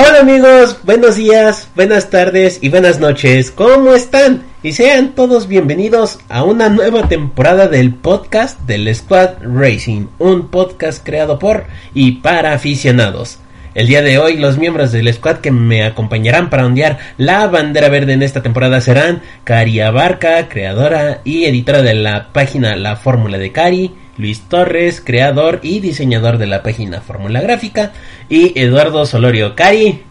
Hola 0.00 0.20
amigos, 0.20 0.78
buenos 0.84 1.16
días, 1.16 1.70
buenas 1.74 2.08
tardes 2.08 2.60
y 2.62 2.68
buenas 2.68 3.00
noches. 3.00 3.50
¿Cómo 3.50 3.94
están? 3.94 4.44
Y 4.62 4.70
sean 4.70 5.16
todos 5.16 5.48
bienvenidos 5.48 6.20
a 6.28 6.44
una 6.44 6.68
nueva 6.68 7.08
temporada 7.08 7.66
del 7.66 7.92
podcast 7.94 8.60
del 8.60 8.94
Squad 8.94 9.38
Racing, 9.40 10.06
un 10.20 10.50
podcast 10.50 11.04
creado 11.04 11.40
por 11.40 11.64
y 11.94 12.12
para 12.12 12.52
aficionados. 12.52 13.40
El 13.74 13.88
día 13.88 14.00
de 14.00 14.18
hoy 14.18 14.36
los 14.36 14.56
miembros 14.56 14.92
del 14.92 15.12
squad 15.12 15.38
que 15.38 15.50
me 15.50 15.84
acompañarán 15.84 16.48
para 16.48 16.66
ondear 16.66 16.98
la 17.16 17.48
bandera 17.48 17.88
verde 17.88 18.12
en 18.12 18.22
esta 18.22 18.40
temporada 18.40 18.80
serán 18.80 19.22
Cari 19.42 19.80
Abarca, 19.80 20.48
creadora 20.48 21.22
y 21.24 21.46
editora 21.46 21.82
de 21.82 21.94
la 21.94 22.28
página 22.32 22.76
La 22.76 22.94
Fórmula 22.94 23.36
de 23.36 23.50
Cari, 23.50 23.94
Luis 24.18 24.42
Torres, 24.48 25.00
creador 25.00 25.60
y 25.62 25.78
diseñador 25.78 26.38
de 26.38 26.48
la 26.48 26.64
página 26.64 27.00
Fórmula 27.00 27.40
Gráfica, 27.40 27.92
y 28.28 28.58
Eduardo 28.60 29.06
Solorio. 29.06 29.54
Cari, 29.54 30.02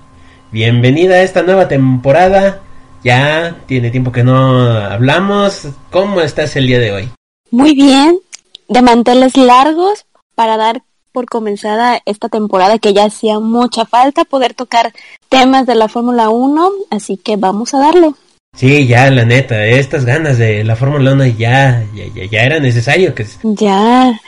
bienvenida 0.49 1.15
a 1.15 1.23
esta 1.23 1.43
nueva 1.43 1.67
temporada. 1.67 2.61
Ya 3.03 3.57
tiene 3.65 3.91
tiempo 3.91 4.13
que 4.13 4.23
no 4.23 4.61
hablamos. 4.65 5.67
¿Cómo 5.91 6.21
estás 6.21 6.55
el 6.55 6.67
día 6.67 6.79
de 6.79 6.93
hoy? 6.93 7.09
Muy 7.51 7.75
bien, 7.75 8.17
de 8.69 8.81
manteles 8.81 9.35
largos 9.35 10.05
para 10.35 10.55
dar 10.55 10.83
por 11.11 11.25
comenzada 11.25 12.01
esta 12.05 12.29
temporada 12.29 12.79
que 12.79 12.93
ya 12.93 13.05
hacía 13.05 13.39
mucha 13.39 13.85
falta 13.85 14.23
poder 14.23 14.53
tocar 14.53 14.93
temas 15.27 15.65
de 15.65 15.75
la 15.75 15.89
Fórmula 15.89 16.29
1, 16.29 16.71
así 16.91 17.17
que 17.17 17.35
vamos 17.35 17.73
a 17.73 17.79
darle. 17.79 18.13
Sí, 18.55 18.87
ya, 18.87 19.11
la 19.11 19.23
neta, 19.25 19.65
estas 19.65 20.05
ganas 20.05 20.37
de 20.37 20.63
la 20.63 20.75
Fórmula 20.75 21.13
1 21.13 21.25
ya, 21.27 21.85
ya, 21.93 22.05
ya, 22.13 22.25
ya 22.25 22.41
era 22.43 22.59
necesario 22.59 23.13
que 23.13 23.25
Ya. 23.43 24.19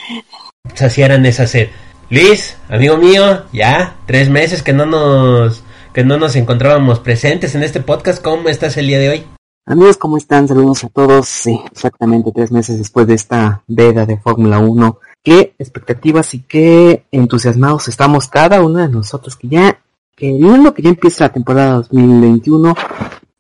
saciaran 0.76 1.26
esa 1.26 1.48
sed. 1.48 1.70
Luis, 2.12 2.56
amigo 2.70 2.98
mío, 2.98 3.44
ya 3.54 3.96
tres 4.06 4.30
meses 4.30 4.62
que 4.64 4.74
no 4.74 4.86
nos 4.86 5.64
que 5.94 6.04
no 6.04 6.18
nos 6.18 6.36
encontrábamos 6.36 7.00
presentes 7.00 7.56
en 7.56 7.64
este 7.64 7.82
podcast. 7.82 8.22
¿Cómo 8.24 8.50
estás 8.50 8.78
el 8.78 8.88
día 8.88 9.00
de 9.00 9.10
hoy? 9.10 9.24
Amigos, 9.66 9.98
¿cómo 9.98 10.18
están? 10.18 10.48
Saludos 10.48 10.84
a 10.84 10.90
todos. 10.90 11.28
Sí, 11.28 11.60
exactamente 11.72 12.32
tres 12.34 12.52
meses 12.52 12.78
después 12.78 13.08
de 13.08 13.16
esta 13.16 13.64
veda 13.68 14.06
de 14.06 14.18
Fórmula 14.18 14.60
1. 14.60 15.00
Qué 15.24 15.54
expectativas 15.58 16.34
y 16.36 16.42
qué 16.42 17.06
entusiasmados 17.12 17.88
estamos 17.88 18.28
cada 18.28 18.62
uno 18.62 18.80
de 18.80 18.90
nosotros 18.90 19.36
que 19.36 19.48
ya 19.48 19.80
queriendo 20.16 20.74
que 20.74 20.84
ya 20.84 20.90
empiece 20.90 21.24
la 21.24 21.30
temporada 21.32 21.74
2021 21.76 22.76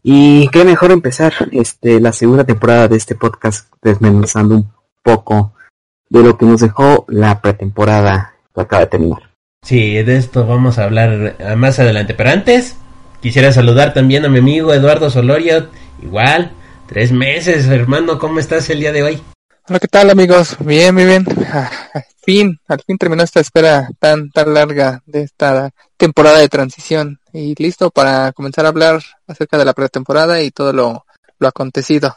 y 0.03 0.47
qué 0.49 0.63
mejor 0.63 0.91
empezar 0.91 1.33
este 1.51 1.99
la 1.99 2.13
segunda 2.13 2.43
temporada 2.43 2.87
de 2.87 2.97
este 2.97 3.15
podcast 3.15 3.67
desmenuzando 3.81 4.55
un 4.55 4.71
poco 5.03 5.53
de 6.09 6.23
lo 6.23 6.37
que 6.37 6.45
nos 6.45 6.61
dejó 6.61 7.05
la 7.07 7.41
pretemporada 7.41 8.33
que 8.53 8.61
acaba 8.61 8.81
de 8.81 8.87
terminar. 8.87 9.29
Sí, 9.61 10.01
de 10.01 10.17
esto 10.17 10.45
vamos 10.45 10.79
a 10.79 10.85
hablar 10.85 11.35
eh, 11.37 11.55
más 11.55 11.79
adelante. 11.79 12.13
Pero 12.13 12.29
antes, 12.29 12.75
quisiera 13.21 13.51
saludar 13.51 13.93
también 13.93 14.25
a 14.25 14.29
mi 14.29 14.39
amigo 14.39 14.73
Eduardo 14.73 15.09
Solorio. 15.09 15.69
Igual, 16.01 16.51
tres 16.87 17.11
meses, 17.11 17.67
hermano. 17.67 18.19
¿Cómo 18.19 18.39
estás 18.39 18.69
el 18.69 18.79
día 18.79 18.91
de 18.91 19.03
hoy? 19.03 19.21
Hola, 19.67 19.79
¿qué 19.79 19.87
tal 19.87 20.09
amigos? 20.09 20.57
Bien, 20.59 20.95
muy 20.95 21.05
bien. 21.05 21.25
Fin, 22.29 22.59
al 22.67 22.79
fin 22.85 22.99
terminó 22.99 23.23
esta 23.23 23.39
espera 23.39 23.89
tan, 23.97 24.29
tan 24.29 24.53
larga 24.53 25.01
de 25.07 25.23
esta 25.23 25.71
temporada 25.97 26.37
de 26.37 26.47
transición 26.47 27.19
y 27.33 27.55
listo 27.57 27.89
para 27.89 28.33
comenzar 28.33 28.67
a 28.67 28.69
hablar 28.69 29.01
acerca 29.25 29.57
de 29.57 29.65
la 29.65 29.73
pretemporada 29.73 30.39
y 30.39 30.51
todo 30.51 30.71
lo, 30.71 31.05
lo 31.39 31.47
acontecido. 31.47 32.15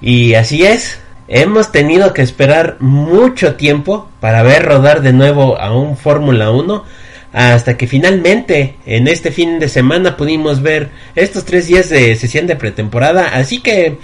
Y 0.00 0.34
así 0.34 0.64
es, 0.64 0.98
hemos 1.28 1.70
tenido 1.70 2.12
que 2.12 2.22
esperar 2.22 2.78
mucho 2.80 3.54
tiempo 3.54 4.10
para 4.18 4.42
ver 4.42 4.64
rodar 4.64 5.00
de 5.00 5.12
nuevo 5.12 5.56
a 5.56 5.72
un 5.72 5.96
Fórmula 5.96 6.50
1 6.50 6.84
hasta 7.32 7.76
que 7.76 7.86
finalmente 7.86 8.78
en 8.84 9.06
este 9.06 9.30
fin 9.30 9.60
de 9.60 9.68
semana 9.68 10.16
pudimos 10.16 10.60
ver 10.60 10.90
estos 11.14 11.44
tres 11.44 11.68
días 11.68 11.88
de 11.88 12.16
sesión 12.16 12.48
de 12.48 12.56
pretemporada. 12.56 13.28
Así 13.28 13.60
que 13.62 13.96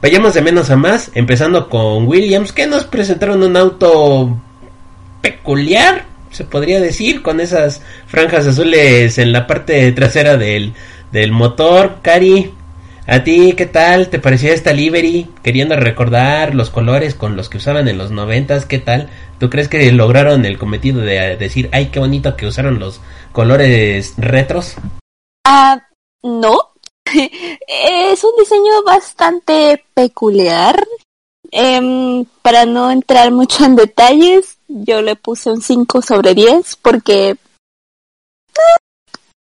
vayamos 0.00 0.34
de 0.34 0.42
menos 0.42 0.70
a 0.70 0.76
más, 0.76 1.10
empezando 1.14 1.68
con 1.68 2.06
Williams, 2.06 2.52
que 2.52 2.68
nos 2.68 2.84
presentaron 2.84 3.42
un 3.42 3.56
auto 3.56 4.40
peculiar, 5.20 6.04
se 6.30 6.44
podría 6.44 6.80
decir, 6.80 7.22
con 7.22 7.40
esas 7.40 7.82
franjas 8.06 8.46
azules 8.46 9.18
en 9.18 9.32
la 9.32 9.46
parte 9.46 9.90
trasera 9.92 10.36
del, 10.36 10.74
del 11.12 11.32
motor. 11.32 11.98
Cari, 12.02 12.52
¿a 13.06 13.24
ti 13.24 13.54
qué 13.56 13.66
tal? 13.66 14.08
¿Te 14.08 14.18
parecía 14.18 14.52
esta 14.52 14.72
livery? 14.72 15.28
Queriendo 15.42 15.76
recordar 15.76 16.54
los 16.54 16.70
colores 16.70 17.14
con 17.14 17.36
los 17.36 17.48
que 17.48 17.58
usaban 17.58 17.88
en 17.88 17.98
los 17.98 18.10
noventas, 18.10 18.66
¿qué 18.66 18.78
tal? 18.78 19.08
¿Tú 19.38 19.50
crees 19.50 19.68
que 19.68 19.90
lograron 19.92 20.44
el 20.44 20.58
cometido 20.58 21.00
de 21.00 21.36
decir, 21.36 21.68
ay, 21.72 21.86
qué 21.86 21.98
bonito 21.98 22.36
que 22.36 22.46
usaron 22.46 22.78
los 22.78 23.00
colores 23.32 24.14
retros? 24.18 24.76
Ah, 25.44 25.80
no. 26.22 26.58
es 27.10 28.24
un 28.24 28.32
diseño 28.38 28.82
bastante 28.84 29.84
peculiar. 29.94 30.86
Em, 31.52 32.24
para 32.42 32.64
no 32.64 32.92
entrar 32.92 33.32
mucho 33.32 33.64
en 33.64 33.74
detalles, 33.74 34.59
yo 34.70 35.02
le 35.02 35.16
puse 35.16 35.50
un 35.50 35.60
5 35.60 36.02
sobre 36.02 36.34
10 36.34 36.76
porque... 36.82 37.30
eh, 37.30 37.36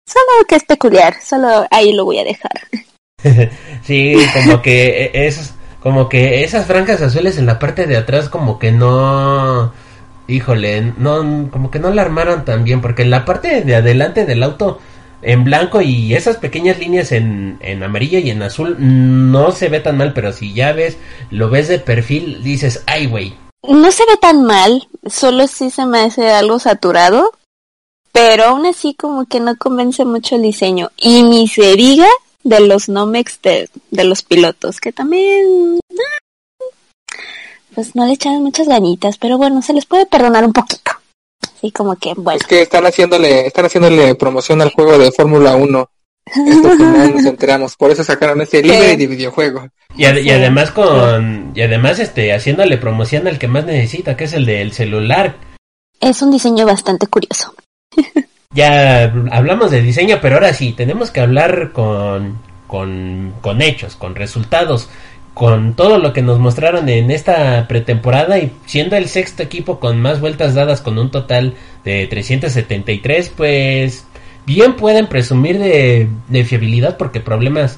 solo 0.05 0.45
que 0.47 0.55
es 0.55 0.63
peculiar, 0.63 1.15
solo 1.21 1.67
ahí 1.69 1.93
lo 1.93 2.05
voy 2.05 2.19
a 2.19 2.23
dejar. 2.23 2.51
sí, 3.83 4.15
como 4.33 4.61
que 4.61 5.11
es 5.13 5.53
como 5.81 6.09
que 6.09 6.43
esas 6.43 6.65
franjas 6.65 7.01
azules 7.01 7.37
en 7.37 7.45
la 7.45 7.59
parte 7.59 7.87
de 7.87 7.97
atrás 7.97 8.29
como 8.29 8.59
que 8.59 8.71
no 8.71 9.71
híjole, 10.27 10.93
no 10.97 11.49
como 11.51 11.71
que 11.71 11.79
no 11.79 11.91
la 11.91 12.01
armaron 12.01 12.45
tan 12.45 12.63
bien 12.63 12.81
porque 12.81 13.03
en 13.03 13.09
la 13.09 13.25
parte 13.25 13.61
de 13.61 13.75
adelante 13.75 14.25
del 14.25 14.43
auto 14.43 14.79
en 15.21 15.43
blanco 15.43 15.81
y 15.81 16.13
esas 16.13 16.37
pequeñas 16.37 16.79
líneas 16.79 17.11
en, 17.11 17.57
en 17.61 17.83
amarillo 17.83 18.19
y 18.19 18.29
en 18.29 18.43
azul 18.43 18.75
no 18.79 19.51
se 19.51 19.69
ve 19.69 19.79
tan 19.79 19.97
mal, 19.97 20.13
pero 20.13 20.31
si 20.31 20.53
ya 20.53 20.73
ves, 20.73 20.97
lo 21.31 21.49
ves 21.49 21.67
de 21.67 21.79
perfil, 21.79 22.43
dices, 22.43 22.83
ay 22.85 23.07
güey. 23.07 23.33
No 23.63 23.91
se 23.91 24.05
ve 24.05 24.17
tan 24.17 24.43
mal, 24.43 24.87
solo 25.05 25.47
sí 25.47 25.69
se 25.69 25.85
me 25.85 26.01
hace 26.01 26.29
algo 26.29 26.59
saturado, 26.59 27.31
pero 28.11 28.45
aún 28.45 28.65
así 28.65 28.93
como 28.93 29.25
que 29.25 29.39
no 29.39 29.57
convence 29.57 30.05
mucho 30.05 30.35
el 30.35 30.43
diseño. 30.43 30.91
Y 30.97 31.23
ni 31.23 31.47
se 31.47 31.75
diga 31.75 32.07
de 32.43 32.59
los 32.61 32.87
Nomex 32.87 33.41
de, 33.41 33.69
de 33.91 34.03
los 34.03 34.21
pilotos, 34.21 34.79
que 34.79 34.91
también... 34.93 35.79
ah, 35.91 36.73
Pues 37.75 37.95
no 37.95 38.05
le 38.05 38.13
echaron 38.13 38.43
muchas 38.43 38.67
ganitas, 38.67 39.17
pero 39.17 39.37
bueno, 39.37 39.61
se 39.61 39.73
les 39.73 39.85
puede 39.85 40.05
perdonar 40.05 40.45
un 40.45 40.53
poquito. 40.53 40.91
Así 41.57 41.71
como 41.71 41.95
que, 41.95 42.13
bueno. 42.15 42.39
Es 42.39 42.47
que 42.47 42.61
están 42.61 42.85
haciéndole, 42.85 43.47
están 43.47 43.65
haciéndole 43.65 44.15
promoción 44.15 44.61
al 44.61 44.71
juego 44.71 44.97
de 44.97 45.11
Fórmula 45.11 45.55
1. 45.55 45.89
Esto 46.35 46.69
que 46.71 46.83
no 46.83 47.07
nos 47.09 47.25
enteramos, 47.25 47.75
por 47.75 47.91
eso 47.91 48.03
sacaron 48.03 48.41
este 48.41 48.61
libre 48.61 48.97
de 48.97 49.07
videojuego. 49.07 49.67
Y, 49.95 50.05
ad- 50.05 50.17
y 50.17 50.29
además 50.29 50.71
con 50.71 51.51
y 51.55 51.61
además 51.61 51.99
este 51.99 52.33
haciéndole 52.33 52.77
promoción 52.77 53.27
al 53.27 53.39
que 53.39 53.47
más 53.47 53.65
necesita, 53.65 54.15
que 54.17 54.25
es 54.25 54.33
el 54.33 54.45
del 54.45 54.71
celular. 54.73 55.35
Es 55.99 56.21
un 56.21 56.31
diseño 56.31 56.65
bastante 56.65 57.07
curioso. 57.07 57.53
Ya 58.53 59.03
hablamos 59.31 59.71
de 59.71 59.81
diseño, 59.81 60.19
pero 60.21 60.35
ahora 60.35 60.53
sí, 60.53 60.71
tenemos 60.71 61.11
que 61.11 61.19
hablar 61.19 61.73
con, 61.73 62.39
con, 62.65 63.33
con 63.41 63.61
hechos, 63.61 63.95
con 63.97 64.15
resultados, 64.15 64.89
con 65.33 65.75
todo 65.75 65.99
lo 65.99 66.13
que 66.13 66.21
nos 66.23 66.39
mostraron 66.39 66.87
en 66.89 67.11
esta 67.11 67.67
pretemporada 67.67 68.39
y 68.39 68.51
siendo 68.65 68.95
el 68.95 69.09
sexto 69.09 69.43
equipo 69.43 69.79
con 69.79 70.01
más 70.01 70.21
vueltas 70.21 70.55
dadas 70.55 70.81
con 70.81 70.97
un 70.97 71.11
total 71.11 71.55
de 71.83 72.07
373, 72.07 73.29
pues 73.35 74.05
bien 74.47 74.75
pueden 74.75 75.05
presumir 75.05 75.59
de, 75.59 76.07
de 76.29 76.45
fiabilidad 76.45 76.97
porque 76.97 77.19
problemas 77.19 77.77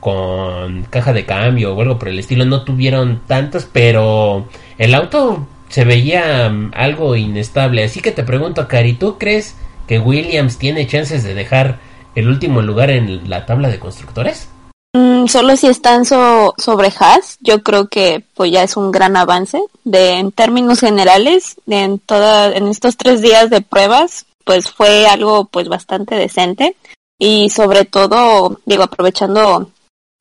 con 0.00 0.82
caja 0.90 1.12
de 1.12 1.24
cambio 1.24 1.74
o 1.74 1.80
algo 1.80 1.98
por 1.98 2.08
el 2.08 2.18
estilo 2.18 2.44
no 2.44 2.64
tuvieron 2.64 3.22
tantos, 3.26 3.66
pero 3.72 4.48
el 4.76 4.94
auto 4.94 5.46
se 5.68 5.84
veía 5.84 6.50
mm, 6.50 6.72
algo 6.74 7.16
inestable. 7.16 7.84
Así 7.84 8.00
que 8.00 8.10
te 8.10 8.24
pregunto, 8.24 8.68
Cari, 8.68 8.94
¿tú 8.94 9.16
crees 9.16 9.54
que 9.86 9.98
Williams 9.98 10.58
tiene 10.58 10.86
chances 10.86 11.22
de 11.22 11.34
dejar 11.34 11.78
el 12.14 12.28
último 12.28 12.62
lugar 12.62 12.90
en 12.90 13.30
la 13.30 13.46
tabla 13.46 13.68
de 13.68 13.78
constructores? 13.78 14.48
Mm, 14.94 15.26
solo 15.26 15.56
si 15.56 15.68
están 15.68 16.04
sobre 16.04 16.92
Haas, 16.98 17.38
yo 17.40 17.62
creo 17.62 17.88
que 17.88 18.24
pues 18.34 18.50
ya 18.50 18.62
es 18.62 18.76
un 18.76 18.90
gran 18.90 19.16
avance. 19.16 19.62
De 19.84 20.14
en 20.14 20.32
términos 20.32 20.80
generales, 20.80 21.56
en 21.66 21.98
toda, 21.98 22.54
en 22.54 22.66
estos 22.68 22.96
tres 22.96 23.22
días 23.22 23.50
de 23.50 23.60
pruebas, 23.60 24.26
pues 24.48 24.70
fue 24.70 25.06
algo 25.06 25.44
pues 25.44 25.68
bastante 25.68 26.14
decente 26.14 26.74
y 27.18 27.50
sobre 27.50 27.84
todo, 27.84 28.62
digo, 28.64 28.84
aprovechando 28.84 29.70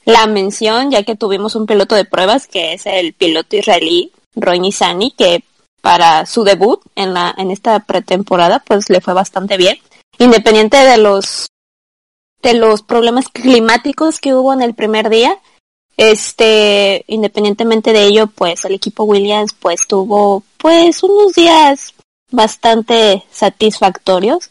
la 0.03 0.27
mención, 0.27 0.91
ya 0.91 1.03
que 1.03 1.15
tuvimos 1.15 1.55
un 1.55 1.65
piloto 1.65 1.95
de 1.95 2.03
pruebas 2.03 2.45
que 2.45 2.73
es 2.73 2.85
el 2.87 3.13
piloto 3.13 3.55
israelí 3.55 4.11
Roy 4.35 4.59
Nisani, 4.59 5.11
que 5.11 5.45
para 5.81 6.25
su 6.25 6.43
debut 6.43 6.81
en 6.95 7.13
la 7.13 7.33
en 7.37 7.51
esta 7.51 7.79
pretemporada 7.79 8.61
pues 8.67 8.89
le 8.89 8.99
fue 8.99 9.13
bastante 9.13 9.55
bien, 9.55 9.77
independiente 10.19 10.75
de 10.75 10.97
los 10.97 11.47
de 12.41 12.53
los 12.53 12.81
problemas 12.81 13.29
climáticos 13.29 14.19
que 14.19 14.35
hubo 14.35 14.51
en 14.51 14.61
el 14.61 14.73
primer 14.73 15.09
día. 15.09 15.39
Este, 15.95 17.05
independientemente 17.07 17.93
de 17.93 18.03
ello, 18.03 18.27
pues 18.27 18.65
el 18.65 18.73
equipo 18.73 19.05
Williams 19.05 19.55
pues 19.57 19.87
tuvo 19.87 20.43
pues 20.57 21.01
unos 21.01 21.33
días 21.33 21.93
bastante 22.31 23.23
satisfactorios, 23.31 24.49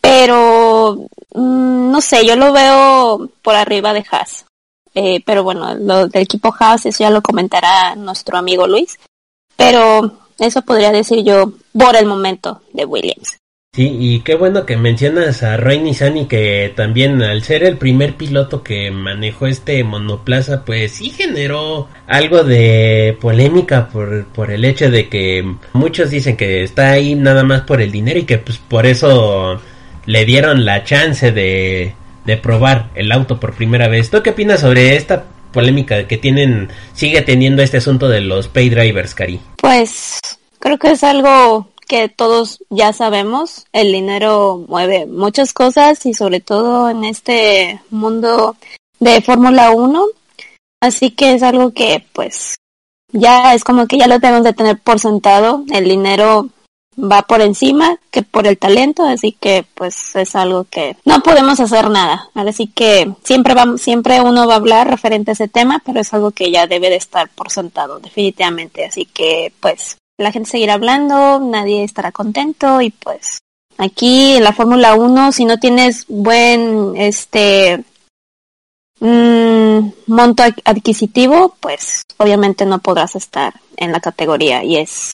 pero 0.00 1.06
mm, 1.34 1.90
no 1.90 2.00
sé, 2.00 2.26
yo 2.26 2.36
lo 2.36 2.52
veo 2.52 3.30
por 3.42 3.54
arriba 3.54 3.92
de 3.92 4.04
Haas. 4.10 4.46
Eh, 4.94 5.22
pero 5.26 5.42
bueno, 5.42 5.74
lo 5.74 6.06
del 6.06 6.22
equipo 6.22 6.54
Haas, 6.58 6.86
eso 6.86 7.04
ya 7.04 7.10
lo 7.10 7.22
comentará 7.22 7.96
nuestro 7.96 8.38
amigo 8.38 8.66
Luis. 8.66 8.98
Pero 9.56 10.18
eso 10.38 10.62
podría 10.62 10.92
decir 10.92 11.24
yo 11.24 11.52
por 11.72 11.96
el 11.96 12.06
momento 12.06 12.60
de 12.72 12.84
Williams. 12.84 13.38
Sí, 13.74 13.96
y 13.98 14.20
qué 14.20 14.36
bueno 14.36 14.66
que 14.66 14.76
mencionas 14.76 15.42
a 15.42 15.56
Roy 15.56 15.80
Nisani 15.80 16.26
que 16.26 16.72
también 16.76 17.20
al 17.22 17.42
ser 17.42 17.64
el 17.64 17.76
primer 17.76 18.14
piloto 18.14 18.62
que 18.62 18.92
manejó 18.92 19.48
este 19.48 19.82
monoplaza, 19.82 20.64
pues 20.64 20.92
sí 20.92 21.10
generó 21.10 21.88
algo 22.06 22.44
de 22.44 23.18
polémica 23.20 23.88
por, 23.88 24.26
por 24.26 24.52
el 24.52 24.64
hecho 24.64 24.92
de 24.92 25.08
que 25.08 25.56
muchos 25.72 26.10
dicen 26.10 26.36
que 26.36 26.62
está 26.62 26.90
ahí 26.90 27.16
nada 27.16 27.42
más 27.42 27.62
por 27.62 27.82
el 27.82 27.90
dinero 27.90 28.20
y 28.20 28.26
que 28.26 28.38
pues 28.38 28.58
por 28.58 28.86
eso 28.86 29.60
le 30.06 30.24
dieron 30.24 30.64
la 30.64 30.84
chance 30.84 31.32
de, 31.32 31.94
de 32.24 32.36
probar 32.36 32.90
el 32.94 33.10
auto 33.10 33.40
por 33.40 33.54
primera 33.56 33.88
vez. 33.88 34.08
¿Tú 34.08 34.22
qué 34.22 34.30
opinas 34.30 34.60
sobre 34.60 34.94
esta 34.94 35.24
polémica 35.50 36.06
que 36.06 36.16
tienen, 36.16 36.68
sigue 36.92 37.22
teniendo 37.22 37.60
este 37.60 37.78
asunto 37.78 38.08
de 38.08 38.20
los 38.20 38.46
pay 38.46 38.68
drivers, 38.68 39.16
Cari? 39.16 39.40
Pues 39.56 40.20
creo 40.60 40.78
que 40.78 40.92
es 40.92 41.02
algo 41.02 41.68
que 41.84 42.08
todos 42.08 42.62
ya 42.70 42.92
sabemos, 42.92 43.66
el 43.72 43.92
dinero 43.92 44.64
mueve 44.68 45.06
muchas 45.06 45.52
cosas 45.52 46.04
y 46.06 46.14
sobre 46.14 46.40
todo 46.40 46.88
en 46.90 47.04
este 47.04 47.80
mundo 47.90 48.56
de 49.00 49.20
Fórmula 49.20 49.70
1. 49.70 50.06
Así 50.80 51.10
que 51.10 51.34
es 51.34 51.42
algo 51.42 51.72
que 51.72 52.04
pues 52.12 52.56
ya 53.12 53.54
es 53.54 53.64
como 53.64 53.86
que 53.86 53.98
ya 53.98 54.06
lo 54.06 54.20
tenemos 54.20 54.44
de 54.44 54.52
tener 54.52 54.78
por 54.78 54.98
sentado. 54.98 55.64
El 55.72 55.84
dinero 55.84 56.48
va 56.98 57.22
por 57.22 57.40
encima 57.40 57.98
que 58.10 58.22
por 58.22 58.46
el 58.46 58.58
talento, 58.58 59.04
así 59.04 59.32
que 59.32 59.64
pues 59.74 60.14
es 60.16 60.36
algo 60.36 60.64
que 60.64 60.96
no 61.04 61.20
podemos 61.20 61.60
hacer 61.60 61.90
nada. 61.90 62.30
Así 62.34 62.66
que 62.66 63.12
siempre 63.22 63.54
vamos, 63.54 63.80
siempre 63.82 64.20
uno 64.20 64.46
va 64.46 64.54
a 64.54 64.56
hablar 64.56 64.88
referente 64.88 65.30
a 65.30 65.34
ese 65.34 65.48
tema, 65.48 65.82
pero 65.84 66.00
es 66.00 66.12
algo 66.12 66.30
que 66.30 66.50
ya 66.50 66.66
debe 66.66 66.90
de 66.90 66.96
estar 66.96 67.28
por 67.30 67.50
sentado, 67.50 68.00
definitivamente. 68.00 68.84
Así 68.84 69.06
que 69.06 69.52
pues 69.60 69.96
la 70.18 70.32
gente 70.32 70.50
seguirá 70.50 70.74
hablando, 70.74 71.40
nadie 71.40 71.84
estará 71.84 72.12
contento 72.12 72.80
y 72.80 72.90
pues 72.90 73.38
aquí 73.78 74.36
en 74.36 74.44
la 74.44 74.52
Fórmula 74.52 74.94
1 74.94 75.32
si 75.32 75.44
no 75.44 75.58
tienes 75.58 76.06
buen 76.08 76.96
este 76.96 77.84
mmm, 79.00 79.90
monto 80.06 80.44
adquisitivo, 80.64 81.56
pues 81.60 82.02
obviamente 82.18 82.64
no 82.66 82.78
podrás 82.78 83.16
estar 83.16 83.54
en 83.76 83.92
la 83.92 84.00
categoría 84.00 84.62
y 84.62 84.76
es 84.76 85.12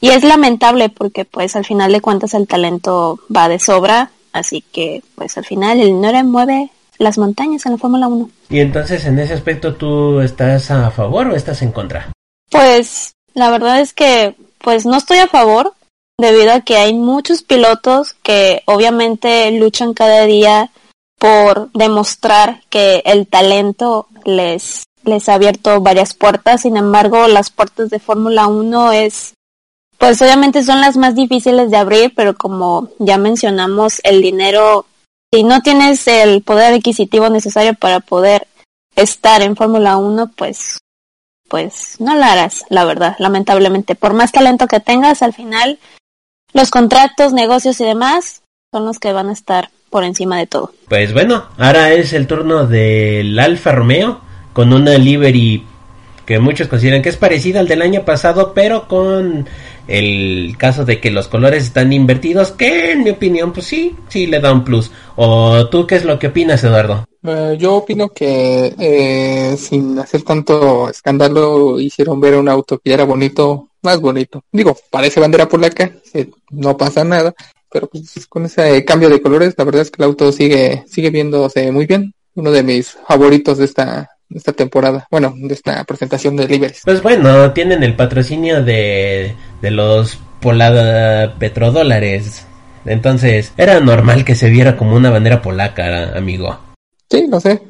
y 0.00 0.10
es 0.10 0.24
lamentable 0.24 0.88
porque 0.88 1.24
pues 1.24 1.54
al 1.56 1.64
final 1.64 1.92
de 1.92 2.00
cuentas 2.00 2.34
el 2.34 2.48
talento 2.48 3.20
va 3.34 3.48
de 3.48 3.60
sobra, 3.60 4.10
así 4.32 4.60
que 4.60 5.02
pues 5.14 5.38
al 5.38 5.44
final 5.44 5.80
el 5.80 5.86
dinero 5.86 6.24
mueve 6.24 6.70
las 6.98 7.18
montañas 7.18 7.64
en 7.66 7.72
la 7.72 7.78
Fórmula 7.78 8.08
1. 8.08 8.30
Y 8.50 8.60
entonces 8.60 9.04
en 9.06 9.18
ese 9.18 9.34
aspecto 9.34 9.74
tú 9.74 10.20
estás 10.20 10.70
a 10.70 10.90
favor 10.90 11.28
o 11.28 11.36
estás 11.36 11.62
en 11.62 11.72
contra? 11.72 12.10
Pues 12.50 13.14
la 13.34 13.50
verdad 13.50 13.80
es 13.80 13.92
que 13.92 14.36
pues 14.62 14.86
no 14.86 14.96
estoy 14.96 15.18
a 15.18 15.28
favor 15.28 15.74
debido 16.18 16.52
a 16.52 16.60
que 16.60 16.76
hay 16.76 16.94
muchos 16.94 17.42
pilotos 17.42 18.14
que 18.22 18.62
obviamente 18.66 19.50
luchan 19.52 19.94
cada 19.94 20.24
día 20.24 20.70
por 21.18 21.70
demostrar 21.72 22.62
que 22.68 23.02
el 23.04 23.26
talento 23.26 24.08
les, 24.24 24.84
les 25.04 25.28
ha 25.28 25.34
abierto 25.34 25.80
varias 25.80 26.14
puertas. 26.14 26.62
Sin 26.62 26.76
embargo, 26.76 27.28
las 27.28 27.50
puertas 27.50 27.90
de 27.90 27.98
Fórmula 27.98 28.46
1 28.46 28.92
es, 28.92 29.34
pues 29.98 30.20
obviamente 30.20 30.64
son 30.64 30.80
las 30.80 30.96
más 30.96 31.14
difíciles 31.14 31.70
de 31.70 31.76
abrir, 31.76 32.12
pero 32.14 32.34
como 32.34 32.88
ya 32.98 33.18
mencionamos, 33.18 34.00
el 34.02 34.20
dinero, 34.20 34.86
si 35.32 35.44
no 35.44 35.60
tienes 35.60 36.06
el 36.08 36.42
poder 36.42 36.74
adquisitivo 36.74 37.28
necesario 37.28 37.74
para 37.74 38.00
poder 38.00 38.48
estar 38.96 39.42
en 39.42 39.56
Fórmula 39.56 39.96
1, 39.96 40.32
pues 40.36 40.78
pues 41.52 41.96
no 41.98 42.16
la 42.16 42.32
harás, 42.32 42.64
la 42.70 42.86
verdad, 42.86 43.14
lamentablemente. 43.18 43.94
Por 43.94 44.14
más 44.14 44.32
talento 44.32 44.66
que 44.66 44.80
tengas, 44.80 45.20
al 45.20 45.34
final 45.34 45.78
los 46.54 46.70
contratos, 46.70 47.34
negocios 47.34 47.78
y 47.82 47.84
demás 47.84 48.40
son 48.72 48.86
los 48.86 48.98
que 48.98 49.12
van 49.12 49.28
a 49.28 49.34
estar 49.34 49.68
por 49.90 50.02
encima 50.02 50.38
de 50.38 50.46
todo. 50.46 50.72
Pues 50.88 51.12
bueno, 51.12 51.44
ahora 51.58 51.92
es 51.92 52.14
el 52.14 52.26
turno 52.26 52.66
del 52.66 53.38
Alfa 53.38 53.70
Romeo 53.70 54.22
con 54.54 54.72
una 54.72 54.96
livery 54.96 55.66
que 56.24 56.38
muchos 56.38 56.68
consideran 56.68 57.02
que 57.02 57.10
es 57.10 57.18
parecida 57.18 57.60
al 57.60 57.68
del 57.68 57.82
año 57.82 58.06
pasado, 58.06 58.54
pero 58.54 58.88
con 58.88 59.46
el 59.88 60.56
caso 60.58 60.84
de 60.84 61.00
que 61.00 61.10
los 61.10 61.28
colores 61.28 61.64
están 61.64 61.92
invertidos, 61.92 62.52
que 62.52 62.92
en 62.92 63.02
mi 63.04 63.10
opinión, 63.10 63.52
pues 63.52 63.66
sí, 63.66 63.96
sí 64.08 64.26
le 64.26 64.40
da 64.40 64.52
un 64.52 64.64
plus. 64.64 64.90
¿O 65.16 65.68
tú 65.68 65.86
qué 65.86 65.96
es 65.96 66.04
lo 66.04 66.18
que 66.18 66.28
opinas, 66.28 66.62
Eduardo? 66.64 67.06
Eh, 67.24 67.56
yo 67.58 67.76
opino 67.76 68.08
que 68.08 68.74
eh, 68.78 69.56
sin 69.56 69.98
hacer 69.98 70.22
tanto 70.22 70.88
escándalo 70.88 71.78
hicieron 71.78 72.20
ver 72.20 72.34
un 72.34 72.48
auto 72.48 72.78
que 72.78 72.92
era 72.92 73.04
bonito, 73.04 73.68
más 73.82 74.00
bonito. 74.00 74.44
Digo, 74.50 74.76
parece 74.90 75.20
bandera 75.20 75.48
polaca, 75.48 75.92
eh, 76.14 76.30
no 76.50 76.76
pasa 76.76 77.04
nada, 77.04 77.32
pero 77.70 77.88
pues 77.88 78.26
con 78.26 78.46
ese 78.46 78.84
cambio 78.84 79.08
de 79.08 79.22
colores, 79.22 79.54
la 79.56 79.64
verdad 79.64 79.82
es 79.82 79.90
que 79.90 80.02
el 80.02 80.08
auto 80.08 80.32
sigue 80.32 80.84
sigue 80.88 81.10
viéndose 81.10 81.70
muy 81.70 81.86
bien. 81.86 82.12
Uno 82.34 82.50
de 82.50 82.62
mis 82.62 82.96
favoritos 83.06 83.58
de 83.58 83.66
esta 83.66 84.08
esta 84.34 84.52
temporada, 84.52 85.06
bueno, 85.10 85.34
de 85.36 85.52
esta 85.52 85.84
presentación 85.84 86.36
de 86.36 86.48
Liberes. 86.48 86.80
Pues 86.84 87.02
bueno, 87.02 87.52
tienen 87.52 87.82
el 87.82 87.94
patrocinio 87.94 88.64
de, 88.64 89.34
de 89.62 89.70
los 89.70 90.18
polada 90.40 91.34
petrodólares. 91.38 92.46
Entonces, 92.84 93.52
era 93.56 93.80
normal 93.80 94.24
que 94.24 94.34
se 94.34 94.50
viera 94.50 94.76
como 94.76 94.96
una 94.96 95.10
bandera 95.10 95.40
polaca, 95.40 96.16
amigo. 96.16 96.58
Sí, 97.08 97.26
no 97.28 97.40
sé. 97.40 97.62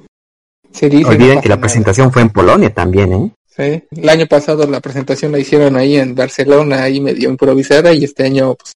Se 0.73 0.87
Olviden 0.87 1.41
que 1.41 1.51
la 1.51 1.61
presentación 1.61 2.11
fue 2.11 2.23
en 2.23 2.31
Polonia 2.31 2.73
también, 2.73 3.13
¿eh? 3.13 3.31
Sí, 3.55 3.85
el 3.95 4.09
año 4.09 4.27
pasado 4.27 4.67
la 4.67 4.81
presentación 4.81 5.31
la 5.31 5.39
hicieron 5.39 5.77
ahí 5.77 5.97
en 5.97 6.15
Barcelona, 6.15 6.85
ahí 6.85 7.01
medio 7.03 7.29
improvisada, 7.29 7.93
y 7.93 8.05
este 8.05 8.25
año 8.25 8.55
pues, 8.55 8.73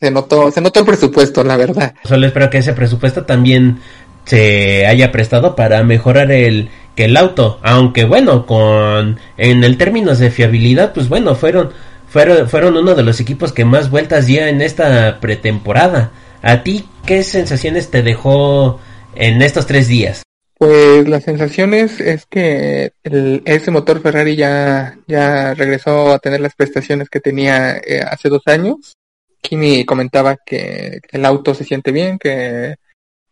se 0.00 0.10
notó, 0.10 0.50
se 0.50 0.62
notó 0.62 0.80
el 0.80 0.86
presupuesto, 0.86 1.44
la 1.44 1.58
verdad. 1.58 1.94
Solo 2.04 2.26
espero 2.26 2.48
que 2.48 2.58
ese 2.58 2.72
presupuesto 2.72 3.26
también 3.26 3.80
se 4.24 4.86
haya 4.86 5.12
prestado 5.12 5.54
para 5.54 5.82
mejorar 5.82 6.32
el 6.32 6.70
que 6.96 7.04
el 7.04 7.16
auto, 7.18 7.58
aunque 7.62 8.04
bueno, 8.04 8.46
con 8.46 9.18
en 9.36 9.64
el 9.64 9.76
términos 9.76 10.18
de 10.18 10.30
fiabilidad, 10.30 10.94
pues 10.94 11.10
bueno, 11.10 11.34
fueron 11.34 11.70
fueron 12.14 12.48
fueron 12.48 12.76
uno 12.76 12.94
de 12.94 13.02
los 13.02 13.18
equipos 13.18 13.52
que 13.52 13.64
más 13.64 13.90
vueltas 13.90 14.26
dio 14.26 14.46
en 14.46 14.60
esta 14.60 15.18
pretemporada. 15.18 16.12
¿A 16.42 16.62
ti 16.62 16.88
qué 17.04 17.24
sensaciones 17.24 17.90
te 17.90 18.04
dejó 18.04 18.78
en 19.16 19.42
estos 19.42 19.66
tres 19.66 19.88
días? 19.88 20.22
Pues 20.56 21.08
las 21.08 21.24
sensaciones 21.24 21.98
es 21.98 22.24
que 22.26 22.92
el, 23.02 23.42
ese 23.44 23.72
motor 23.72 24.00
Ferrari 24.00 24.36
ya, 24.36 24.96
ya 25.08 25.54
regresó 25.54 26.12
a 26.12 26.20
tener 26.20 26.40
las 26.40 26.54
prestaciones 26.54 27.08
que 27.10 27.18
tenía 27.18 27.78
eh, 27.78 28.00
hace 28.08 28.28
dos 28.28 28.42
años. 28.46 28.94
Kimi 29.40 29.84
comentaba 29.84 30.36
que 30.36 31.00
el 31.10 31.24
auto 31.24 31.52
se 31.52 31.64
siente 31.64 31.90
bien, 31.90 32.20
que, 32.20 32.76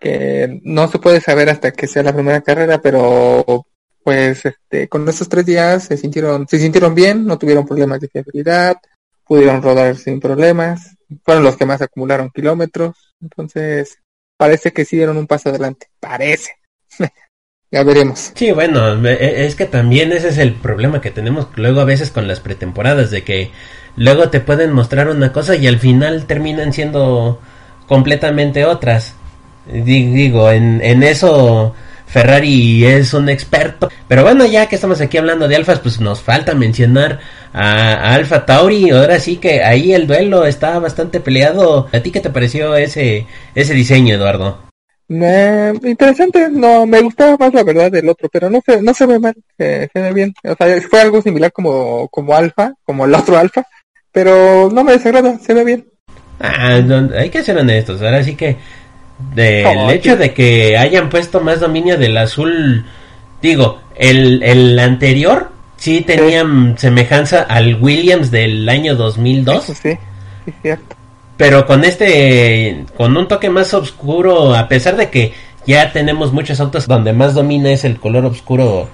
que 0.00 0.60
no 0.64 0.88
se 0.88 0.98
puede 0.98 1.20
saber 1.20 1.50
hasta 1.50 1.70
que 1.70 1.86
sea 1.86 2.02
la 2.02 2.12
primera 2.12 2.40
carrera, 2.40 2.80
pero 2.82 3.64
pues 4.02 4.44
este, 4.44 4.88
con 4.88 5.08
estos 5.08 5.28
tres 5.28 5.46
días 5.46 5.84
se 5.84 5.96
sintieron, 5.96 6.46
se 6.48 6.58
sintieron 6.58 6.94
bien, 6.94 7.26
no 7.26 7.38
tuvieron 7.38 7.66
problemas 7.66 8.00
de 8.00 8.08
fiabilidad, 8.08 8.76
pudieron 9.26 9.62
rodar 9.62 9.96
sin 9.96 10.20
problemas, 10.20 10.96
fueron 11.24 11.44
los 11.44 11.56
que 11.56 11.66
más 11.66 11.80
acumularon 11.82 12.30
kilómetros, 12.30 12.96
entonces 13.20 13.98
parece 14.36 14.72
que 14.72 14.84
sí 14.84 14.96
dieron 14.96 15.16
un 15.16 15.26
paso 15.26 15.48
adelante. 15.48 15.88
Parece. 16.00 16.52
ya 17.70 17.82
veremos. 17.84 18.32
Sí, 18.34 18.52
bueno, 18.52 19.06
e, 19.06 19.46
es 19.46 19.54
que 19.54 19.66
también 19.66 20.12
ese 20.12 20.28
es 20.28 20.38
el 20.38 20.54
problema 20.54 21.00
que 21.00 21.10
tenemos 21.10 21.48
luego 21.56 21.80
a 21.80 21.84
veces 21.84 22.10
con 22.10 22.26
las 22.26 22.40
pretemporadas, 22.40 23.10
de 23.10 23.22
que 23.22 23.50
luego 23.96 24.30
te 24.30 24.40
pueden 24.40 24.72
mostrar 24.72 25.08
una 25.08 25.32
cosa 25.32 25.56
y 25.56 25.66
al 25.66 25.78
final 25.78 26.26
terminan 26.26 26.72
siendo 26.72 27.40
completamente 27.86 28.64
otras. 28.64 29.14
Digo, 29.66 30.50
en, 30.50 30.80
en 30.82 31.04
eso 31.04 31.74
Ferrari 32.12 32.84
es 32.84 33.14
un 33.14 33.30
experto. 33.30 33.88
Pero 34.06 34.22
bueno, 34.22 34.44
ya 34.44 34.66
que 34.66 34.74
estamos 34.74 35.00
aquí 35.00 35.16
hablando 35.16 35.48
de 35.48 35.56
alfas, 35.56 35.78
pues 35.78 35.98
nos 35.98 36.20
falta 36.20 36.54
mencionar 36.54 37.20
a, 37.54 38.14
Alfa 38.14 38.44
Tauri. 38.44 38.90
Ahora 38.90 39.18
sí 39.18 39.36
que 39.36 39.62
ahí 39.62 39.94
el 39.94 40.06
duelo 40.06 40.44
está 40.44 40.78
bastante 40.78 41.20
peleado. 41.20 41.88
¿A 41.90 42.00
ti 42.00 42.10
qué 42.10 42.20
te 42.20 42.28
pareció 42.28 42.76
ese, 42.76 43.26
ese 43.54 43.72
diseño, 43.72 44.14
Eduardo? 44.14 44.58
interesante, 45.08 46.48
no, 46.50 46.86
me 46.86 47.00
gustaba 47.00 47.36
más 47.36 47.52
la 47.52 47.62
verdad 47.64 47.90
del 47.90 48.08
otro, 48.08 48.30
pero 48.32 48.48
no 48.48 48.62
se, 48.64 48.80
no 48.80 48.94
se 48.94 49.04
ve 49.04 49.18
mal, 49.18 49.34
se, 49.58 49.90
ve 49.94 50.12
bien. 50.12 50.34
O 50.44 50.54
sea, 50.54 50.80
fue 50.88 51.00
algo 51.02 51.20
similar 51.20 51.52
como, 51.52 52.08
como 52.08 52.34
Alfa, 52.34 52.72
como 52.82 53.04
el 53.04 53.14
otro 53.14 53.36
Alfa, 53.36 53.66
pero 54.10 54.70
no 54.72 54.84
me 54.84 54.92
desagrada, 54.92 55.38
se 55.38 55.52
ve 55.52 55.64
bien. 55.64 55.86
Ah, 56.40 56.80
hay 57.14 57.28
que 57.28 57.42
ser 57.42 57.58
honestos, 57.58 58.00
ahora 58.00 58.22
sí 58.24 58.36
que 58.36 58.56
del 59.34 59.90
hecho 59.90 60.16
de 60.16 60.32
que 60.32 60.76
hayan 60.76 61.08
puesto 61.08 61.40
más 61.40 61.60
dominio 61.60 61.98
del 61.98 62.16
azul, 62.16 62.84
digo, 63.40 63.80
el, 63.96 64.42
el 64.42 64.78
anterior 64.78 65.50
sí 65.76 66.02
tenían 66.02 66.76
semejanza 66.78 67.42
al 67.42 67.76
Williams 67.80 68.30
del 68.30 68.68
año 68.68 68.94
2002. 68.94 69.64
sí, 69.64 69.72
sí, 70.44 70.52
cierto. 70.62 70.96
Pero 71.36 71.66
con 71.66 71.82
este, 71.84 72.84
con 72.96 73.16
un 73.16 73.26
toque 73.26 73.50
más 73.50 73.74
oscuro, 73.74 74.54
a 74.54 74.68
pesar 74.68 74.96
de 74.96 75.10
que 75.10 75.32
ya 75.66 75.92
tenemos 75.92 76.32
muchos 76.32 76.60
autos 76.60 76.86
donde 76.86 77.12
más 77.12 77.34
domina 77.34 77.70
es 77.72 77.84
el 77.84 77.98
color 77.98 78.26
oscuro, 78.26 78.88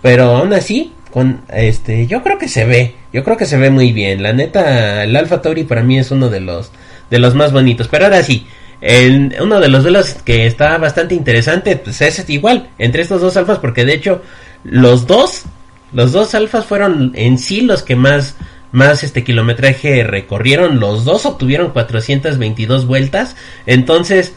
pero 0.00 0.36
aún 0.36 0.52
así, 0.52 0.92
con 1.10 1.40
este, 1.48 2.06
yo 2.06 2.22
creo 2.22 2.38
que 2.38 2.48
se 2.48 2.64
ve, 2.64 2.94
yo 3.12 3.24
creo 3.24 3.36
que 3.36 3.46
se 3.46 3.56
ve 3.56 3.70
muy 3.70 3.92
bien. 3.92 4.22
La 4.22 4.32
neta, 4.32 5.02
el 5.04 5.16
Alfa 5.16 5.42
Tauri 5.42 5.64
para 5.64 5.82
mí 5.82 5.98
es 5.98 6.10
uno 6.10 6.28
de 6.28 6.40
los, 6.40 6.70
de 7.10 7.18
los 7.18 7.34
más 7.34 7.52
bonitos. 7.52 7.88
Pero 7.88 8.04
ahora 8.04 8.22
sí, 8.22 8.46
en 8.80 9.34
uno 9.40 9.60
de 9.60 9.68
los 9.68 9.82
duelos 9.82 10.16
que 10.24 10.46
está 10.46 10.78
bastante 10.78 11.14
interesante, 11.14 11.76
pues 11.76 12.00
es 12.00 12.28
igual, 12.30 12.68
entre 12.78 13.02
estos 13.02 13.20
dos 13.20 13.36
alfas, 13.36 13.58
porque 13.58 13.84
de 13.84 13.94
hecho, 13.94 14.22
los 14.64 15.06
dos, 15.06 15.44
los 15.92 16.12
dos 16.12 16.34
alfas 16.34 16.64
fueron 16.64 17.12
en 17.14 17.38
sí 17.38 17.62
los 17.62 17.82
que 17.82 17.96
más, 17.96 18.36
más 18.70 19.02
este 19.02 19.24
kilometraje 19.24 20.04
recorrieron, 20.04 20.78
los 20.78 21.04
dos 21.04 21.26
obtuvieron 21.26 21.70
422 21.70 22.86
vueltas, 22.86 23.36
entonces, 23.66 24.34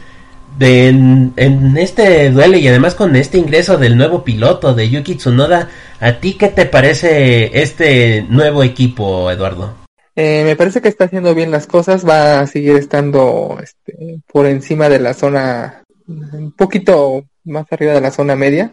de, 0.58 0.90
en, 0.90 1.34
en, 1.38 1.78
este 1.78 2.30
duelo 2.30 2.58
y 2.58 2.68
además 2.68 2.96
con 2.96 3.16
este 3.16 3.38
ingreso 3.38 3.78
del 3.78 3.96
nuevo 3.96 4.24
piloto 4.24 4.74
de 4.74 4.90
Yuki 4.90 5.16
Tsunoda, 5.16 5.70
¿a 6.00 6.14
ti 6.14 6.34
qué 6.34 6.48
te 6.48 6.66
parece 6.66 7.62
este 7.62 8.26
nuevo 8.28 8.64
equipo, 8.64 9.32
Eduardo? 9.32 9.81
Eh, 10.16 10.44
me 10.44 10.56
parece 10.56 10.82
que 10.82 10.90
está 10.90 11.06
haciendo 11.06 11.34
bien 11.34 11.52
las 11.52 11.68
cosas, 11.68 12.08
va 12.08 12.42
a 12.42 12.48
seguir 12.48 12.76
estando 12.76 13.58
este, 13.62 14.22
por 14.28 14.46
encima 14.46 14.90
de 14.90 15.00
la 15.00 15.14
zona, 15.14 15.84
un 16.08 16.52
poquito 16.52 17.24
más 17.46 17.66
arriba 17.72 17.94
de 17.94 18.02
la 18.02 18.12
zona 18.12 18.36
media, 18.36 18.72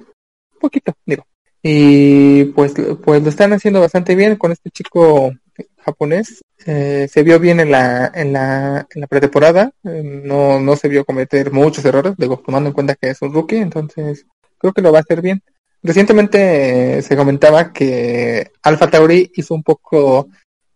un 0.52 0.58
poquito, 0.60 0.94
digo. 1.06 1.26
Y 1.62 2.46
pues, 2.46 2.74
pues 3.04 3.22
lo 3.22 3.28
están 3.28 3.52
haciendo 3.52 3.80
bastante 3.80 4.14
bien 4.14 4.36
con 4.36 4.52
este 4.52 4.70
chico 4.70 5.32
japonés. 5.78 6.42
Eh, 6.66 7.08
se 7.10 7.22
vio 7.22 7.38
bien 7.38 7.60
en 7.60 7.70
la, 7.70 8.10
en 8.14 8.32
la, 8.32 8.86
en 8.92 9.00
la 9.00 9.06
pretemporada, 9.06 9.70
eh, 9.84 10.02
no, 10.02 10.58
no 10.60 10.76
se 10.76 10.88
vio 10.88 11.04
cometer 11.04 11.52
muchos 11.52 11.84
errores, 11.84 12.14
digo, 12.16 12.42
tomando 12.44 12.68
en 12.68 12.74
cuenta 12.74 12.96
que 12.96 13.10
es 13.10 13.22
un 13.22 13.32
rookie, 13.32 13.56
entonces 13.56 14.26
creo 14.58 14.72
que 14.72 14.82
lo 14.82 14.92
va 14.92 14.98
a 14.98 15.02
hacer 15.02 15.22
bien. 15.22 15.42
Recientemente 15.82 17.00
se 17.02 17.16
comentaba 17.16 17.72
que 17.72 18.50
Alfa 18.62 18.90
Tauri 18.90 19.30
hizo 19.36 19.54
un 19.54 19.62
poco 19.62 20.28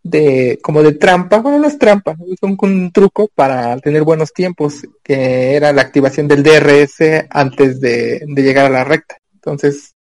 de 0.02 0.58
como 0.62 0.82
de 0.82 0.92
trampa, 0.92 1.38
bueno 1.38 1.58
no 1.58 1.68
es 1.68 1.78
trampa, 1.78 2.16
es 2.30 2.38
un, 2.42 2.90
truco 2.92 3.28
para 3.34 3.76
tener 3.78 4.02
buenos 4.02 4.32
tiempos, 4.32 4.82
que 5.02 5.54
era 5.54 5.72
la 5.72 5.82
activación 5.82 6.28
del 6.28 6.42
DRS 6.42 7.26
antes 7.30 7.80
de, 7.80 8.24
llegar 8.36 8.66
a 8.66 8.70
la 8.70 8.84
recta. 8.84 9.16
Entonces, 9.34 9.94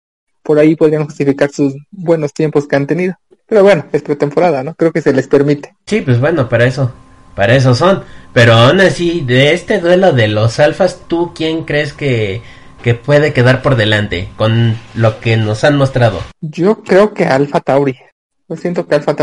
por 0.43 0.59
ahí 0.59 0.75
podrían 0.75 1.05
justificar 1.05 1.51
sus 1.51 1.75
buenos 1.91 2.33
tiempos 2.33 2.67
que 2.67 2.75
han 2.75 2.87
tenido. 2.87 3.15
Pero 3.45 3.63
bueno, 3.63 3.85
es 3.91 4.01
pretemporada, 4.01 4.63
¿no? 4.63 4.75
Creo 4.75 4.91
que 4.91 5.01
se 5.01 5.13
les 5.13 5.27
permite. 5.27 5.75
Sí, 5.85 6.01
pues 6.01 6.19
bueno, 6.19 6.47
para 6.47 6.65
eso, 6.65 6.91
para 7.35 7.55
eso 7.55 7.75
son. 7.75 8.03
Pero 8.33 8.53
aún 8.53 8.79
así, 8.79 9.21
de 9.21 9.53
este 9.53 9.79
duelo 9.79 10.13
de 10.13 10.27
los 10.29 10.59
alfas, 10.59 11.01
¿tú 11.07 11.33
quién 11.35 11.65
crees 11.65 11.91
que, 11.93 12.41
que 12.81 12.95
puede 12.95 13.33
quedar 13.33 13.61
por 13.61 13.75
delante 13.75 14.29
con 14.37 14.77
lo 14.95 15.19
que 15.19 15.37
nos 15.37 15.63
han 15.63 15.77
mostrado? 15.77 16.21
Yo 16.39 16.81
creo 16.81 17.13
que 17.13 17.25
Alfa 17.25 17.59
Tauri 17.59 17.97
siento 18.55 18.87
que 18.87 18.95
Alfa, 18.95 19.13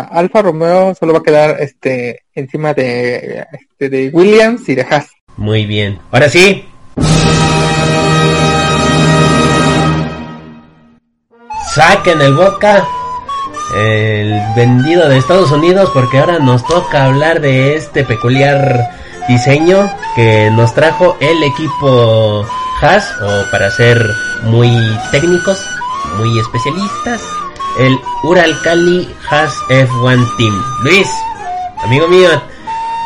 Alfa 0.00 0.42
Romeo 0.42 0.94
solo 0.94 1.12
va 1.12 1.18
a 1.20 1.22
quedar 1.22 1.56
este 1.60 2.22
encima 2.34 2.74
de, 2.74 3.46
este, 3.52 3.88
de 3.88 4.10
Williams 4.12 4.68
y 4.68 4.74
de 4.74 4.82
Haas. 4.82 5.08
Muy 5.36 5.66
bien. 5.66 5.98
Ahora 6.10 6.28
sí. 6.28 6.64
Saquen 11.74 12.20
el 12.20 12.34
boca 12.34 12.84
el 13.74 14.40
vendido 14.56 15.08
de 15.08 15.18
Estados 15.18 15.52
Unidos 15.52 15.90
porque 15.94 16.18
ahora 16.18 16.38
nos 16.38 16.64
toca 16.66 17.04
hablar 17.04 17.40
de 17.40 17.76
este 17.76 18.04
peculiar 18.04 18.90
diseño 19.28 19.88
que 20.16 20.50
nos 20.50 20.74
trajo 20.74 21.16
el 21.20 21.42
equipo 21.42 22.44
Haas 22.80 23.14
o 23.22 23.50
para 23.50 23.70
ser 23.70 24.04
muy 24.44 24.70
técnicos, 25.12 25.64
muy 26.16 26.38
especialistas, 26.38 27.20
el 27.80 27.98
Uralkali 28.22 29.08
Has 29.30 29.54
F1 29.68 30.36
Team. 30.36 30.62
Luis, 30.82 31.08
amigo 31.82 32.08
mío, 32.08 32.28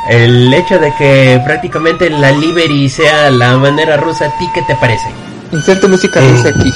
el 0.08 0.52
hecho 0.52 0.78
de 0.80 0.92
que 0.96 1.40
prácticamente 1.44 2.10
la 2.10 2.32
livery 2.32 2.88
sea 2.88 3.30
la 3.30 3.56
manera 3.56 3.96
rusa, 3.96 4.26
¿a 4.26 4.38
ti 4.38 4.48
qué 4.52 4.62
te 4.62 4.74
parece? 4.74 5.08
Inserte 5.52 5.86
música 5.86 6.20
eh. 6.20 6.28
rusa 6.28 6.48
aquí. 6.48 6.72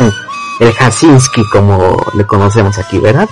el 0.60 0.72
Hasinski, 0.78 1.42
como 1.50 2.00
le 2.14 2.24
conocemos 2.24 2.78
aquí, 2.78 2.98
¿verdad? 2.98 3.28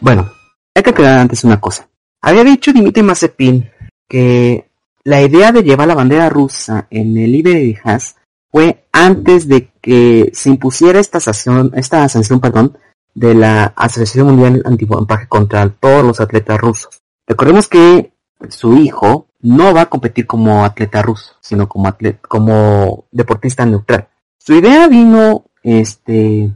Bueno, 0.00 0.30
hay 0.74 0.82
que 0.82 0.90
aclarar 0.90 1.20
antes 1.20 1.44
una 1.44 1.58
cosa. 1.58 1.88
Había 2.20 2.44
dicho 2.44 2.74
Dimitri 2.74 3.02
Mazepin 3.02 3.70
que 4.06 4.68
la 5.04 5.22
idea 5.22 5.50
de 5.50 5.62
llevar 5.62 5.88
la 5.88 5.94
bandera 5.94 6.28
rusa 6.28 6.86
en 6.90 7.16
el 7.16 7.32
livery 7.32 7.72
de 7.72 7.80
Haas 7.82 8.16
fue 8.50 8.84
antes 8.92 9.48
de 9.48 9.70
que 9.80 10.30
se 10.34 10.50
impusiera 10.50 10.98
esta 10.98 11.20
sanción, 11.20 11.72
esta 11.74 12.08
sanción, 12.08 12.40
perdón, 12.40 12.76
de 13.14 13.34
la 13.34 13.64
Asociación 13.76 14.26
Mundial 14.26 14.62
Antidoping 14.64 15.26
contra 15.28 15.68
todos 15.68 16.04
los 16.04 16.20
atletas 16.20 16.60
rusos. 16.60 17.00
Recordemos 17.26 17.68
que 17.68 18.12
su 18.48 18.76
hijo 18.76 19.28
no 19.40 19.72
va 19.72 19.82
a 19.82 19.90
competir 19.90 20.26
como 20.26 20.64
atleta 20.64 21.02
ruso, 21.02 21.36
sino 21.40 21.68
como 21.68 21.88
atleta, 21.88 22.20
como 22.28 23.06
deportista 23.10 23.64
neutral. 23.64 24.08
Su 24.38 24.54
idea 24.54 24.88
vino, 24.88 25.44
este, 25.62 26.52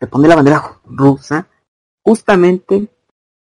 de 0.00 0.06
poner 0.06 0.28
la 0.28 0.36
bandera 0.36 0.80
rusa 0.84 1.48
justamente 2.02 2.88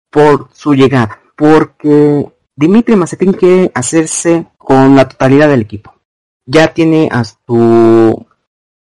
por 0.09 0.49
su 0.53 0.73
llegada, 0.73 1.19
porque 1.35 2.31
Dimitri 2.55 2.95
Mazepin 2.95 3.33
quiere 3.33 3.71
hacerse 3.73 4.47
con 4.57 4.95
la 4.95 5.07
totalidad 5.07 5.49
del 5.49 5.61
equipo 5.61 6.00
ya 6.45 6.73
tiene 6.73 7.09
a 7.11 7.23
su 7.23 8.25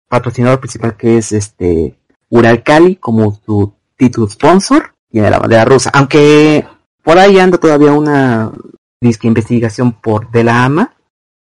patrocinador 0.08 0.60
principal 0.60 0.96
que 0.96 1.18
es 1.18 1.32
este 1.32 1.98
Uralkali 2.30 2.96
como 2.96 3.38
su 3.44 3.74
título 3.96 4.28
sponsor 4.28 4.94
y 5.10 5.20
de 5.20 5.30
la 5.30 5.38
bandera 5.38 5.64
rusa. 5.64 5.90
Aunque 5.92 6.66
por 7.02 7.18
ahí 7.18 7.38
anda 7.38 7.58
todavía 7.58 7.92
una 7.92 8.52
investigación 9.00 9.92
por 9.92 10.30
de 10.30 10.44
la 10.44 10.64
AMA 10.64 10.94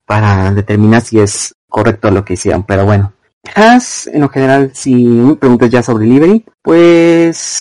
para 0.04 0.52
determinar 0.52 1.02
si 1.02 1.18
es 1.18 1.54
correcto 1.68 2.10
lo 2.10 2.24
que 2.24 2.34
hicieron. 2.34 2.62
Pero 2.64 2.84
bueno, 2.84 3.12
Haas, 3.54 4.06
en 4.06 4.20
lo 4.20 4.28
general, 4.28 4.72
si 4.74 4.94
me 4.94 5.36
preguntas 5.36 5.70
ya 5.70 5.82
sobre 5.82 6.06
Liberty, 6.06 6.44
pues 6.62 7.60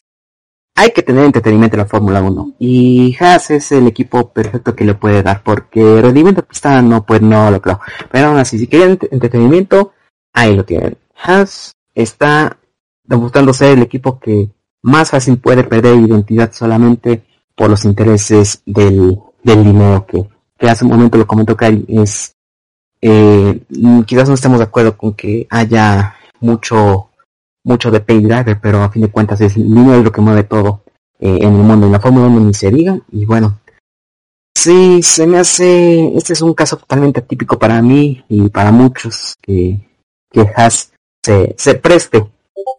hay 0.78 0.92
que 0.92 1.02
tener 1.02 1.24
entretenimiento 1.24 1.78
en 1.78 1.84
la 1.84 1.88
Fórmula 1.88 2.22
1 2.22 2.56
y 2.60 3.16
Haas 3.20 3.50
es 3.50 3.72
el 3.72 3.88
equipo 3.88 4.32
perfecto 4.32 4.76
que 4.76 4.84
le 4.84 4.94
puede 4.94 5.24
dar 5.24 5.42
porque 5.42 6.02
rendimiento 6.02 6.42
de 6.42 6.48
pista 6.48 6.82
no 6.82 7.06
pues 7.06 7.22
no 7.22 7.50
lo 7.50 7.62
creo. 7.62 7.80
Pero 8.12 8.28
aún 8.28 8.38
así 8.38 8.60
si 8.60 8.68
quieren 8.68 9.00
entretenimiento 9.10 9.94
ahí 10.34 10.54
lo 10.54 10.66
tienen. 10.66 10.98
Haas 11.24 11.74
está 11.94 12.58
demostrando 13.04 13.54
ser 13.54 13.78
el 13.78 13.84
equipo 13.84 14.20
que 14.20 14.50
más 14.82 15.12
fácil 15.12 15.38
puede 15.38 15.64
perder 15.64 15.96
identidad 15.96 16.52
solamente 16.52 17.24
por 17.56 17.70
los 17.70 17.86
intereses 17.86 18.62
del, 18.66 19.18
dinero 19.44 20.06
que, 20.06 20.28
hace 20.68 20.84
un 20.84 20.92
momento 20.92 21.18
lo 21.18 21.26
comentó 21.26 21.56
Kari 21.56 21.86
es 21.88 22.36
eh, 23.02 23.62
quizás 24.06 24.28
no 24.28 24.36
estemos 24.36 24.58
de 24.58 24.66
acuerdo 24.66 24.98
con 24.98 25.14
que 25.14 25.48
haya 25.50 26.16
mucho 26.40 27.10
mucho 27.66 27.92
de 27.92 28.00
pay 28.00 28.22
driver, 28.22 28.58
pero 28.62 28.82
a 28.82 28.90
fin 28.90 29.02
de 29.02 29.12
cuentas 29.12 29.42
es 29.42 29.58
el 29.58 29.64
dinero 29.64 30.02
lo 30.02 30.12
que 30.12 30.22
mueve 30.22 30.44
todo 30.44 30.84
eh, 31.20 31.40
en 31.42 31.54
el 31.56 31.64
mundo. 31.64 31.88
En 31.88 31.92
la 31.92 32.00
Fórmula 32.00 32.28
1 32.28 32.40
ni 32.40 32.54
se 32.54 32.72
diga. 32.72 32.98
Y 33.12 33.26
bueno, 33.26 33.60
sí, 34.56 35.02
se 35.04 35.28
me 35.28 35.40
hace, 35.40 36.16
este 36.16 36.34
es 36.34 36.42
un 36.42 36.54
caso 36.54 36.78
totalmente 36.78 37.20
atípico 37.20 37.60
para 37.60 37.82
mí 37.82 38.24
y 38.30 38.50
para 38.50 38.72
muchos 38.72 39.36
que, 39.42 39.80
que 40.32 40.52
se, 41.24 41.56
se 41.58 41.76
preste, 41.76 42.26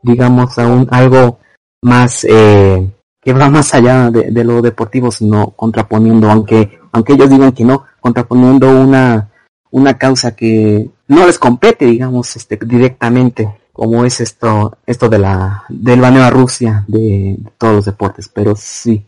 digamos, 0.03 0.59
a 0.59 0.67
un, 0.67 0.89
algo 0.91 1.41
más, 1.83 2.25
eh, 2.25 2.89
que 3.21 3.33
va 3.33 3.51
más 3.51 3.75
allá 3.75 4.11
de, 4.11 4.31
de, 4.31 4.45
lo 4.45 4.63
deportivo, 4.63 5.11
sino 5.11 5.51
contraponiendo, 5.51 6.31
aunque, 6.31 6.79
aunque 6.93 7.15
ellos 7.15 7.29
digan 7.29 7.53
que 7.53 7.65
no, 7.65 7.85
contraponiendo 8.01 8.71
una, 8.71 9.31
una 9.71 9.99
causa 9.99 10.37
que 10.37 10.89
no 11.09 11.27
les 11.27 11.39
compete, 11.39 11.87
digamos, 11.87 12.37
este, 12.37 12.57
directamente, 12.57 13.49
como 13.77 14.07
es 14.07 14.23
esto, 14.23 14.79
esto 14.87 15.11
de 15.11 15.19
la, 15.19 15.67
del 15.69 16.01
baneo 16.01 16.23
a 16.23 16.31
Rusia 16.31 16.83
de, 16.89 17.37
de 17.39 17.51
todos 17.59 17.75
los 17.75 17.85
deportes, 17.85 18.27
pero 18.27 18.57
sí. 18.57 19.05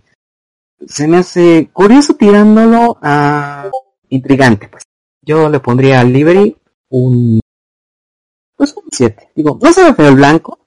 Se 0.87 1.08
me 1.08 1.16
hace 1.16 1.70
curioso 1.72 2.14
tirándolo 2.14 2.98
a 3.00 3.70
intrigante, 4.10 4.68
pues. 4.68 4.82
Yo 5.22 5.48
le 5.48 5.60
pondría 5.60 6.00
al 6.00 6.12
Liberty 6.12 6.54
un, 6.90 7.40
pues 8.54 8.75
un 8.76 8.84
7. 8.90 9.30
Digo, 9.34 9.58
no 9.60 9.72
se 9.72 9.84
ve 9.84 9.94
feo 9.94 10.08
el 10.08 10.16
blanco, 10.16 10.58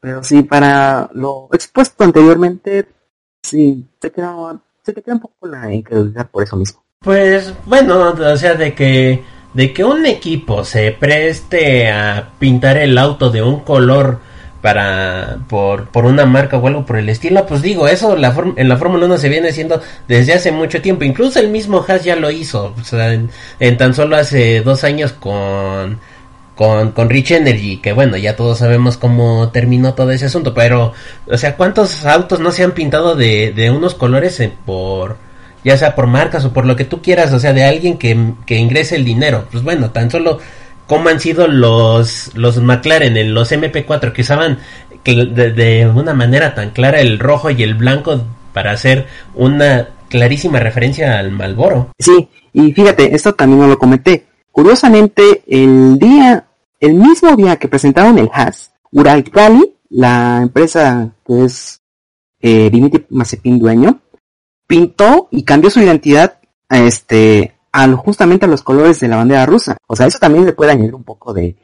pero 0.00 0.22
sí, 0.22 0.44
para 0.44 1.10
lo 1.12 1.48
expuesto 1.52 2.04
anteriormente, 2.04 2.88
sí, 3.42 3.84
se, 4.00 4.12
queda, 4.12 4.60
se 4.84 4.92
te 4.92 5.02
queda 5.02 5.16
un 5.16 5.20
poco 5.20 5.48
la 5.48 5.72
incredulidad 5.74 6.30
por 6.30 6.44
eso 6.44 6.56
mismo. 6.56 6.80
Pues 7.00 7.52
bueno, 7.66 8.12
o 8.12 8.36
sea, 8.36 8.54
de 8.54 8.72
que 8.72 9.24
de 9.54 9.72
que 9.72 9.84
un 9.84 10.06
equipo 10.06 10.64
se 10.64 10.92
preste 10.92 11.90
a 11.90 12.30
pintar 12.38 12.76
el 12.78 12.96
auto 12.98 13.30
de 13.30 13.42
un 13.42 13.60
color 13.60 14.20
para 14.62 15.38
por, 15.48 15.88
por 15.88 16.04
una 16.04 16.24
marca 16.24 16.56
o 16.56 16.66
algo 16.66 16.86
por 16.86 16.96
el 16.96 17.08
estilo, 17.08 17.44
pues 17.46 17.62
digo, 17.62 17.88
eso 17.88 18.16
la 18.16 18.34
en 18.56 18.68
la 18.68 18.76
Fórmula 18.76 19.06
1 19.06 19.18
se 19.18 19.28
viene 19.28 19.48
haciendo 19.48 19.82
desde 20.06 20.34
hace 20.34 20.52
mucho 20.52 20.80
tiempo. 20.80 21.04
Incluso 21.04 21.40
el 21.40 21.48
mismo 21.48 21.84
Haas 21.86 22.04
ya 22.04 22.16
lo 22.16 22.30
hizo, 22.30 22.74
o 22.80 22.84
sea, 22.84 23.12
en, 23.12 23.30
en 23.58 23.76
tan 23.76 23.92
solo 23.92 24.16
hace 24.16 24.62
dos 24.62 24.84
años 24.84 25.12
con 25.12 25.98
con, 26.54 26.92
con 26.92 27.10
Rich 27.10 27.32
Energy, 27.32 27.78
que 27.78 27.92
bueno, 27.92 28.16
ya 28.16 28.36
todos 28.36 28.58
sabemos 28.58 28.96
cómo 28.96 29.50
terminó 29.50 29.94
todo 29.94 30.10
ese 30.12 30.26
asunto, 30.26 30.54
pero, 30.54 30.92
o 31.26 31.36
sea, 31.38 31.56
¿cuántos 31.56 32.04
autos 32.04 32.40
no 32.40 32.52
se 32.52 32.62
han 32.62 32.72
pintado 32.72 33.16
de, 33.16 33.52
de 33.52 33.70
unos 33.70 33.94
colores 33.94 34.40
por, 34.66 35.16
ya 35.64 35.76
sea 35.76 35.94
por 35.94 36.06
marcas 36.06 36.44
o 36.44 36.52
por 36.52 36.66
lo 36.66 36.76
que 36.76 36.84
tú 36.84 37.02
quieras, 37.02 37.32
o 37.32 37.38
sea, 37.38 37.52
de 37.52 37.64
alguien 37.64 37.98
que, 37.98 38.32
que 38.46 38.56
ingrese 38.56 38.96
el 38.96 39.04
dinero? 39.04 39.46
Pues 39.50 39.62
bueno, 39.62 39.90
tan 39.90 40.10
solo 40.10 40.38
cómo 40.86 41.08
han 41.08 41.20
sido 41.20 41.48
los, 41.48 42.34
los 42.34 42.58
McLaren, 42.60 43.16
en 43.16 43.34
los 43.34 43.52
MP4, 43.52 44.12
que 44.12 44.22
usaban 44.22 44.58
de, 45.04 45.52
de 45.52 45.86
una 45.86 46.14
manera 46.14 46.54
tan 46.54 46.70
clara 46.70 47.00
el 47.00 47.18
rojo 47.18 47.50
y 47.50 47.62
el 47.62 47.74
blanco 47.74 48.22
para 48.52 48.72
hacer 48.72 49.06
una 49.34 49.88
clarísima 50.08 50.60
referencia 50.60 51.18
al 51.18 51.30
Malboro. 51.30 51.92
Sí, 51.98 52.28
y 52.52 52.72
fíjate, 52.72 53.14
esto 53.14 53.34
también 53.34 53.68
lo 53.68 53.78
comenté. 53.78 54.26
Curiosamente, 54.50 55.42
el 55.46 55.98
día, 55.98 56.44
el 56.78 56.94
mismo 56.94 57.34
día 57.34 57.56
que 57.56 57.68
presentaron 57.68 58.18
el 58.18 58.28
Haas, 58.32 58.72
Uralkali, 58.90 59.74
la 59.88 60.40
empresa 60.42 61.14
que 61.26 61.44
es 61.44 61.80
eh, 62.40 62.68
Dimitri 62.70 63.06
Mazepin 63.08 63.58
dueño, 63.58 64.00
pintó 64.72 65.28
y 65.30 65.42
cambió 65.42 65.68
su 65.68 65.80
identidad 65.80 66.38
este, 66.70 67.58
al, 67.72 67.94
justamente 67.94 68.46
a 68.46 68.48
los 68.48 68.62
colores 68.62 69.00
de 69.00 69.08
la 69.08 69.16
bandera 69.16 69.44
rusa. 69.44 69.76
O 69.86 69.94
sea, 69.94 70.06
eso 70.06 70.18
también 70.18 70.46
le 70.46 70.54
puede 70.54 70.72
añadir 70.72 70.94
un 70.94 71.04
poco 71.04 71.34
de, 71.34 71.56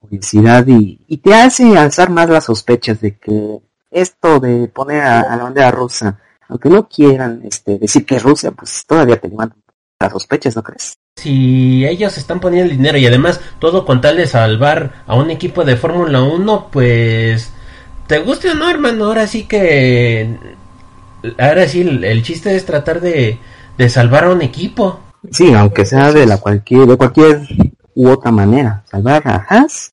curiosidad 0.00 0.66
y, 0.66 1.00
y, 1.06 1.18
te 1.18 1.32
hace 1.32 1.78
alzar 1.78 2.10
más 2.10 2.28
las 2.28 2.46
sospechas 2.46 3.00
de 3.00 3.16
que 3.18 3.60
esto 3.92 4.40
de 4.40 4.66
poner 4.66 5.00
a, 5.00 5.20
a 5.20 5.36
la 5.36 5.44
bandera 5.44 5.70
rusa, 5.70 6.18
aunque 6.48 6.68
no 6.68 6.88
quieran 6.88 7.40
este, 7.44 7.78
decir 7.78 8.04
que 8.04 8.16
es 8.16 8.22
Rusia, 8.24 8.50
pues 8.50 8.84
todavía 8.84 9.20
te 9.20 9.28
levantan 9.28 9.62
las 10.00 10.12
sospechas, 10.12 10.56
¿no 10.56 10.64
crees? 10.64 10.94
Si 11.18 11.86
ellos 11.86 12.18
están 12.18 12.40
poniendo 12.40 12.68
el 12.68 12.76
dinero 12.76 12.98
y 12.98 13.06
además 13.06 13.40
todo 13.60 13.86
con 13.86 14.00
tal 14.00 14.16
de 14.16 14.26
salvar 14.26 15.04
a 15.06 15.14
un 15.14 15.30
equipo 15.30 15.64
de 15.64 15.76
Fórmula 15.76 16.20
1, 16.20 16.68
pues 16.72 17.52
te 18.08 18.18
guste 18.18 18.50
o 18.50 18.54
no, 18.54 18.68
hermano, 18.68 19.04
ahora 19.04 19.28
sí 19.28 19.44
que 19.44 20.36
ahora 21.38 21.68
sí 21.68 21.80
el, 21.80 22.04
el 22.04 22.22
chiste 22.22 22.54
es 22.54 22.64
tratar 22.64 23.00
de, 23.00 23.38
de, 23.76 23.88
salvar 23.88 24.24
a 24.24 24.30
un 24.30 24.42
equipo. 24.42 25.00
Sí, 25.30 25.52
aunque 25.52 25.84
sea 25.84 26.12
de 26.12 26.26
la 26.26 26.38
cualquier 26.38 26.86
de 26.86 26.96
cualquier 26.96 27.40
u 27.94 28.08
otra 28.08 28.30
manera, 28.30 28.84
salvar 28.90 29.22
a 29.26 29.46
Haas. 29.48 29.92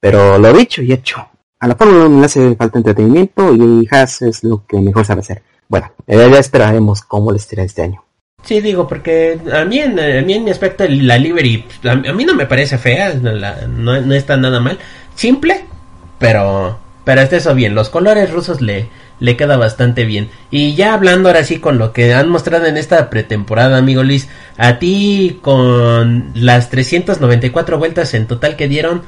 Pero 0.00 0.38
lo 0.38 0.52
dicho 0.52 0.82
y 0.82 0.92
hecho. 0.92 1.26
A 1.60 1.68
la 1.68 1.76
Fórmula 1.76 2.06
1 2.06 2.20
le 2.20 2.26
hace 2.26 2.56
falta 2.56 2.78
entretenimiento 2.78 3.54
y 3.54 3.86
Haas 3.90 4.22
es 4.22 4.42
lo 4.42 4.66
que 4.66 4.80
mejor 4.80 5.04
sabe 5.04 5.20
hacer. 5.20 5.42
Bueno, 5.68 5.92
ya 6.06 6.26
esperaremos 6.38 7.02
cómo 7.02 7.32
les 7.32 7.46
tira 7.46 7.62
este 7.62 7.82
año. 7.82 8.04
Sí, 8.42 8.60
digo, 8.60 8.88
porque 8.88 9.38
a 9.52 9.64
mí 9.64 9.78
en, 9.78 9.98
a 9.98 10.20
mí 10.22 10.34
en 10.34 10.44
mi 10.44 10.50
aspecto 10.50 10.84
la 10.88 11.16
livery, 11.16 11.64
a, 11.84 11.92
a 11.92 12.12
mí 12.12 12.24
no 12.24 12.34
me 12.34 12.46
parece 12.46 12.76
fea, 12.76 13.14
no, 13.14 13.30
la, 13.32 13.66
no, 13.68 14.00
no, 14.00 14.14
está 14.14 14.36
nada 14.36 14.58
mal. 14.58 14.78
Simple, 15.14 15.64
pero 16.18 16.78
pero 17.04 17.20
está 17.20 17.36
eso 17.36 17.54
bien. 17.54 17.74
Los 17.74 17.88
colores 17.88 18.30
rusos 18.30 18.60
le, 18.60 18.88
le 19.18 19.36
queda 19.36 19.56
bastante 19.56 20.04
bien. 20.04 20.30
Y 20.50 20.74
ya 20.74 20.94
hablando 20.94 21.28
ahora 21.28 21.44
sí 21.44 21.58
con 21.58 21.78
lo 21.78 21.92
que 21.92 22.14
han 22.14 22.28
mostrado 22.28 22.66
en 22.66 22.76
esta 22.76 23.10
pretemporada, 23.10 23.78
amigo 23.78 24.02
Luis, 24.02 24.28
a 24.56 24.78
ti 24.78 25.38
con 25.42 26.32
las 26.34 26.70
394 26.70 27.78
vueltas 27.78 28.14
en 28.14 28.26
total 28.26 28.56
que 28.56 28.68
dieron, 28.68 29.02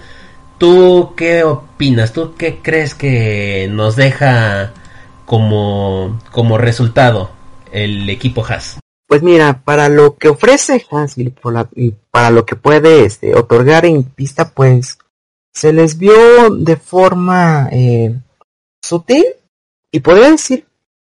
¿tú 0.59 1.15
qué 1.17 1.45
opinas? 1.45 2.13
¿Tú 2.13 2.35
qué 2.37 2.61
crees 2.63 2.95
que 2.95 3.69
nos 3.71 3.97
deja 3.97 4.73
como, 5.27 6.21
como 6.31 6.59
resultado 6.59 7.31
el 7.73 8.09
equipo 8.11 8.45
Haas? 8.45 8.79
Pues 9.07 9.23
mira, 9.23 9.63
para 9.65 9.89
lo 9.89 10.17
que 10.17 10.29
ofrece 10.29 10.87
la, 10.91 11.69
y 11.75 11.93
para 12.11 12.31
lo 12.31 12.47
que 12.47 12.57
puede 12.57 13.05
este, 13.05 13.35
otorgar 13.35 13.85
en 13.85 14.03
pista, 14.03 14.51
pues 14.51 14.99
se 15.55 15.73
les 15.73 15.97
vio 15.97 16.51
de 16.51 16.77
forma 16.77 17.69
eh, 17.71 18.15
sutil 18.83 19.25
y 19.91 20.01
podría 20.01 20.31
decir 20.31 20.67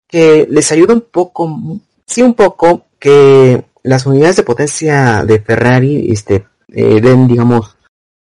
que 0.09 0.47
les 0.51 0.71
ayuda 0.73 0.95
un 0.95 1.03
poco, 1.03 1.81
sí 2.05 2.23
un 2.23 2.35
poco, 2.35 2.87
que 2.99 3.65
las 3.83 4.07
unidades 4.07 4.37
de 4.37 4.43
potencia 4.43 5.25
de 5.25 5.41
Ferrari 5.41 6.11
este, 6.11 6.47
eh, 6.69 7.01
den, 7.01 7.29
digamos, 7.29 7.77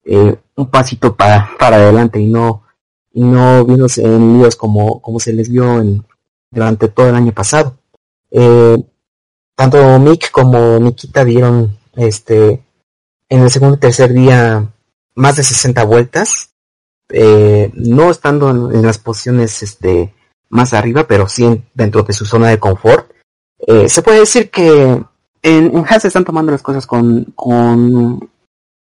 eh, 0.03 0.35
un 0.55 0.69
pasito 0.69 1.15
para, 1.15 1.49
para 1.57 1.77
adelante 1.77 2.19
y 2.19 2.27
no, 2.27 2.63
y 3.11 3.23
no 3.23 3.65
viéndose 3.65 4.03
en 4.03 4.37
líos 4.37 4.55
como, 4.55 5.01
como 5.01 5.19
se 5.19 5.33
les 5.33 5.49
vio 5.49 5.81
en, 5.81 6.05
durante 6.51 6.87
todo 6.89 7.09
el 7.09 7.15
año 7.15 7.31
pasado. 7.31 7.77
Eh, 8.29 8.77
tanto 9.55 9.99
Mick 9.99 10.31
como 10.31 10.77
Nikita 10.79 11.23
dieron 11.25 11.77
este 11.95 12.61
en 13.29 13.41
el 13.41 13.49
segundo 13.49 13.77
y 13.77 13.79
tercer 13.79 14.13
día 14.13 14.69
más 15.15 15.37
de 15.37 15.43
60 15.43 15.83
vueltas, 15.83 16.53
eh, 17.09 17.71
no 17.73 18.11
estando 18.11 18.49
en, 18.49 18.77
en, 18.77 18.85
las 18.85 18.97
posiciones 18.97 19.63
este 19.63 20.13
más 20.49 20.73
arriba, 20.73 21.05
pero 21.07 21.27
sí 21.27 21.63
dentro 21.73 22.03
de 22.03 22.13
su 22.13 22.25
zona 22.25 22.49
de 22.49 22.59
confort. 22.59 23.11
Eh, 23.59 23.89
se 23.89 24.01
puede 24.01 24.19
decir 24.19 24.49
que 24.49 24.83
en, 25.41 25.77
en 25.77 25.85
están 26.03 26.25
tomando 26.25 26.51
las 26.51 26.61
cosas 26.61 26.85
con, 26.85 27.33
con 27.35 28.29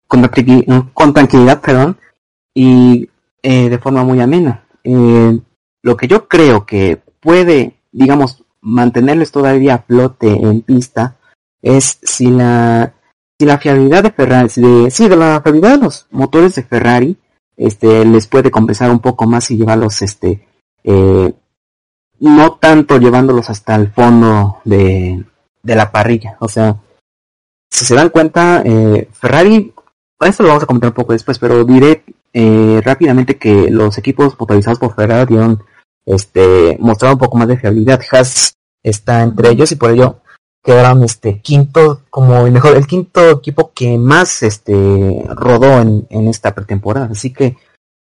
tranquilidad, 0.06 1.60
perdón, 1.60 1.98
y 2.54 3.08
eh, 3.42 3.68
de 3.68 3.78
forma 3.78 4.04
muy 4.04 4.20
amena. 4.20 4.64
Eh, 4.82 5.38
lo 5.82 5.96
que 5.96 6.08
yo 6.08 6.28
creo 6.28 6.64
que 6.64 7.02
puede, 7.20 7.76
digamos, 7.92 8.42
mantenerles 8.60 9.30
todavía 9.30 9.74
a 9.74 9.82
flote 9.82 10.28
en 10.28 10.62
pista 10.62 11.18
es 11.60 11.98
si 12.02 12.30
la 12.30 12.94
si 13.38 13.46
la 13.46 13.58
fiabilidad 13.58 14.02
de 14.02 14.12
Ferrari, 14.12 14.48
sí, 14.48 15.08
de 15.08 15.16
la 15.16 15.40
fiabilidad 15.42 15.78
de 15.78 15.84
los 15.84 16.06
motores 16.10 16.54
de 16.54 16.62
Ferrari, 16.62 17.16
este, 17.56 18.04
les 18.04 18.26
puede 18.26 18.50
compensar 18.50 18.90
un 18.90 19.00
poco 19.00 19.26
más 19.26 19.50
y 19.50 19.56
llevarlos, 19.56 20.02
este, 20.02 20.46
eh, 20.82 21.32
no 22.20 22.52
tanto 22.54 22.98
llevándolos 22.98 23.50
hasta 23.50 23.74
el 23.74 23.90
fondo 23.92 24.58
de, 24.64 25.24
de 25.62 25.74
la 25.74 25.90
parrilla. 25.90 26.36
O 26.40 26.48
sea, 26.48 26.76
si 27.70 27.84
se 27.84 27.94
dan 27.94 28.10
cuenta, 28.10 28.62
eh, 28.64 29.08
Ferrari, 29.12 29.74
esto 30.20 30.42
lo 30.42 30.50
vamos 30.50 30.62
a 30.62 30.66
comentar 30.66 30.90
un 30.90 30.94
poco 30.94 31.12
después, 31.12 31.38
pero 31.38 31.64
diré 31.64 32.04
eh, 32.32 32.80
rápidamente 32.84 33.36
que 33.36 33.70
los 33.70 33.98
equipos 33.98 34.38
motorizados 34.38 34.78
por 34.78 34.94
Ferrari 34.94 35.26
dieron, 35.34 35.62
este, 36.06 36.76
mostraron 36.80 37.16
un 37.16 37.20
poco 37.20 37.36
más 37.36 37.48
de 37.48 37.58
fiabilidad. 37.58 38.00
Haas 38.10 38.54
está 38.82 39.22
entre 39.22 39.50
ellos 39.50 39.72
y 39.72 39.76
por 39.76 39.90
ello 39.90 40.20
quedaron 40.64 41.04
este 41.04 41.40
quinto 41.40 42.00
como 42.10 42.46
el 42.46 42.52
mejor 42.52 42.76
el 42.76 42.86
quinto 42.86 43.30
equipo 43.30 43.72
que 43.74 43.98
más 43.98 44.42
este 44.42 45.22
rodó 45.28 45.80
en, 45.80 46.06
en 46.10 46.28
esta 46.28 46.54
pretemporada. 46.54 47.08
Así 47.12 47.32
que 47.32 47.56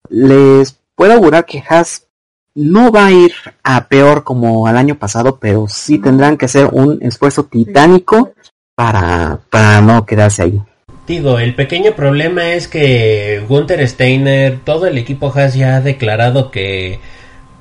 les 0.08 0.76
puedo 0.94 1.12
augurar 1.12 1.44
que 1.44 1.62
Haas 1.68 2.06
no 2.54 2.90
va 2.90 3.06
a 3.06 3.12
ir 3.12 3.32
a 3.62 3.86
peor 3.86 4.24
como 4.24 4.66
al 4.66 4.76
año 4.76 4.96
pasado 4.96 5.38
pero 5.38 5.66
sí 5.68 5.98
tendrán 5.98 6.36
que 6.36 6.46
hacer 6.46 6.70
un 6.72 6.98
esfuerzo 7.02 7.44
titánico 7.44 8.32
para 8.74 9.40
para 9.50 9.80
no 9.80 10.06
quedarse 10.06 10.42
ahí. 10.42 10.62
Digo, 11.06 11.38
el 11.38 11.54
pequeño 11.54 11.92
problema 11.94 12.52
es 12.52 12.68
que 12.68 13.42
Gunther 13.48 13.86
Steiner, 13.88 14.58
todo 14.64 14.86
el 14.86 14.98
equipo 14.98 15.32
Haas 15.34 15.54
ya 15.54 15.76
ha 15.76 15.80
declarado 15.80 16.50
que 16.50 17.00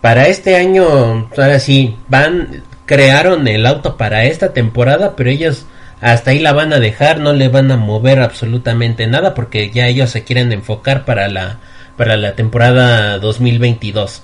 para 0.01 0.27
este 0.27 0.55
año, 0.55 1.29
ahora 1.37 1.59
sí, 1.59 1.95
van, 2.07 2.63
crearon 2.87 3.47
el 3.47 3.67
auto 3.67 3.97
para 3.97 4.25
esta 4.25 4.53
temporada, 4.53 5.15
pero 5.15 5.29
ellos 5.29 5.67
hasta 6.01 6.31
ahí 6.31 6.39
la 6.39 6.53
van 6.53 6.73
a 6.73 6.79
dejar, 6.79 7.19
no 7.19 7.33
le 7.33 7.49
van 7.49 7.71
a 7.71 7.77
mover 7.77 8.19
absolutamente 8.19 9.05
nada 9.05 9.35
porque 9.35 9.69
ya 9.69 9.87
ellos 9.87 10.09
se 10.09 10.23
quieren 10.23 10.51
enfocar 10.51 11.05
para 11.05 11.27
la 11.27 11.59
para 11.95 12.15
la 12.15 12.35
temporada 12.35 13.17
2022. 13.17 14.21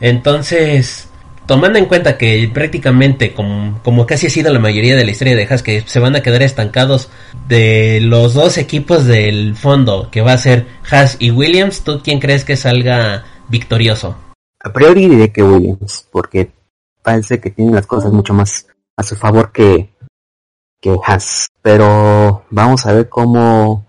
Entonces, 0.00 1.08
tomando 1.46 1.78
en 1.78 1.86
cuenta 1.86 2.16
que 2.16 2.48
prácticamente 2.54 3.34
como, 3.34 3.80
como 3.82 4.06
casi 4.06 4.28
ha 4.28 4.30
sido 4.30 4.52
la 4.52 4.60
mayoría 4.60 4.96
de 4.96 5.04
la 5.04 5.10
historia 5.10 5.34
de 5.34 5.44
Haas 5.44 5.64
que 5.64 5.82
se 5.84 5.98
van 5.98 6.14
a 6.14 6.22
quedar 6.22 6.42
estancados 6.42 7.10
de 7.48 7.98
los 8.00 8.34
dos 8.34 8.56
equipos 8.56 9.04
del 9.04 9.56
fondo 9.56 10.08
que 10.10 10.20
va 10.20 10.32
a 10.32 10.38
ser 10.38 10.66
Haas 10.88 11.16
y 11.18 11.32
Williams, 11.32 11.82
¿tú 11.82 12.00
quién 12.02 12.20
crees 12.20 12.44
que 12.44 12.56
salga 12.56 13.24
victorioso? 13.48 14.16
A 14.62 14.72
priori 14.72 15.08
diré 15.08 15.32
que 15.32 15.42
Williams, 15.42 16.06
porque 16.12 16.50
parece 17.02 17.40
que 17.40 17.50
tienen 17.50 17.74
las 17.74 17.86
cosas 17.86 18.12
mucho 18.12 18.34
más 18.34 18.66
a 18.96 19.02
su 19.02 19.16
favor 19.16 19.52
que, 19.52 19.94
que 20.80 20.96
Haas. 21.04 21.48
Pero 21.62 22.44
vamos 22.50 22.86
a 22.86 22.92
ver 22.92 23.08
cómo, 23.08 23.86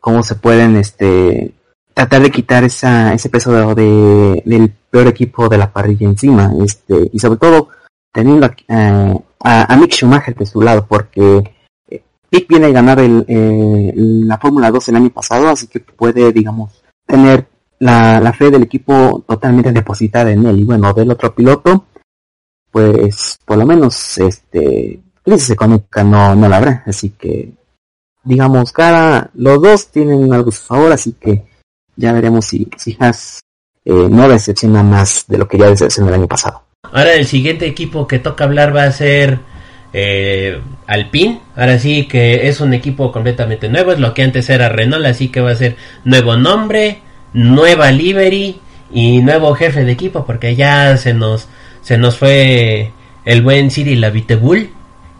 cómo 0.00 0.22
se 0.22 0.34
pueden 0.34 0.76
este 0.76 1.54
tratar 1.94 2.22
de 2.22 2.30
quitar 2.30 2.64
esa, 2.64 3.12
ese 3.12 3.28
peso 3.28 3.74
de, 3.74 4.42
del 4.44 4.70
peor 4.90 5.08
equipo 5.08 5.48
de 5.48 5.58
la 5.58 5.72
parrilla 5.72 6.06
encima, 6.06 6.50
este, 6.64 7.10
y 7.12 7.18
sobre 7.18 7.38
todo 7.38 7.68
teniendo 8.12 8.46
eh, 8.46 9.18
a, 9.40 9.72
a, 9.72 9.76
Mick 9.76 9.92
Schumacher 9.92 10.34
de 10.34 10.46
su 10.46 10.60
lado, 10.60 10.86
porque 10.86 11.54
eh, 11.88 12.02
Mick 12.30 12.48
viene 12.48 12.66
a 12.66 12.70
ganar 12.70 13.00
el, 13.00 13.24
eh, 13.28 13.92
la 13.94 14.38
Fórmula 14.38 14.70
2 14.70 14.88
el 14.88 14.96
año 14.96 15.10
pasado, 15.10 15.48
así 15.48 15.66
que 15.66 15.80
puede, 15.80 16.32
digamos, 16.32 16.82
tener 17.06 17.46
la, 17.78 18.20
la 18.20 18.32
fe 18.32 18.50
del 18.50 18.64
equipo 18.64 19.24
totalmente 19.26 19.72
depositada 19.72 20.30
en 20.30 20.46
él. 20.46 20.60
Y 20.60 20.64
bueno, 20.64 20.92
del 20.92 21.10
otro 21.10 21.34
piloto, 21.34 21.86
pues 22.72 23.38
por 23.44 23.58
lo 23.58 23.66
menos 23.66 24.18
este 24.18 24.98
crisis 25.22 25.50
económica 25.50 26.02
no, 26.02 26.34
no 26.34 26.48
la 26.48 26.56
habrá, 26.56 26.82
así 26.86 27.10
que 27.10 27.50
digamos 28.24 28.72
cada 28.72 29.30
los 29.34 29.62
dos 29.62 29.88
tienen 29.88 30.32
algo 30.32 30.48
a 30.48 30.52
su 30.52 30.62
favor, 30.62 30.90
así 30.90 31.12
que 31.12 31.44
ya 31.94 32.12
veremos 32.12 32.46
si, 32.46 32.68
si 32.76 32.96
Haas 32.98 33.40
eh, 33.84 33.92
no 33.92 34.28
decepciona 34.28 34.82
más 34.82 35.26
de 35.28 35.38
lo 35.38 35.46
que 35.46 35.58
ya 35.58 35.68
decepcionó 35.68 36.08
el 36.08 36.14
año 36.14 36.28
pasado. 36.28 36.62
Ahora 36.90 37.14
el 37.14 37.26
siguiente 37.26 37.66
equipo 37.66 38.06
que 38.08 38.18
toca 38.18 38.44
hablar 38.44 38.74
va 38.74 38.84
a 38.84 38.92
ser 38.92 39.40
eh, 39.92 40.60
Alpine. 40.86 41.40
Ahora 41.56 41.78
sí 41.78 42.06
que 42.06 42.48
es 42.48 42.60
un 42.60 42.72
equipo 42.72 43.12
completamente 43.12 43.68
nuevo, 43.68 43.92
es 43.92 43.98
lo 43.98 44.14
que 44.14 44.22
antes 44.22 44.48
era 44.50 44.68
Renault, 44.68 45.06
así 45.06 45.28
que 45.28 45.40
va 45.40 45.50
a 45.50 45.56
ser 45.56 45.76
nuevo 46.04 46.36
nombre, 46.36 47.02
nueva 47.32 47.92
livery 47.92 48.60
y 48.92 49.20
nuevo 49.22 49.54
jefe 49.54 49.84
de 49.84 49.92
equipo 49.92 50.24
porque 50.24 50.54
ya 50.54 50.96
se 50.96 51.14
nos 51.14 51.48
se 51.82 51.98
nos 51.98 52.16
fue 52.16 52.92
el 53.24 53.42
buen 53.42 53.70
Cyril 53.70 54.00
Lavitebull, 54.00 54.70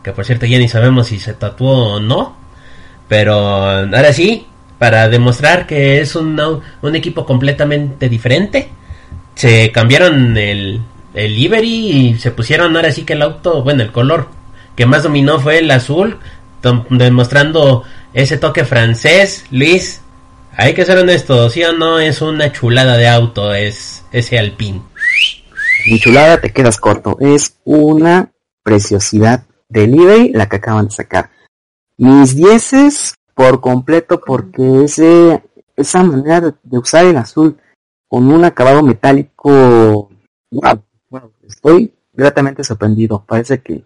que 0.02 0.12
por 0.12 0.24
cierto 0.24 0.46
ya 0.46 0.58
ni 0.58 0.68
sabemos 0.68 1.08
si 1.08 1.18
se 1.18 1.34
tatuó 1.34 1.94
o 1.94 2.00
no, 2.00 2.36
pero 3.08 3.34
ahora 3.34 4.12
sí, 4.12 4.46
para 4.78 5.08
demostrar 5.08 5.66
que 5.66 6.00
es 6.00 6.16
un, 6.16 6.40
un 6.80 6.96
equipo 6.96 7.24
completamente 7.26 8.08
diferente. 8.08 8.70
Se 9.34 9.70
cambiaron 9.70 10.36
el, 10.36 10.80
el 11.14 11.64
y 11.64 12.16
se 12.18 12.30
pusieron 12.30 12.74
ahora 12.76 12.92
sí 12.92 13.04
que 13.04 13.12
el 13.12 13.22
auto, 13.22 13.62
bueno, 13.62 13.82
el 13.82 13.92
color 13.92 14.28
que 14.76 14.86
más 14.86 15.02
dominó 15.02 15.38
fue 15.38 15.58
el 15.58 15.70
azul, 15.70 16.18
demostrando 16.90 17.84
ese 18.14 18.38
toque 18.38 18.64
francés. 18.64 19.44
Luis, 19.50 20.00
hay 20.56 20.74
que 20.74 20.84
ser 20.84 20.98
honesto, 20.98 21.48
sí 21.50 21.62
o 21.64 21.72
no, 21.72 21.98
es 21.98 22.22
una 22.22 22.52
chulada 22.52 22.96
de 22.96 23.08
auto, 23.08 23.54
es 23.54 24.04
ese 24.12 24.38
Alpine. 24.38 24.82
Mi 25.86 25.98
chulada 25.98 26.40
te 26.40 26.52
quedas 26.52 26.78
corto, 26.78 27.16
es 27.20 27.58
una 27.64 28.32
preciosidad 28.62 29.46
de 29.68 29.86
livery 29.86 30.32
la 30.32 30.48
que 30.48 30.56
acaban 30.56 30.86
de 30.86 30.92
sacar. 30.92 31.30
Mis 31.96 32.36
dieces 32.36 33.14
por 33.34 33.60
completo 33.60 34.20
porque 34.20 34.84
ese 34.84 35.42
esa 35.76 36.02
manera 36.02 36.40
de, 36.40 36.78
usar 36.78 37.06
el 37.06 37.16
azul 37.16 37.56
con 38.08 38.30
un 38.30 38.44
acabado 38.44 38.82
metálico. 38.82 40.10
Wow, 40.50 41.32
estoy 41.46 41.94
gratamente 42.12 42.62
sorprendido. 42.62 43.24
Parece 43.26 43.62
que, 43.62 43.84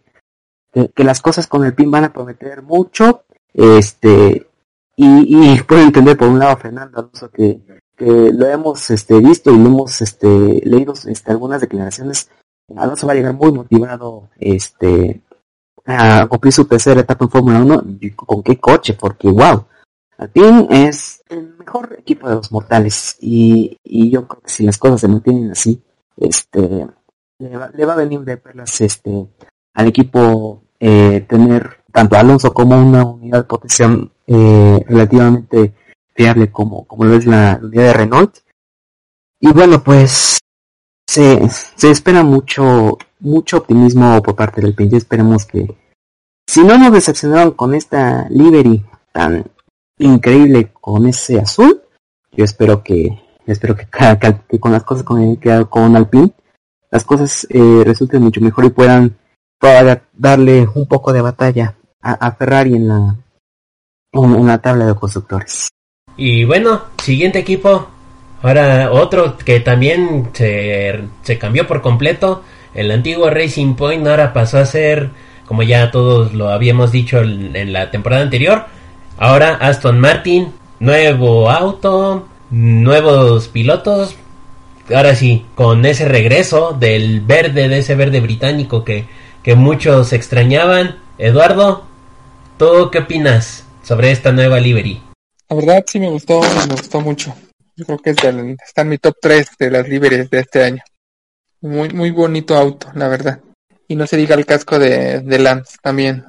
que, 0.72 1.04
las 1.04 1.20
cosas 1.20 1.46
con 1.46 1.64
el 1.64 1.74
pin 1.74 1.90
van 1.90 2.04
a 2.04 2.12
prometer 2.12 2.62
mucho 2.62 3.24
este 3.54 4.48
y, 4.96 5.54
y 5.54 5.62
puedo 5.66 5.82
entender 5.82 6.16
por 6.16 6.28
un 6.28 6.38
lado 6.38 6.52
a 6.52 6.56
Fernando 6.56 6.98
Alonso 6.98 7.30
que, 7.30 7.60
que 7.96 8.32
lo 8.32 8.46
hemos 8.46 8.90
este 8.90 9.18
visto 9.20 9.50
y 9.50 9.58
lo 9.58 9.66
hemos 9.66 10.02
este 10.02 10.28
leído 10.64 10.92
este, 10.92 11.30
algunas 11.30 11.60
declaraciones 11.60 12.28
Alonso 12.76 13.06
va 13.06 13.12
a 13.12 13.16
llegar 13.16 13.34
muy 13.34 13.52
motivado 13.52 14.28
este 14.38 15.22
a 15.86 16.26
cumplir 16.26 16.52
su 16.52 16.64
tercera 16.64 17.00
etapa 17.00 17.24
en 17.24 17.30
Fórmula 17.30 17.60
1, 17.60 17.84
¿con 18.16 18.42
qué 18.42 18.58
coche? 18.58 18.94
Porque 18.94 19.28
wow, 19.28 19.66
Alpine 20.18 20.66
es 20.70 21.22
el 21.28 21.54
mejor 21.56 21.96
equipo 21.98 22.28
de 22.28 22.34
los 22.34 22.50
mortales 22.50 23.16
y, 23.20 23.78
y 23.84 24.10
yo 24.10 24.26
creo 24.26 24.42
que 24.42 24.50
si 24.50 24.64
las 24.64 24.78
cosas 24.78 25.00
se 25.00 25.08
mantienen 25.08 25.52
así, 25.52 25.80
este 26.16 26.88
le 27.38 27.56
va, 27.56 27.70
le 27.72 27.84
va 27.84 27.92
a 27.92 27.96
venir 27.96 28.20
de 28.20 28.36
perlas 28.36 28.80
este 28.80 29.28
al 29.74 29.86
equipo 29.86 30.62
eh, 30.80 31.24
tener 31.28 31.84
tanto 31.92 32.16
Alonso 32.16 32.52
como 32.52 32.76
una 32.76 33.04
unidad 33.04 33.38
de 33.38 33.44
potencia 33.44 33.88
eh, 34.26 34.84
relativamente 34.88 35.74
fiable 36.16 36.50
como, 36.50 36.86
como 36.86 37.04
lo 37.04 37.14
es 37.14 37.26
la 37.26 37.60
unidad 37.62 37.84
de 37.84 37.92
Renault. 37.92 38.38
Y 39.40 39.52
bueno, 39.52 39.82
pues 39.82 40.38
se, 41.06 41.48
se 41.48 41.90
espera 41.90 42.22
mucho 42.22 42.98
mucho 43.20 43.58
optimismo 43.58 44.22
por 44.22 44.36
parte 44.36 44.60
del 44.60 44.74
PNG. 44.74 44.96
Esperemos 44.96 45.46
que, 45.46 45.76
si 46.46 46.62
no 46.62 46.78
nos 46.78 46.92
decepcionaron 46.92 47.52
con 47.52 47.74
esta 47.74 48.28
livery 48.28 48.84
tan 49.12 49.44
increíble 49.98 50.72
con 50.80 51.06
ese 51.06 51.40
azul, 51.40 51.82
yo 52.32 52.44
espero 52.44 52.82
que, 52.82 53.22
espero 53.46 53.76
que, 53.76 53.86
que 54.48 54.60
con 54.60 54.72
las 54.72 54.84
cosas 54.84 55.04
con, 55.04 55.36
con 55.68 55.96
Alpine, 55.96 56.32
las 56.90 57.04
cosas 57.04 57.46
eh, 57.50 57.82
resulten 57.84 58.22
mucho 58.22 58.40
mejor 58.40 58.64
y 58.64 58.70
puedan 58.70 59.16
darle 60.12 60.68
un 60.74 60.86
poco 60.86 61.12
de 61.12 61.22
batalla 61.22 61.76
a, 62.00 62.30
Ferrari 62.32 62.76
en 62.76 62.86
la, 62.86 63.16
en 64.12 64.46
la 64.46 64.58
tabla 64.58 64.86
de 64.86 64.94
constructores. 64.94 65.68
Y 66.16 66.44
bueno, 66.44 66.82
siguiente 67.02 67.38
equipo. 67.38 67.88
Ahora 68.42 68.90
otro 68.92 69.36
que 69.38 69.60
también 69.60 70.30
se, 70.32 71.00
se 71.22 71.38
cambió 71.38 71.66
por 71.66 71.82
completo 71.82 72.42
el 72.76 72.90
antiguo 72.90 73.30
Racing 73.30 73.74
Point 73.74 74.06
ahora 74.06 74.34
pasó 74.34 74.58
a 74.58 74.66
ser, 74.66 75.08
como 75.46 75.62
ya 75.62 75.90
todos 75.90 76.34
lo 76.34 76.50
habíamos 76.50 76.92
dicho 76.92 77.20
en, 77.22 77.72
la 77.72 77.90
temporada 77.90 78.22
anterior, 78.22 78.66
ahora 79.16 79.54
Aston 79.54 79.98
Martin, 79.98 80.52
nuevo 80.78 81.50
auto, 81.50 82.28
nuevos 82.50 83.48
pilotos, 83.48 84.14
ahora 84.94 85.14
sí, 85.14 85.46
con 85.54 85.86
ese 85.86 86.04
regreso 86.04 86.76
del 86.78 87.22
verde, 87.22 87.66
de 87.66 87.78
ese 87.78 87.94
verde 87.94 88.20
británico 88.20 88.84
que, 88.84 89.06
que 89.42 89.54
muchos 89.54 90.12
extrañaban. 90.12 90.96
Eduardo, 91.16 91.86
¿tú 92.58 92.90
qué 92.92 92.98
opinas 92.98 93.66
sobre 93.82 94.10
esta 94.10 94.32
nueva 94.32 94.60
livery? 94.60 95.00
La 95.48 95.56
verdad 95.56 95.84
sí 95.86 96.00
me 96.00 96.08
gustó, 96.08 96.40
me 96.40 96.74
gustó 96.74 97.00
mucho. 97.00 97.34
Yo 97.76 97.84
creo 97.84 97.98
que 97.98 98.10
es 98.10 98.16
está 98.66 98.82
en 98.82 98.88
mi 98.88 98.98
top 98.98 99.16
3 99.20 99.48
de 99.58 99.70
las 99.70 99.88
liveries 99.88 100.30
de 100.30 100.40
este 100.40 100.64
año. 100.64 100.82
Muy, 101.60 101.90
muy 101.90 102.10
bonito 102.10 102.56
auto, 102.56 102.88
la 102.94 103.08
verdad. 103.08 103.40
Y 103.86 103.96
no 103.96 104.06
se 104.06 104.16
diga 104.16 104.34
el 104.34 104.46
casco 104.46 104.78
de, 104.78 105.20
de 105.20 105.38
Lance 105.38 105.76
también. 105.82 106.24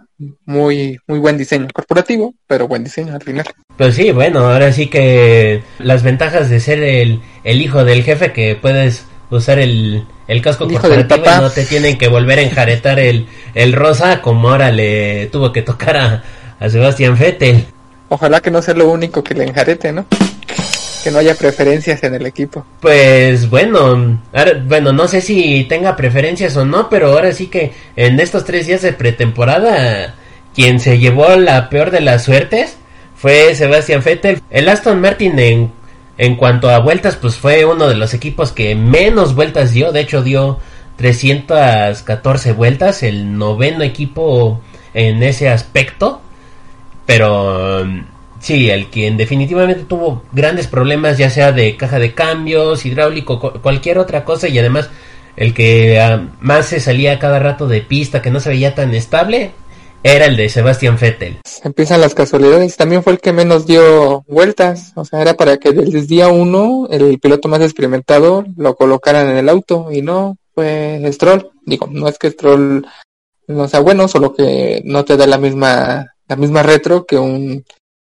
Muy, 0.45 0.97
muy 1.08 1.19
buen 1.19 1.38
diseño. 1.38 1.67
Corporativo, 1.73 2.34
pero 2.47 2.67
buen 2.67 2.84
diseño 2.84 3.15
al 3.15 3.21
final. 3.21 3.45
Pues 3.77 3.95
sí, 3.95 4.12
bueno, 4.12 4.39
ahora 4.39 4.71
sí 4.71 4.88
que 4.88 5.63
las 5.80 6.03
ventajas 6.03 6.49
de 6.49 6.60
ser 6.60 6.84
el, 6.84 7.21
el 7.43 7.62
hijo 7.62 7.84
del 7.86 8.03
jefe 8.03 8.34
que 8.34 8.56
puedes 8.56 9.06
usar 9.30 9.60
el, 9.60 10.06
el 10.27 10.41
casco 10.41 10.67
corporativo 10.67 11.23
y 11.25 11.41
no 11.41 11.49
te 11.49 11.65
tienen 11.65 11.97
que 11.97 12.08
volver 12.08 12.39
a 12.39 12.43
enjaretar 12.43 12.99
el, 12.99 13.27
el 13.53 13.73
rosa 13.73 14.21
como 14.21 14.49
ahora 14.49 14.71
le 14.71 15.27
tuvo 15.27 15.51
que 15.51 15.62
tocar 15.62 15.97
a, 15.97 16.23
a 16.60 16.69
Sebastián 16.69 17.17
Vettel. 17.17 17.65
Ojalá 18.10 18.41
que 18.41 18.52
no 18.52 18.62
sea 18.62 18.74
lo 18.74 18.89
único 18.89 19.24
que 19.24 19.34
le 19.34 19.43
enjarete, 19.43 19.91
¿no? 19.91 20.06
que 21.04 21.12
no 21.12 21.20
haya 21.20 21.36
preferencias 21.36 22.04
en 22.04 22.15
el 22.15 22.26
equipo. 22.26 22.65
Pues 22.82 23.50
bueno, 23.50 24.20
bueno, 24.65 24.91
no 24.91 25.08
sé 25.08 25.22
si 25.22 25.63
tenga 25.70 25.96
preferencias 25.96 26.58
o 26.58 26.65
no, 26.65 26.89
pero 26.89 27.12
ahora 27.12 27.32
sí 27.32 27.48
que 27.48 27.72
en 27.96 28.20
estos 28.20 28.43
tres 28.43 28.67
días 28.67 28.82
de 28.82 28.93
pretemporada, 28.93 30.15
quien 30.54 30.80
se 30.80 31.00
llevó 31.00 31.36
la 31.38 31.70
peor 31.70 31.91
de 31.91 32.02
las 32.02 32.26
suertes 32.26 32.78
fue 33.15 33.56
Sebastián 33.56 34.02
Vettel. 34.04 34.41
El 34.50 34.67
Aston 34.67 35.00
Martin 35.00 35.39
en, 35.39 35.72
en 36.17 36.36
cuanto 36.36 36.70
a 36.70 36.80
vueltas, 36.80 37.15
pues 37.15 37.36
fue 37.36 37.63
uno 37.63 37.88
de 37.88 37.96
los 37.96 38.13
equipos 38.13 38.52
que 38.52 38.76
menos 38.76 39.34
vueltas 39.34 39.72
dio, 39.72 39.91
de 39.91 40.02
hecho 40.02 40.24
dio 40.24 40.60
314 40.98 42.52
vueltas, 42.52 43.04
el 43.04 43.38
noveno 43.38 43.84
equipo 43.84 44.62
en 44.93 45.24
ese 45.24 45.50
aspecto, 45.50 46.22
pero 47.08 47.84
Sí, 48.39 48.70
el 48.70 48.88
quien 48.88 49.17
definitivamente 49.17 49.84
tuvo 49.84 50.24
grandes 50.32 50.67
problemas, 50.67 51.17
ya 51.17 51.30
sea 51.30 51.52
de 51.52 51.76
caja 51.76 52.00
de 52.00 52.13
cambios, 52.13 52.86
hidráulico, 52.86 53.39
cualquier 53.62 53.98
otra 53.98 54.24
cosa, 54.24 54.48
y 54.48 54.58
además 54.60 54.89
el 55.36 55.54
que 55.54 56.00
ah, 56.00 56.30
más 56.39 56.67
se 56.67 56.80
salía 56.80 57.20
cada 57.20 57.39
rato 57.39 57.67
de 57.67 57.82
pista, 57.82 58.22
que 58.22 58.32
no 58.32 58.39
se 58.39 58.50
veía 58.50 58.76
tan 58.76 58.93
estable, 58.93 59.52
era 60.04 60.26
el 60.26 60.38
de 60.38 60.50
Sebastián 60.50 60.98
Vettel. 61.00 61.39
Empiezan 61.63 62.02
las 62.02 62.13
casualidades, 62.13 62.78
también 62.78 63.04
fue 63.04 63.13
el 63.13 63.20
que 63.20 63.34
menos 63.34 63.65
dio 63.65 64.24
vueltas, 64.28 64.91
o 64.96 65.04
sea, 65.04 65.22
era 65.22 65.34
para 65.34 65.58
que 65.58 65.72
desde 65.72 66.06
día 66.06 66.28
uno 66.28 66.88
el 66.91 67.20
piloto 67.20 67.48
más 67.48 67.62
experimentado 67.62 68.46
lo 68.56 68.76
colocaran 68.76 69.30
en 69.30 69.38
el 69.38 69.50
auto, 69.50 69.89
y 69.91 70.02
no, 70.02 70.38
fue 70.54 71.02
Stroll. 71.12 71.50
Digo, 71.65 71.88
no 71.91 72.08
es 72.08 72.17
que 72.20 72.32
Stroll 72.32 72.86
no 73.48 73.67
sea 73.67 73.80
bueno, 73.80 74.08
solo 74.08 74.34
que 74.34 74.82
no 74.86 75.06
te 75.06 75.17
da 75.17 75.26
la 75.26 75.38
misma, 75.38 76.13
la 76.28 76.36
misma 76.36 76.63
retro 76.63 77.06
que 77.06 77.18
un 77.18 77.63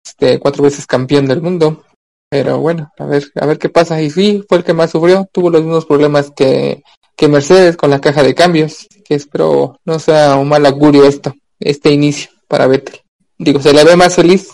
este, 0.05 0.39
cuatro 0.39 0.63
veces 0.63 0.85
campeón 0.87 1.25
del 1.25 1.41
mundo. 1.41 1.83
Pero 2.29 2.59
bueno, 2.59 2.91
a 2.97 3.05
ver, 3.05 3.25
a 3.39 3.45
ver 3.45 3.57
qué 3.57 3.69
pasa. 3.69 4.01
Y 4.01 4.09
sí, 4.09 4.43
fue 4.47 4.59
el 4.59 4.63
que 4.63 4.73
más 4.73 4.91
sufrió, 4.91 5.29
tuvo 5.31 5.49
los 5.49 5.61
mismos 5.61 5.85
problemas 5.85 6.31
que, 6.35 6.83
que 7.15 7.27
Mercedes 7.27 7.77
con 7.77 7.89
la 7.89 8.01
caja 8.01 8.23
de 8.23 8.35
cambios, 8.35 8.87
que 9.05 9.15
espero 9.15 9.79
no 9.85 9.99
sea 9.99 10.35
un 10.35 10.49
mal 10.49 10.65
augurio 10.65 11.05
esto, 11.05 11.33
este 11.59 11.91
inicio 11.91 12.31
para 12.47 12.67
Vettel. 12.67 13.01
Digo, 13.37 13.61
se 13.61 13.73
le 13.73 13.83
ve 13.83 13.95
más 13.95 14.15
feliz 14.15 14.49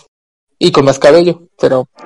y 0.58 0.70
con 0.70 0.84
más 0.84 0.98
cabello, 0.98 1.48
pero... 1.58 1.88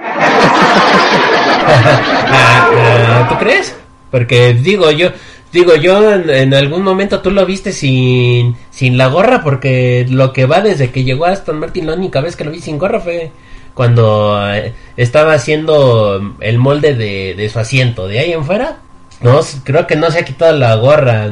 Ah, 2.30 2.70
ah, 2.72 3.26
¿Tú 3.28 3.38
crees? 3.38 3.74
Porque 4.10 4.54
digo 4.54 4.90
yo, 4.90 5.10
digo 5.52 5.74
yo 5.74 6.12
en, 6.12 6.54
algún 6.54 6.82
momento 6.82 7.20
tú 7.20 7.30
lo 7.30 7.44
viste 7.46 7.72
sin, 7.72 8.56
sin 8.70 8.96
la 8.96 9.08
gorra 9.08 9.42
porque 9.42 10.06
lo 10.08 10.32
que 10.32 10.46
va 10.46 10.60
desde 10.60 10.90
que 10.90 11.04
llegó 11.04 11.26
a 11.26 11.30
Aston 11.30 11.58
Martin 11.58 11.86
la 11.86 11.94
única 11.94 12.20
vez 12.20 12.36
que 12.36 12.44
lo 12.44 12.50
vi 12.50 12.60
sin 12.60 12.78
gorra 12.78 13.00
fue 13.00 13.30
cuando 13.74 14.36
eh, 14.52 14.72
estaba 14.96 15.34
haciendo 15.34 16.34
el 16.40 16.58
molde 16.58 16.94
de, 16.94 17.34
de, 17.36 17.48
su 17.48 17.60
asiento. 17.60 18.08
De 18.08 18.18
ahí 18.18 18.32
en 18.32 18.44
fuera, 18.44 18.78
no, 19.20 19.40
creo 19.62 19.86
que 19.86 19.94
no 19.94 20.10
se 20.10 20.18
ha 20.18 20.24
quitado 20.24 20.56
la 20.58 20.74
gorra. 20.74 21.30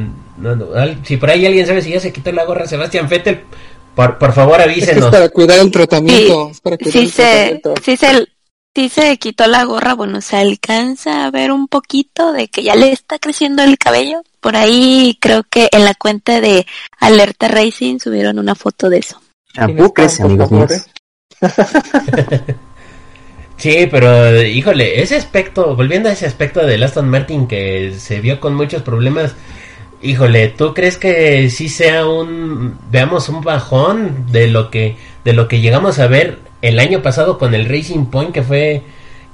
si 1.03 1.17
por 1.17 1.31
ahí 1.31 1.45
alguien 1.45 1.67
sabe 1.67 1.83
si 1.83 1.91
ya 1.91 1.99
se 1.99 2.12
quitó 2.12 2.31
la 2.31 2.45
gorra 2.45 2.67
Sebastián 2.67 3.09
Vettel, 3.09 3.41
por, 3.97 4.19
por 4.19 4.33
favor 4.33 4.61
avísenos. 4.61 5.07
Es, 5.07 5.11
para 5.11 5.29
cuidar 5.31 5.59
el 5.59 5.73
tratamiento. 5.73 6.53
Sí, 6.85 7.09
se, 7.09 7.61
sí 7.83 7.97
se 7.97 8.29
quitó 9.19 9.47
la 9.47 9.65
gorra, 9.65 9.95
bueno, 9.95 10.21
se 10.21 10.37
alcanza 10.37 11.25
a 11.25 11.31
ver 11.31 11.51
un 11.51 11.67
poquito 11.69 12.33
de 12.33 12.49
que 12.49 12.62
ya 12.62 12.75
le 12.75 12.93
está 12.93 13.19
creciendo 13.19 13.62
el 13.62 13.79
cabello. 13.79 14.23
Por 14.41 14.57
ahí 14.57 15.17
creo 15.21 15.45
que 15.45 15.69
en 15.73 15.85
la 15.85 15.95
cuenta 15.95 16.41
de 16.41 16.67
Alerta 16.99 17.49
Racing 17.49 17.99
subieron 17.99 18.39
una 18.39 18.55
foto 18.55 18.91
de 18.91 18.99
eso. 18.99 19.21
crece, 19.95 20.23
amigos 20.23 20.51
míos. 20.51 20.87
sí, 23.57 23.89
pero 23.91 24.43
híjole, 24.43 25.03
ese 25.03 25.17
aspecto, 25.17 25.75
volviendo 25.75 26.09
a 26.09 26.12
ese 26.12 26.27
aspecto 26.27 26.65
de 26.65 26.83
Aston 26.85 27.09
Martin 27.09 27.47
que 27.49 27.95
se 27.99 28.21
vio 28.21 28.41
con 28.41 28.55
muchos 28.55 28.83
problemas, 28.83 29.35
híjole, 30.03 30.49
¿tú 30.49 30.75
crees 30.75 30.99
que 30.99 31.51
sí 31.51 31.69
sea 31.69 32.07
un 32.07 32.79
veamos 32.91 33.29
un 33.29 33.41
bajón 33.41 34.31
de 34.31 34.49
lo 34.49 34.71
que 34.71 34.97
de 35.25 35.33
lo 35.33 35.49
que 35.49 35.61
llegamos 35.61 35.99
a 35.99 36.07
ver 36.07 36.46
el 36.68 36.79
año 36.79 37.02
pasado 37.02 37.38
con 37.38 37.55
el 37.55 37.66
Racing 37.68 38.07
Point 38.07 38.33
que 38.33 38.42
fue 38.42 38.83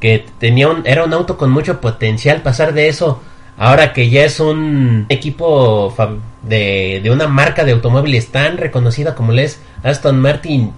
que 0.01 0.25
tenía 0.39 0.69
un 0.69 0.87
era 0.87 1.05
un 1.05 1.13
auto 1.13 1.37
con 1.37 1.51
mucho 1.51 1.81
potencial 1.81 2.43
pasar 2.43 2.75
de 2.75 2.89
eso 2.89 3.23
ahora 3.57 3.93
que 3.93 4.11
ya 4.11 4.25
es 4.25 4.41
un 4.41 5.07
equipo 5.09 5.95
de, 6.43 7.01
de 7.03 7.11
una 7.11 7.29
marca 7.29 7.65
de 7.65 7.73
automóviles 7.73 8.29
tan 8.29 8.57
reconocida 8.57 9.15
como 9.15 9.33
es 9.33 9.61
Aston 9.83 10.21
Martin 10.21 10.73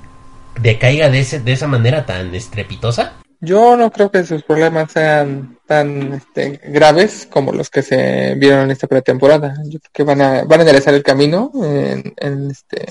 decaiga 0.60 1.10
de, 1.10 1.20
ese, 1.20 1.40
de 1.40 1.52
esa 1.52 1.66
manera 1.66 2.06
tan 2.06 2.34
estrepitosa? 2.34 3.14
Yo 3.40 3.76
no 3.76 3.90
creo 3.90 4.10
que 4.10 4.24
sus 4.24 4.42
problemas 4.42 4.92
sean 4.92 5.58
tan 5.66 6.14
este, 6.14 6.60
graves 6.68 7.28
como 7.30 7.52
los 7.52 7.68
que 7.68 7.82
se 7.82 8.34
vieron 8.36 8.60
en 8.60 8.70
esta 8.70 8.86
pretemporada. 8.86 9.54
Yo 9.64 9.80
creo 9.80 9.90
que 9.92 10.02
van 10.02 10.22
a, 10.22 10.44
van 10.44 10.60
a 10.60 10.62
enderezar 10.62 10.94
el 10.94 11.02
camino 11.02 11.50
en, 11.62 12.14
en 12.16 12.50
este, 12.50 12.86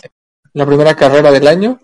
la 0.54 0.65
primera 0.65 0.95
carrera 0.95 1.32
del 1.32 1.47
año 1.47 1.80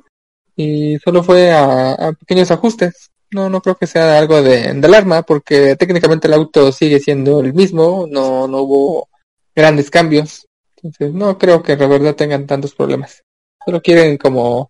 y 0.62 1.00
solo 1.00 1.24
fue 1.24 1.54
a, 1.54 2.12
pequeños 2.20 2.52
ajustes. 2.52 3.12
No, 3.32 3.50
no 3.50 3.62
creo 3.62 3.76
que 3.78 3.88
sea 3.88 4.20
algo 4.20 4.42
de, 4.42 4.68
alarma 4.84 5.22
porque 5.22 5.78
técnicamente 5.78 6.28
el 6.28 6.34
auto 6.34 6.74
sigue 6.74 7.00
siendo 7.00 7.40
el 7.40 7.54
mismo, 7.54 8.06
no, 8.10 8.46
no 8.46 8.58
hubo 8.64 9.08
grandes 9.56 9.90
cambios. 9.90 10.48
Entonces 10.76 11.14
no 11.14 11.38
creo 11.38 11.64
que 11.64 11.78
de 11.78 11.88
verdad 11.88 12.16
tengan 12.16 12.46
tantos 12.46 12.76
problemas. 12.76 13.24
Solo 13.64 13.82
quieren 13.82 14.18
como 14.18 14.70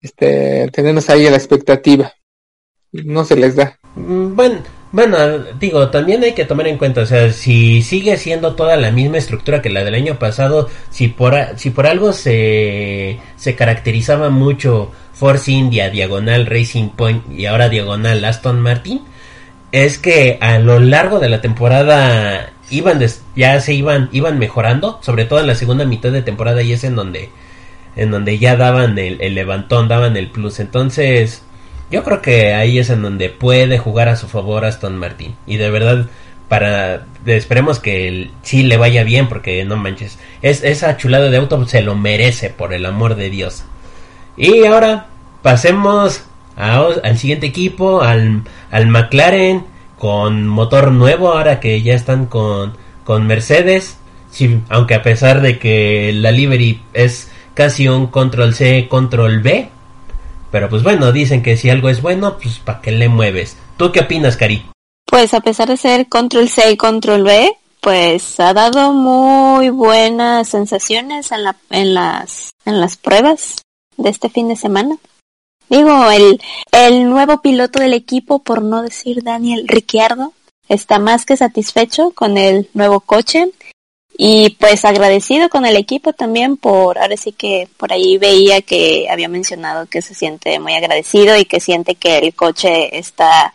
este, 0.00 0.68
tenernos 0.72 1.08
ahí 1.08 1.30
la 1.30 1.36
expectativa. 1.36 2.12
No 2.90 3.24
se 3.24 3.36
les 3.36 3.54
da. 3.54 3.78
Mm, 3.94 4.34
bueno, 4.34 4.62
bueno, 4.90 5.18
digo, 5.60 5.90
también 5.90 6.24
hay 6.24 6.32
que 6.32 6.46
tomar 6.46 6.66
en 6.66 6.78
cuenta, 6.78 7.02
o 7.02 7.06
sea, 7.06 7.30
si 7.30 7.82
sigue 7.82 8.16
siendo 8.16 8.54
toda 8.56 8.76
la 8.76 8.90
misma 8.90 9.18
estructura 9.18 9.60
que 9.60 9.68
la 9.68 9.84
del 9.84 9.94
año 9.94 10.18
pasado, 10.18 10.68
si 10.90 11.08
por, 11.08 11.34
si 11.56 11.70
por 11.70 11.86
algo 11.86 12.14
se, 12.14 13.18
se 13.36 13.54
caracterizaba 13.54 14.30
mucho 14.30 14.90
Force 15.18 15.50
India, 15.50 15.90
diagonal 15.90 16.46
Racing 16.46 16.90
Point 16.90 17.24
y 17.32 17.46
ahora 17.46 17.68
diagonal 17.68 18.24
Aston 18.24 18.60
Martin, 18.60 19.02
es 19.72 19.98
que 19.98 20.38
a 20.40 20.58
lo 20.60 20.78
largo 20.78 21.18
de 21.18 21.28
la 21.28 21.40
temporada 21.40 22.52
iban 22.70 23.04
ya 23.34 23.60
se 23.60 23.74
iban 23.74 24.08
iban 24.12 24.38
mejorando, 24.38 25.00
sobre 25.02 25.24
todo 25.24 25.40
en 25.40 25.48
la 25.48 25.56
segunda 25.56 25.84
mitad 25.84 26.12
de 26.12 26.22
temporada 26.22 26.62
y 26.62 26.72
es 26.72 26.84
en 26.84 26.94
donde 26.94 27.30
en 27.96 28.12
donde 28.12 28.38
ya 28.38 28.56
daban 28.56 28.96
el, 28.96 29.34
levantón, 29.34 29.88
daban 29.88 30.16
el 30.16 30.28
plus. 30.30 30.60
Entonces, 30.60 31.42
yo 31.90 32.04
creo 32.04 32.22
que 32.22 32.54
ahí 32.54 32.78
es 32.78 32.90
en 32.90 33.02
donde 33.02 33.28
puede 33.28 33.78
jugar 33.78 34.08
a 34.08 34.14
su 34.14 34.28
favor 34.28 34.64
Aston 34.64 34.96
Martin. 34.96 35.34
Y 35.48 35.56
de 35.56 35.68
verdad, 35.68 36.06
para 36.48 37.06
esperemos 37.26 37.80
que 37.80 38.30
sí 38.42 38.62
le 38.62 38.76
vaya 38.76 39.02
bien, 39.02 39.28
porque 39.28 39.64
no 39.64 39.76
manches, 39.76 40.18
es, 40.42 40.62
esa 40.62 40.96
chulada 40.96 41.28
de 41.28 41.38
auto 41.38 41.66
se 41.66 41.82
lo 41.82 41.96
merece, 41.96 42.50
por 42.50 42.72
el 42.72 42.86
amor 42.86 43.16
de 43.16 43.30
Dios. 43.30 43.64
Y 44.38 44.64
ahora 44.64 45.08
pasemos 45.42 46.22
al 46.56 47.18
siguiente 47.18 47.46
equipo, 47.46 48.00
al, 48.02 48.44
al 48.70 48.86
McLaren, 48.86 49.64
con 49.98 50.46
motor 50.46 50.92
nuevo, 50.92 51.32
ahora 51.32 51.58
que 51.58 51.82
ya 51.82 51.94
están 51.94 52.26
con, 52.26 52.76
con 53.04 53.26
Mercedes. 53.26 53.98
Aunque 54.68 54.94
a 54.94 55.02
pesar 55.02 55.40
de 55.40 55.58
que 55.58 56.12
la 56.14 56.30
livery 56.30 56.80
es 56.92 57.28
casi 57.54 57.88
un 57.88 58.06
control 58.06 58.54
C, 58.54 58.86
control 58.88 59.40
B. 59.40 59.70
Pero 60.52 60.68
pues 60.68 60.84
bueno, 60.84 61.10
dicen 61.10 61.42
que 61.42 61.56
si 61.56 61.68
algo 61.68 61.88
es 61.88 62.00
bueno, 62.00 62.38
pues 62.38 62.60
¿para 62.60 62.80
qué 62.80 62.92
le 62.92 63.08
mueves? 63.08 63.56
¿Tú 63.76 63.90
qué 63.90 64.00
opinas, 64.00 64.36
Cari? 64.36 64.64
Pues 65.04 65.34
a 65.34 65.40
pesar 65.40 65.68
de 65.68 65.76
ser 65.76 66.08
control 66.08 66.48
C 66.48 66.70
y 66.70 66.76
control 66.76 67.24
B, 67.24 67.50
pues 67.80 68.38
ha 68.38 68.54
dado 68.54 68.92
muy 68.92 69.70
buenas 69.70 70.48
sensaciones 70.48 71.32
en, 71.32 71.42
la, 71.44 71.56
en, 71.70 71.94
las, 71.94 72.50
en 72.64 72.80
las 72.80 72.96
pruebas 72.96 73.56
de 73.98 74.08
este 74.08 74.30
fin 74.30 74.48
de 74.48 74.56
semana. 74.56 74.96
Digo, 75.68 76.10
el, 76.10 76.40
el 76.72 77.10
nuevo 77.10 77.42
piloto 77.42 77.80
del 77.80 77.92
equipo, 77.92 78.38
por 78.38 78.62
no 78.62 78.82
decir 78.82 79.22
Daniel 79.22 79.68
Ricciardo, 79.68 80.32
está 80.68 80.98
más 80.98 81.26
que 81.26 81.36
satisfecho 81.36 82.12
con 82.12 82.38
el 82.38 82.68
nuevo 82.72 83.00
coche 83.00 83.52
y 84.20 84.56
pues 84.58 84.84
agradecido 84.84 85.48
con 85.48 85.64
el 85.64 85.76
equipo 85.76 86.12
también 86.12 86.56
por, 86.56 86.98
ahora 86.98 87.16
sí 87.16 87.30
que 87.30 87.68
por 87.76 87.92
ahí 87.92 88.18
veía 88.18 88.62
que 88.62 89.06
había 89.08 89.28
mencionado 89.28 89.86
que 89.86 90.02
se 90.02 90.12
siente 90.12 90.58
muy 90.58 90.74
agradecido 90.74 91.36
y 91.36 91.44
que 91.44 91.60
siente 91.60 91.94
que 91.94 92.18
el 92.18 92.34
coche 92.34 92.98
está 92.98 93.54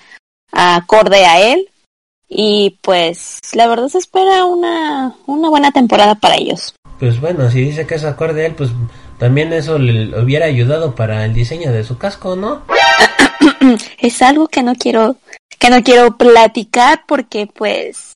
acorde 0.53 1.25
a 1.25 1.41
él. 1.41 1.69
Y 2.29 2.77
pues 2.82 3.39
la 3.53 3.67
verdad 3.67 3.89
se 3.89 3.97
espera 3.97 4.45
una, 4.45 5.15
una 5.25 5.49
buena 5.49 5.71
temporada 5.71 6.15
para 6.15 6.36
ellos. 6.36 6.73
Pues 6.97 7.19
bueno, 7.19 7.51
si 7.51 7.60
dice 7.60 7.86
que 7.86 7.95
es 7.95 8.06
acorde 8.06 8.43
a 8.43 8.45
él, 8.47 8.56
pues 8.56 8.69
también 9.17 9.54
eso 9.54 9.78
le 9.78 10.19
hubiera 10.19 10.45
ayudado 10.45 10.95
para 10.95 11.26
el 11.26 11.34
diseño 11.34 11.71
de 11.71 11.84
su 11.84 11.97
casco, 11.97 12.36
¿no? 12.36 12.63
es 13.99 14.21
algo 14.21 14.47
que 14.47 14.63
no 14.63 14.76
quiero, 14.76 15.17
que 15.60 15.69
no 15.69 15.84
quiero 15.84 16.17
platicar 16.17 17.04
porque 17.08 17.47
pues 17.47 18.13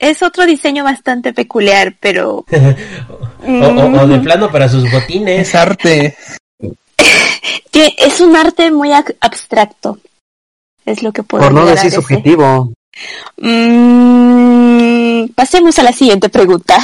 es 0.00 0.22
otro 0.22 0.46
diseño 0.46 0.84
bastante 0.84 1.32
peculiar, 1.32 1.96
pero... 2.00 2.44
o, 3.46 4.06
de 4.06 4.18
plano 4.20 4.50
para 4.50 4.68
sus 4.68 4.90
botines. 4.90 5.48
Es 5.48 5.54
arte. 5.54 6.16
es 7.98 8.20
un 8.20 8.36
arte 8.36 8.70
muy 8.70 8.92
abstracto. 8.92 9.98
Es 10.84 11.02
lo 11.02 11.12
que 11.12 11.22
puedo 11.22 11.44
Por 11.44 11.52
no 11.52 11.64
decir 11.64 11.90
subjetivo. 11.90 12.72
Mm, 13.38 15.28
pasemos 15.34 15.78
a 15.78 15.82
la 15.82 15.92
siguiente 15.92 16.28
pregunta. 16.28 16.76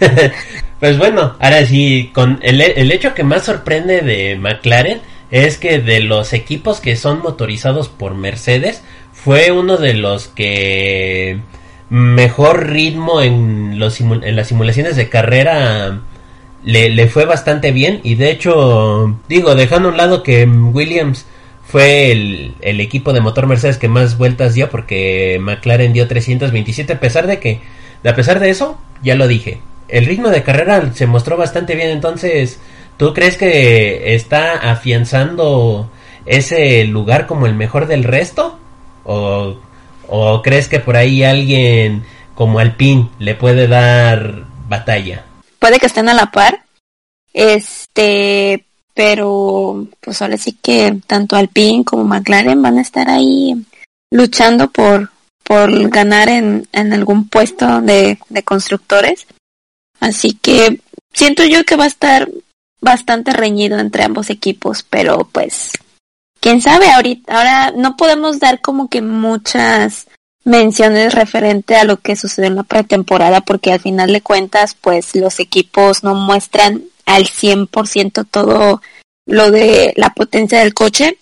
pues 0.80 0.98
bueno, 0.98 1.36
ahora 1.40 1.64
sí, 1.66 2.10
con 2.12 2.38
el, 2.42 2.60
el 2.60 2.92
hecho 2.92 3.14
que 3.14 3.24
más 3.24 3.44
sorprende 3.44 4.00
de 4.00 4.36
McLaren 4.36 5.00
es 5.30 5.58
que 5.58 5.78
de 5.78 6.00
los 6.00 6.32
equipos 6.32 6.80
que 6.80 6.96
son 6.96 7.20
motorizados 7.22 7.88
por 7.88 8.14
Mercedes, 8.14 8.82
fue 9.12 9.50
uno 9.50 9.76
de 9.76 9.94
los 9.94 10.28
que 10.28 11.40
mejor 11.90 12.68
ritmo 12.68 13.22
en, 13.22 13.78
los 13.78 14.00
en 14.00 14.36
las 14.36 14.48
simulaciones 14.48 14.96
de 14.96 15.08
carrera 15.08 16.00
le, 16.64 16.90
le, 16.90 17.08
fue 17.08 17.24
bastante 17.24 17.72
bien. 17.72 18.00
Y 18.04 18.14
de 18.14 18.30
hecho 18.30 19.18
digo 19.28 19.54
dejando 19.54 19.88
a 19.88 19.92
un 19.92 19.96
lado 19.96 20.22
que 20.22 20.46
Williams 20.46 21.26
fue 21.64 22.12
el, 22.12 22.54
el, 22.60 22.80
equipo 22.80 23.12
de 23.12 23.20
motor 23.20 23.46
Mercedes 23.46 23.78
que 23.78 23.88
más 23.88 24.16
vueltas 24.16 24.54
dio 24.54 24.70
porque 24.70 25.38
McLaren 25.40 25.92
dio 25.92 26.06
327 26.06 26.92
a 26.92 27.00
pesar 27.00 27.26
de 27.26 27.40
que 27.40 27.60
a 28.04 28.14
pesar 28.14 28.38
de 28.38 28.50
eso 28.50 28.78
ya 29.02 29.16
lo 29.16 29.26
dije 29.26 29.60
el 29.88 30.06
ritmo 30.06 30.28
de 30.28 30.42
carrera 30.42 30.92
se 30.94 31.06
mostró 31.06 31.36
bastante 31.36 31.74
bien 31.74 31.90
entonces 31.90 32.60
tú 32.96 33.14
crees 33.14 33.36
que 33.36 34.14
está 34.14 34.54
afianzando 34.54 35.90
ese 36.24 36.84
lugar 36.84 37.26
como 37.26 37.46
el 37.46 37.54
mejor 37.54 37.86
del 37.86 38.04
resto 38.04 38.58
o 39.04 39.56
¿O 40.08 40.42
crees 40.42 40.68
que 40.68 40.80
por 40.80 40.96
ahí 40.96 41.22
alguien 41.22 42.04
como 42.34 42.58
Alpine 42.58 43.10
le 43.18 43.34
puede 43.34 43.66
dar 43.66 44.44
batalla. 44.68 45.24
Puede 45.58 45.78
que 45.78 45.86
estén 45.86 46.08
a 46.08 46.14
la 46.14 46.30
par. 46.30 46.64
Este, 47.32 48.64
pero 48.94 49.86
pues 50.00 50.22
ahora 50.22 50.36
sí 50.36 50.56
que 50.62 50.98
tanto 51.06 51.36
Alpine 51.36 51.84
como 51.84 52.04
McLaren 52.04 52.62
van 52.62 52.78
a 52.78 52.82
estar 52.82 53.08
ahí 53.10 53.54
luchando 54.10 54.68
por, 54.70 55.10
por 55.42 55.88
ganar 55.90 56.28
en, 56.28 56.66
en 56.72 56.92
algún 56.92 57.28
puesto 57.28 57.80
de, 57.80 58.18
de 58.28 58.42
constructores. 58.42 59.26
Así 60.00 60.32
que 60.34 60.80
siento 61.12 61.44
yo 61.44 61.64
que 61.64 61.76
va 61.76 61.84
a 61.84 61.88
estar 61.88 62.28
bastante 62.80 63.32
reñido 63.32 63.78
entre 63.78 64.04
ambos 64.04 64.30
equipos, 64.30 64.84
pero 64.88 65.28
pues 65.32 65.72
quién 66.40 66.60
sabe 66.60 66.90
ahorita 66.90 67.36
ahora 67.36 67.72
no 67.76 67.96
podemos 67.96 68.38
dar 68.38 68.60
como 68.60 68.88
que 68.88 69.02
muchas 69.02 70.06
menciones 70.44 71.12
referente 71.12 71.74
a 71.74 71.84
lo 71.84 71.96
que 71.96 72.14
sucedió 72.14 72.48
en 72.48 72.56
la 72.56 72.62
pretemporada 72.62 73.40
porque 73.40 73.72
al 73.72 73.80
final 73.80 74.12
de 74.12 74.20
cuentas 74.20 74.76
pues 74.80 75.16
los 75.16 75.40
equipos 75.40 76.04
no 76.04 76.14
muestran 76.14 76.84
al 77.04 77.24
100% 77.24 78.26
todo 78.30 78.80
lo 79.26 79.50
de 79.50 79.92
la 79.96 80.10
potencia 80.10 80.60
del 80.60 80.72
coche. 80.72 81.18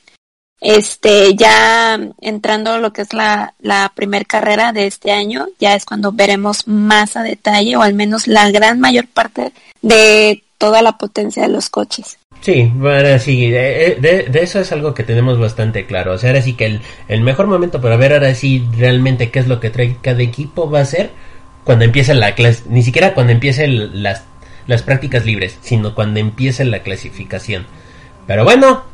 Este, 0.60 1.34
ya 1.34 2.00
entrando 2.20 2.78
lo 2.78 2.92
que 2.92 3.02
es 3.02 3.12
la, 3.12 3.54
la 3.60 3.92
primer 3.94 4.26
carrera 4.26 4.72
de 4.72 4.86
este 4.86 5.12
año, 5.12 5.46
ya 5.58 5.74
es 5.74 5.84
cuando 5.84 6.12
veremos 6.12 6.66
más 6.66 7.16
a 7.16 7.22
detalle 7.22 7.76
o 7.76 7.82
al 7.82 7.94
menos 7.94 8.26
la 8.26 8.50
gran 8.50 8.80
mayor 8.80 9.06
parte 9.06 9.52
de 9.82 10.42
toda 10.58 10.80
la 10.80 10.96
potencia 10.96 11.42
de 11.42 11.48
los 11.48 11.68
coches. 11.68 12.18
Sí, 12.40 12.70
ahora 12.78 13.18
sí, 13.18 13.50
de, 13.50 13.96
de, 14.00 14.40
eso 14.42 14.60
es 14.60 14.70
algo 14.70 14.92
que 14.92 15.02
tenemos 15.02 15.38
bastante 15.38 15.86
claro. 15.86 16.12
O 16.12 16.18
sea, 16.18 16.30
ahora 16.30 16.42
sí 16.42 16.52
que 16.52 16.66
el, 16.66 16.80
el, 17.08 17.22
mejor 17.22 17.46
momento 17.46 17.80
para 17.80 17.96
ver 17.96 18.12
ahora 18.12 18.34
sí 18.34 18.66
realmente 18.76 19.30
qué 19.30 19.38
es 19.38 19.48
lo 19.48 19.60
que 19.60 19.70
trae 19.70 19.96
cada 20.02 20.22
equipo 20.22 20.70
va 20.70 20.80
a 20.80 20.84
ser 20.84 21.10
cuando 21.64 21.86
empiece 21.86 22.12
la 22.12 22.34
clase, 22.34 22.62
ni 22.68 22.82
siquiera 22.82 23.14
cuando 23.14 23.32
empiece 23.32 23.66
las, 23.66 24.24
las 24.66 24.82
prácticas 24.82 25.24
libres, 25.24 25.58
sino 25.62 25.94
cuando 25.94 26.20
empiece 26.20 26.66
la 26.66 26.80
clasificación. 26.80 27.66
Pero 28.26 28.44
bueno, 28.44 28.84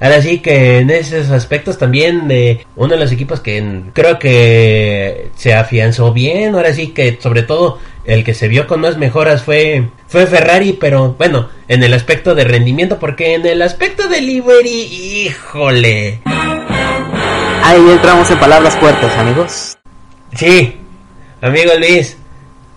ahora 0.00 0.20
sí 0.20 0.38
que 0.38 0.78
en 0.78 0.90
esos 0.90 1.30
aspectos 1.30 1.78
también 1.78 2.28
uno 2.76 2.94
de 2.94 3.00
los 3.00 3.12
equipos 3.12 3.40
que 3.40 3.82
creo 3.92 4.18
que 4.18 5.30
se 5.36 5.54
afianzó 5.54 6.12
bien, 6.12 6.54
ahora 6.54 6.72
sí 6.72 6.88
que 6.88 7.18
sobre 7.20 7.42
todo 7.42 7.78
el 8.04 8.24
que 8.24 8.34
se 8.34 8.48
vio 8.48 8.66
con 8.66 8.80
más 8.80 8.98
mejoras 8.98 9.42
fue, 9.42 9.88
fue 10.06 10.26
Ferrari, 10.26 10.74
pero 10.74 11.14
bueno, 11.18 11.48
en 11.68 11.82
el 11.82 11.94
aspecto 11.94 12.34
de 12.34 12.44
rendimiento, 12.44 12.98
porque 12.98 13.34
en 13.34 13.46
el 13.46 13.62
aspecto 13.62 14.08
de 14.08 14.20
livery, 14.20 14.68
híjole. 14.70 16.20
Ahí 17.62 17.80
entramos 17.90 18.30
en 18.30 18.38
palabras 18.38 18.76
fuertes, 18.76 19.10
amigos. 19.16 19.78
Sí, 20.34 20.76
amigo 21.40 21.72
Luis, 21.78 22.18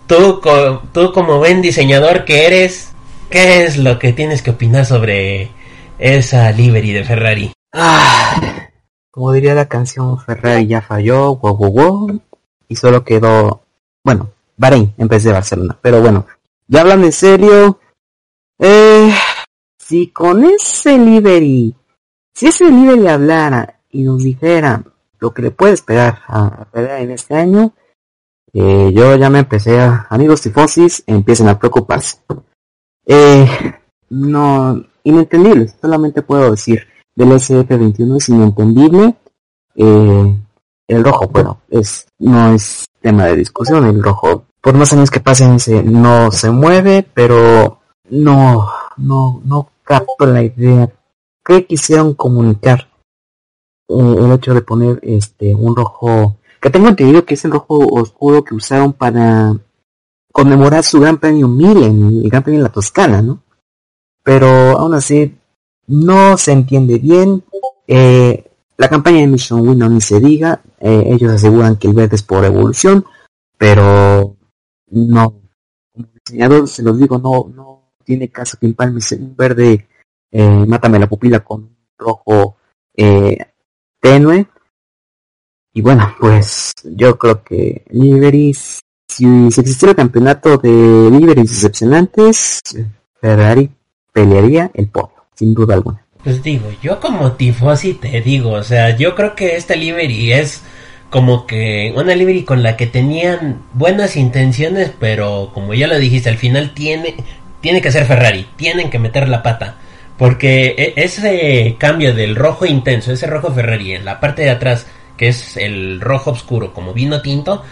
tú, 0.06 0.40
tú 0.92 1.12
como 1.12 1.38
buen 1.38 1.60
diseñador 1.60 2.24
que 2.24 2.46
eres, 2.46 2.92
¿qué 3.28 3.64
es 3.64 3.76
lo 3.76 3.98
que 3.98 4.12
tienes 4.12 4.42
que 4.42 4.50
opinar 4.50 4.86
sobre 4.86 5.50
esa 5.98 6.50
livery 6.52 6.92
de 6.92 7.04
Ferrari? 7.04 7.52
Ah, 7.72 8.40
como 9.10 9.32
diría 9.32 9.54
la 9.54 9.68
canción, 9.68 10.18
Ferrari 10.18 10.66
ya 10.66 10.80
falló, 10.80 11.36
wow, 11.36 11.56
wow, 11.56 12.20
y 12.68 12.76
solo 12.76 13.04
quedó, 13.04 13.62
bueno, 14.04 14.30
Bahrein 14.56 14.94
en 14.96 15.08
vez 15.08 15.24
de 15.24 15.32
Barcelona. 15.32 15.78
Pero 15.80 16.00
bueno, 16.00 16.26
ya 16.66 16.82
hablando 16.82 17.06
en 17.06 17.12
serio, 17.12 17.80
eh, 18.58 19.12
si 19.78 20.08
con 20.08 20.44
ese 20.44 20.98
livery, 20.98 21.74
si 22.34 22.46
ese 22.46 22.70
livery 22.70 23.08
hablara 23.08 23.80
y 23.90 24.02
nos 24.02 24.22
dijera 24.22 24.82
lo 25.18 25.32
que 25.32 25.42
le 25.42 25.50
puede 25.50 25.74
esperar 25.74 26.20
a, 26.26 26.68
a 26.72 27.00
en 27.00 27.10
este 27.10 27.34
año, 27.34 27.72
eh, 28.52 28.90
yo 28.94 29.14
ya 29.16 29.30
me 29.30 29.40
empecé 29.40 29.80
a, 29.80 30.06
amigos 30.10 30.42
tifosis, 30.42 31.02
empiecen 31.06 31.48
a 31.48 31.58
preocuparse. 31.58 32.18
Eh, 33.06 33.46
no, 34.10 34.84
inentendible, 35.08 35.68
solamente 35.80 36.22
puedo 36.22 36.50
decir, 36.50 36.86
del 37.14 37.30
SF21 37.30 38.16
es 38.16 38.28
inentendible, 38.28 39.14
eh, 39.74 40.36
el 40.88 41.04
rojo, 41.04 41.28
bueno, 41.28 41.60
es, 41.68 42.06
no 42.18 42.54
es 42.54 42.86
tema 43.00 43.26
de 43.26 43.36
discusión, 43.36 43.86
el 43.86 44.02
rojo 44.02 44.44
por 44.60 44.74
más 44.74 44.92
años 44.92 45.10
que 45.10 45.20
pasen 45.20 45.58
se, 45.60 45.82
no 45.82 46.30
se 46.30 46.50
mueve, 46.50 47.06
pero 47.14 47.80
no, 48.10 48.68
no, 48.96 49.40
no 49.44 49.70
capto 49.84 50.26
la 50.26 50.42
idea. 50.42 50.90
¿Qué 51.44 51.66
quisieron 51.66 52.14
comunicar? 52.14 52.88
Eh, 53.88 54.14
el 54.18 54.32
hecho 54.32 54.52
de 54.52 54.60
poner 54.62 54.98
este 55.02 55.54
un 55.54 55.74
rojo, 55.74 56.36
que 56.60 56.70
tengo 56.70 56.88
entendido 56.88 57.24
que 57.24 57.34
es 57.34 57.44
el 57.44 57.52
rojo 57.52 57.78
oscuro 57.78 58.44
que 58.44 58.54
usaron 58.54 58.92
para 58.92 59.56
conmemorar 60.32 60.84
su 60.84 61.00
Gran 61.00 61.18
Premio 61.18 61.48
1000 61.48 61.82
en 61.82 62.06
el 62.24 62.30
Gran 62.30 62.42
Premio 62.42 62.60
de 62.60 62.64
la 62.64 62.72
Toscana, 62.72 63.22
¿no? 63.22 63.42
Pero 64.28 64.76
aún 64.76 64.92
así 64.92 65.38
no 65.86 66.36
se 66.36 66.52
entiende 66.52 66.98
bien. 66.98 67.42
Eh, 67.86 68.44
la 68.76 68.86
campaña 68.86 69.20
de 69.20 69.26
Mission 69.26 69.66
Win 69.66 69.78
no 69.78 69.88
ni 69.88 70.02
se 70.02 70.20
diga, 70.20 70.60
eh, 70.80 71.04
ellos 71.06 71.32
aseguran 71.32 71.76
que 71.76 71.88
el 71.88 71.94
verde 71.94 72.16
es 72.16 72.22
por 72.22 72.44
evolución, 72.44 73.06
pero 73.56 74.36
no, 74.90 75.40
como 75.94 76.08
diseñador 76.12 76.68
se 76.68 76.82
los 76.82 76.98
digo, 76.98 77.16
no, 77.16 77.50
no 77.54 77.94
tiene 78.04 78.28
caso 78.28 78.58
que 78.60 78.66
empalmes 78.66 79.12
un 79.12 79.34
verde, 79.34 79.88
eh, 80.30 80.64
mátame 80.66 80.98
la 80.98 81.08
pupila 81.08 81.40
con 81.40 81.62
un 81.62 81.76
rojo 81.96 82.58
tenue. 82.94 84.46
Y 85.72 85.80
bueno, 85.80 86.14
pues 86.20 86.74
yo 86.84 87.16
creo 87.18 87.42
que 87.42 87.82
Liberis, 87.92 88.82
si 89.08 89.24
existiera 89.46 89.94
campeonato 89.94 90.58
de 90.58 91.08
Liberis 91.10 91.48
decepcionantes, 91.48 92.60
Ferrari 93.22 93.70
pelearía 94.18 94.70
el 94.74 94.88
podio, 94.88 95.24
sin 95.34 95.54
duda 95.54 95.74
alguna. 95.74 96.04
Pues 96.24 96.42
digo, 96.42 96.70
yo 96.82 96.98
como 96.98 97.32
tifosi 97.32 97.94
te 97.94 98.20
digo, 98.20 98.50
o 98.50 98.62
sea, 98.64 98.96
yo 98.96 99.14
creo 99.14 99.34
que 99.34 99.56
esta 99.56 99.76
Liberty 99.76 100.32
es 100.32 100.62
como 101.10 101.46
que 101.46 101.92
una 101.96 102.14
livery 102.14 102.44
con 102.44 102.62
la 102.62 102.76
que 102.76 102.86
tenían 102.86 103.62
buenas 103.72 104.16
intenciones, 104.16 104.92
pero 104.98 105.50
como 105.54 105.72
ya 105.72 105.86
lo 105.86 105.98
dijiste, 105.98 106.28
al 106.28 106.36
final 106.36 106.74
tiene, 106.74 107.14
tiene 107.60 107.80
que 107.80 107.92
ser 107.92 108.04
Ferrari, 108.04 108.46
tienen 108.56 108.90
que 108.90 108.98
meter 108.98 109.28
la 109.28 109.42
pata. 109.42 109.76
Porque 110.18 110.74
e, 110.76 110.92
ese 110.96 111.76
cambio 111.78 112.14
del 112.14 112.36
rojo 112.36 112.66
intenso, 112.66 113.12
ese 113.12 113.26
rojo 113.26 113.52
Ferrari 113.52 113.92
en 113.92 114.04
la 114.04 114.20
parte 114.20 114.42
de 114.42 114.50
atrás, 114.50 114.86
que 115.16 115.28
es 115.28 115.56
el 115.56 116.00
rojo 116.00 116.32
oscuro 116.32 116.74
como 116.74 116.92
vino 116.92 117.22
tinto, 117.22 117.62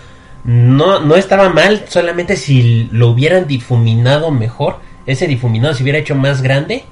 no, 0.44 1.00
no 1.00 1.16
estaba 1.16 1.50
mal, 1.50 1.85
solamente 1.88 2.37
si 2.37 2.88
lo 2.90 3.09
hubieran 3.09 3.46
difuminado 3.46 4.30
mejor, 4.30 4.78
ese 5.07 5.27
difuminado 5.27 5.75
se 5.75 5.83
hubiera 5.83 5.99
hecho 5.99 6.14
más 6.14 6.42
grande, 6.42 6.85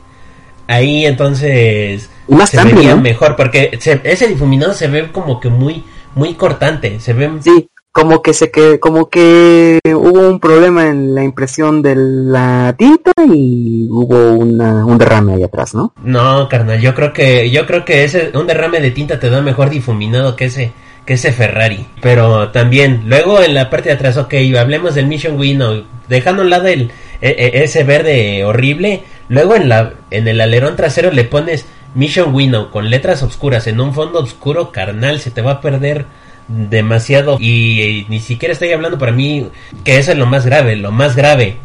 ahí 0.66 1.04
entonces 1.04 2.10
más 2.28 2.50
se 2.50 2.62
veía 2.64 2.96
mejor, 2.96 3.36
porque 3.36 3.78
ese 3.82 4.28
difuminado 4.28 4.72
se 4.72 4.88
ve 4.88 5.10
como 5.12 5.40
que 5.40 5.48
muy 5.48 5.84
muy 6.14 6.34
cortante, 6.34 7.00
se 7.00 7.12
ve... 7.12 7.30
Sí, 7.40 7.68
como 7.92 8.22
que 8.22 8.34
se 8.34 8.50
que 8.50 8.80
como 8.80 9.08
que 9.08 9.78
hubo 9.84 10.28
un 10.28 10.40
problema 10.40 10.88
en 10.88 11.14
la 11.14 11.22
impresión 11.22 11.80
de 11.80 11.94
la 11.94 12.74
tinta 12.76 13.12
y 13.32 13.86
hubo 13.88 14.32
una, 14.32 14.84
un 14.84 14.98
derrame 14.98 15.34
ahí 15.34 15.44
atrás, 15.44 15.74
¿no? 15.74 15.92
No, 16.02 16.48
carnal, 16.48 16.80
yo 16.80 16.92
creo 16.92 17.12
que 17.12 17.50
yo 17.50 17.66
creo 17.66 17.84
que 17.84 18.02
ese 18.02 18.32
un 18.34 18.48
derrame 18.48 18.80
de 18.80 18.90
tinta 18.90 19.20
te 19.20 19.30
da 19.30 19.40
mejor 19.42 19.70
difuminado 19.70 20.34
que 20.34 20.46
ese 20.46 20.72
que 21.06 21.14
ese 21.14 21.30
Ferrari. 21.30 21.86
Pero 22.00 22.50
también, 22.50 23.04
luego 23.06 23.40
en 23.40 23.54
la 23.54 23.70
parte 23.70 23.90
de 23.90 23.94
atrás, 23.94 24.16
ok, 24.16 24.34
hablemos 24.58 24.96
del 24.96 25.06
Mission 25.06 25.38
Winnow, 25.38 25.84
dejando 26.08 26.42
a 26.42 26.44
un 26.46 26.50
lado 26.50 26.66
el, 26.66 26.90
e, 27.24 27.30
e, 27.54 27.64
ese 27.64 27.84
verde 27.84 28.44
horrible, 28.44 29.02
luego 29.28 29.56
en 29.56 29.70
la 29.70 29.94
en 30.10 30.28
el 30.28 30.42
alerón 30.42 30.76
trasero 30.76 31.10
le 31.10 31.24
pones 31.24 31.64
Mission 31.94 32.34
Winnow 32.34 32.70
con 32.70 32.90
letras 32.90 33.22
oscuras 33.22 33.66
en 33.66 33.80
un 33.80 33.94
fondo 33.94 34.20
oscuro, 34.20 34.72
carnal, 34.72 35.20
se 35.20 35.30
te 35.30 35.40
va 35.40 35.52
a 35.52 35.60
perder 35.62 36.04
demasiado. 36.48 37.38
Y, 37.40 38.04
ni 38.10 38.20
siquiera 38.20 38.52
estoy 38.52 38.72
hablando 38.72 38.98
para 38.98 39.12
mí 39.12 39.48
que 39.84 39.98
eso 39.98 40.12
es 40.12 40.18
lo 40.18 40.26
más 40.26 40.44
grave, 40.44 40.76
lo 40.76 40.92
más 40.92 41.16
grave. 41.16 41.56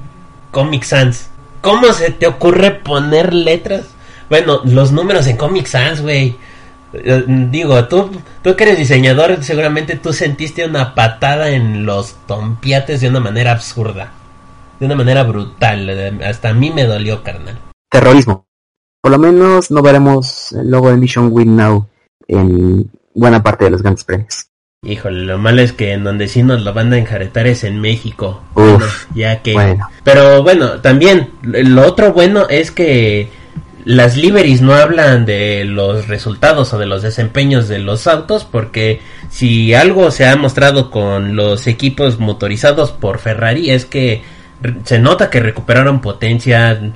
Comic 0.51 0.84
Sans. 0.84 1.29
¿Cómo 1.61 1.91
se 1.91 2.11
te 2.11 2.25
ocurre 2.27 2.71
poner 2.71 3.34
letras? 3.34 3.88
Bueno, 4.29 4.61
los 4.63 4.93
números 4.93 5.27
en 5.27 5.36
Comic 5.36 5.65
Sans, 5.65 6.01
güey. 6.01 6.38
Eh, 6.93 7.23
digo, 7.27 7.86
tú, 7.89 8.09
tú 8.41 8.55
que 8.55 8.63
eres 8.63 8.77
diseñador, 8.77 9.43
seguramente 9.43 9.97
tú 9.97 10.13
sentiste 10.13 10.65
una 10.65 10.95
patada 10.95 11.49
en 11.49 11.86
los 11.86 12.15
tompiates 12.27 13.01
de 13.01 13.09
una 13.09 13.19
manera 13.19 13.51
absurda. 13.51 14.13
De 14.80 14.86
una 14.86 14.95
manera 14.95 15.23
brutal. 15.23 16.21
Hasta 16.23 16.49
a 16.49 16.53
mí 16.53 16.71
me 16.71 16.86
dolió, 16.86 17.23
carnal. 17.23 17.57
Terrorismo. 17.89 18.45
Por 19.01 19.11
lo 19.11 19.19
menos 19.19 19.71
no 19.71 19.82
veremos 19.82 20.51
el 20.53 20.69
logo 20.69 20.89
de 20.89 20.97
Mission 20.97 21.30
Win 21.32 21.55
Now 21.55 21.88
en 22.27 22.91
buena 23.13 23.41
parte 23.41 23.65
de 23.65 23.71
los 23.71 23.82
grandes 23.82 24.03
premios. 24.03 24.49
Híjole, 24.82 25.25
lo 25.25 25.38
malo 25.38 25.61
es 25.61 25.73
que 25.73 25.91
en 25.91 26.05
donde 26.05 26.30
sí 26.30 26.41
nos 26.41 26.61
lo 26.63 26.73
van 26.73 26.93
a 26.93 26.97
enjaretar 26.97 27.47
es 27.47 27.65
en 27.65 27.82
México. 27.82 28.41
Uf, 28.55 29.07
ya 29.13 29.41
que. 29.41 29.53
Bueno. 29.53 29.89
Pero 30.05 30.41
bueno, 30.41 30.80
también 30.80 31.32
lo 31.43 31.86
otro 31.86 32.13
bueno 32.13 32.47
es 32.49 32.71
que 32.71 33.30
las 33.84 34.15
liveries 34.15 34.61
no 34.61 34.73
hablan 34.73 35.25
de 35.25 35.65
los 35.65 36.07
resultados 36.07 36.73
o 36.73 36.77
de 36.77 36.86
los 36.86 37.01
desempeños 37.01 37.67
de 37.67 37.80
los 37.80 38.07
autos 38.07 38.45
porque 38.45 39.01
si 39.30 39.73
algo 39.73 40.11
se 40.11 40.27
ha 40.27 40.36
mostrado 40.36 40.91
con 40.91 41.36
los 41.36 41.67
equipos 41.67 42.19
motorizados 42.19 42.91
por 42.91 43.19
Ferrari 43.19 43.71
es 43.71 43.86
que 43.86 44.21
se 44.84 44.99
nota 44.99 45.30
que 45.30 45.39
recuperaron 45.39 46.01
potencia, 46.01 46.93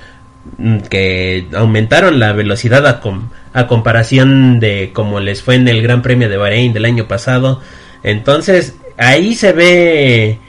mm, 0.57 0.77
que 0.89 1.47
aumentaron 1.53 2.19
la 2.19 2.33
velocidad 2.33 2.85
a, 2.87 3.67
comparación 3.67 4.59
de 4.59 4.91
como 4.93 5.19
les 5.19 5.41
fue 5.41 5.55
en 5.55 5.67
el 5.67 5.81
Gran 5.81 6.01
Premio 6.01 6.29
de 6.29 6.37
Bahrein 6.37 6.73
del 6.73 6.85
año 6.85 7.07
pasado. 7.07 7.61
Entonces 8.03 8.75
ahí 8.97 9.35
se 9.35 9.53
ve 9.53 10.39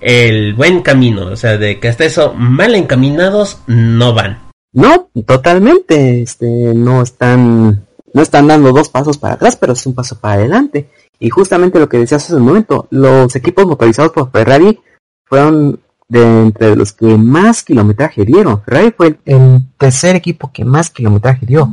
el 0.00 0.54
buen 0.54 0.82
camino, 0.82 1.26
o 1.26 1.36
sea, 1.36 1.56
de 1.56 1.78
que 1.78 1.88
hasta 1.88 2.04
eso 2.04 2.34
mal 2.34 2.74
encaminados 2.74 3.60
no 3.66 4.12
van. 4.12 4.38
No, 4.72 5.08
totalmente, 5.24 6.22
este, 6.22 6.46
no 6.74 7.02
están, 7.02 7.86
no 8.12 8.22
están 8.22 8.48
dando 8.48 8.72
dos 8.72 8.88
pasos 8.88 9.18
para 9.18 9.34
atrás, 9.34 9.56
pero 9.56 9.72
es 9.74 9.86
un 9.86 9.94
paso 9.94 10.18
para 10.18 10.34
adelante. 10.34 10.88
Y 11.20 11.30
justamente 11.30 11.78
lo 11.78 11.88
que 11.88 11.98
decías 11.98 12.24
hace 12.24 12.34
un 12.34 12.42
momento, 12.42 12.88
los 12.90 13.34
equipos 13.36 13.66
motorizados 13.66 14.12
por 14.12 14.30
Ferrari 14.32 14.80
fueron 15.24 15.80
entre 16.22 16.76
los 16.76 16.92
que 16.92 17.06
más 17.16 17.62
kilometraje 17.62 18.24
dieron. 18.24 18.62
Ferrari 18.62 18.92
fue 18.96 19.18
el, 19.24 19.60
tercer 19.78 20.16
equipo 20.16 20.50
que 20.52 20.64
más 20.64 20.90
kilometraje 20.90 21.46
dio. 21.46 21.70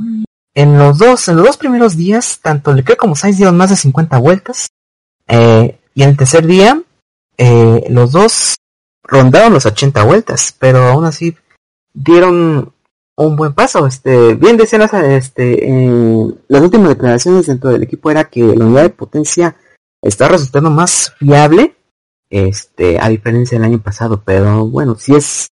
En 0.54 0.78
los 0.78 0.98
dos, 0.98 1.28
en 1.28 1.38
los 1.38 1.46
dos 1.46 1.58
primeros 1.58 1.96
días, 1.96 2.40
tanto 2.42 2.74
Leclerc 2.74 3.00
como 3.00 3.16
Sainz 3.16 3.38
dieron 3.38 3.58
más 3.58 3.70
de 3.70 3.76
50 3.76 4.18
vueltas. 4.18 4.70
Eh, 5.28 5.80
y 5.94 6.04
en 6.04 6.10
el 6.10 6.18
tercer 6.18 6.46
día, 6.46 6.82
eh, 7.38 7.86
los 7.90 8.12
dos 8.12 8.56
rondaron 9.04 9.54
los 9.54 9.66
80 9.66 10.04
vueltas, 10.04 10.56
pero 10.58 10.88
aún 10.88 11.06
así 11.06 11.36
dieron 11.94 12.74
un 13.16 13.36
buen 13.36 13.54
paso. 13.54 13.86
Este, 13.88 14.36
bien 14.36 14.58
decían 14.58 14.82
este, 15.06 15.68
las 16.48 16.62
últimas 16.62 16.90
declaraciones 16.90 17.48
dentro 17.48 17.70
del 17.70 17.84
equipo 17.84 18.12
era 18.12 18.26
que 18.26 18.42
la 18.42 18.66
unidad 18.66 18.84
de 18.84 18.90
potencia 18.90 19.56
está 20.02 20.28
resultando 20.28 20.70
más 20.70 21.14
fiable, 21.18 21.76
este, 22.32 23.00
a 23.00 23.10
diferencia 23.10 23.60
del 23.60 23.66
año 23.66 23.80
pasado, 23.80 24.24
pero 24.26 24.66
bueno, 24.66 24.96
si 24.96 25.14
es 25.14 25.48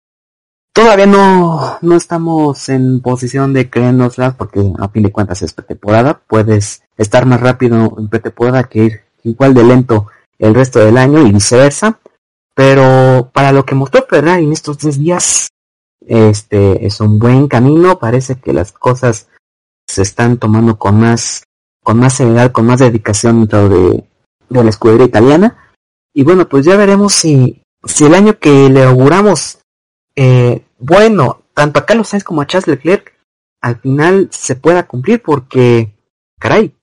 todavía 0.74 1.06
no, 1.06 1.78
no 1.82 1.96
estamos 1.96 2.70
en 2.70 3.02
posición 3.02 3.54
de 3.54 3.70
creérnoslas 3.70 4.36
porque 4.36 4.72
a 4.80 4.88
fin 4.90 5.04
de 5.04 5.12
cuentas 5.12 5.42
es 5.42 5.54
pretemporada, 5.54 6.22
puedes 6.26 6.82
estar 6.98 7.26
más 7.26 7.42
rápido 7.42 7.96
en 7.98 8.08
pretemporada 8.08 8.64
que 8.64 8.80
ir 8.86 9.02
igual 9.24 9.54
de 9.54 9.64
lento 9.64 10.08
el 10.40 10.56
resto 10.56 10.80
del 10.80 10.98
año 10.98 11.26
y 11.28 11.32
viceversa. 11.32 12.00
Pero 12.56 13.30
para 13.34 13.52
lo 13.52 13.66
que 13.66 13.76
mostró 13.76 14.06
Ferrari 14.10 14.44
en 14.44 14.52
estos 14.52 14.78
tres 14.78 15.00
días, 15.00 15.50
este 16.06 16.86
es 16.86 17.00
un 17.00 17.20
buen 17.20 17.48
camino. 17.48 18.00
Parece 18.00 18.36
que 18.36 18.54
las 18.54 18.72
cosas 18.72 19.30
se 19.88 20.02
están 20.02 20.38
tomando 20.38 20.78
con 20.78 21.00
más, 21.00 21.44
con 21.84 22.00
más 22.00 22.16
seriedad, 22.16 22.52
con 22.52 22.66
más 22.66 22.80
dedicación 22.80 23.40
dentro 23.40 23.70
de, 23.70 24.04
de 24.50 24.64
la 24.64 24.70
escudería 24.70 25.06
italiana. 25.06 25.58
Y 26.20 26.24
bueno, 26.24 26.50
pues 26.50 26.66
ya 26.66 26.76
veremos 26.76 27.14
si, 27.14 27.64
si 27.86 28.04
el 28.04 28.14
año 28.14 28.40
que 28.40 28.68
le 28.70 28.84
auguramos, 28.84 29.60
eh, 30.18 30.66
bueno, 30.78 31.44
tanto 31.54 31.80
a 31.80 31.86
Carlos 31.86 32.10
Sainz 32.10 32.26
como 32.26 32.42
a 32.42 32.46
Charles 32.46 32.68
Leclerc, 32.68 33.14
al 33.62 33.78
final 33.80 34.28
se 34.30 34.58
pueda 34.58 34.86
cumplir 34.86 35.22
porque, 35.22 35.96
caray, 36.38 36.76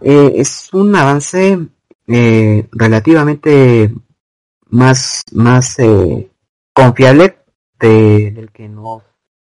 eh, 0.00 0.32
es 0.34 0.68
un 0.72 0.96
avance 0.96 1.60
eh, 2.08 2.66
relativamente 2.72 3.94
más, 4.66 5.22
más 5.30 5.76
confiable 6.74 7.38
del 7.78 8.50
que 8.52 8.68
no 8.68 9.00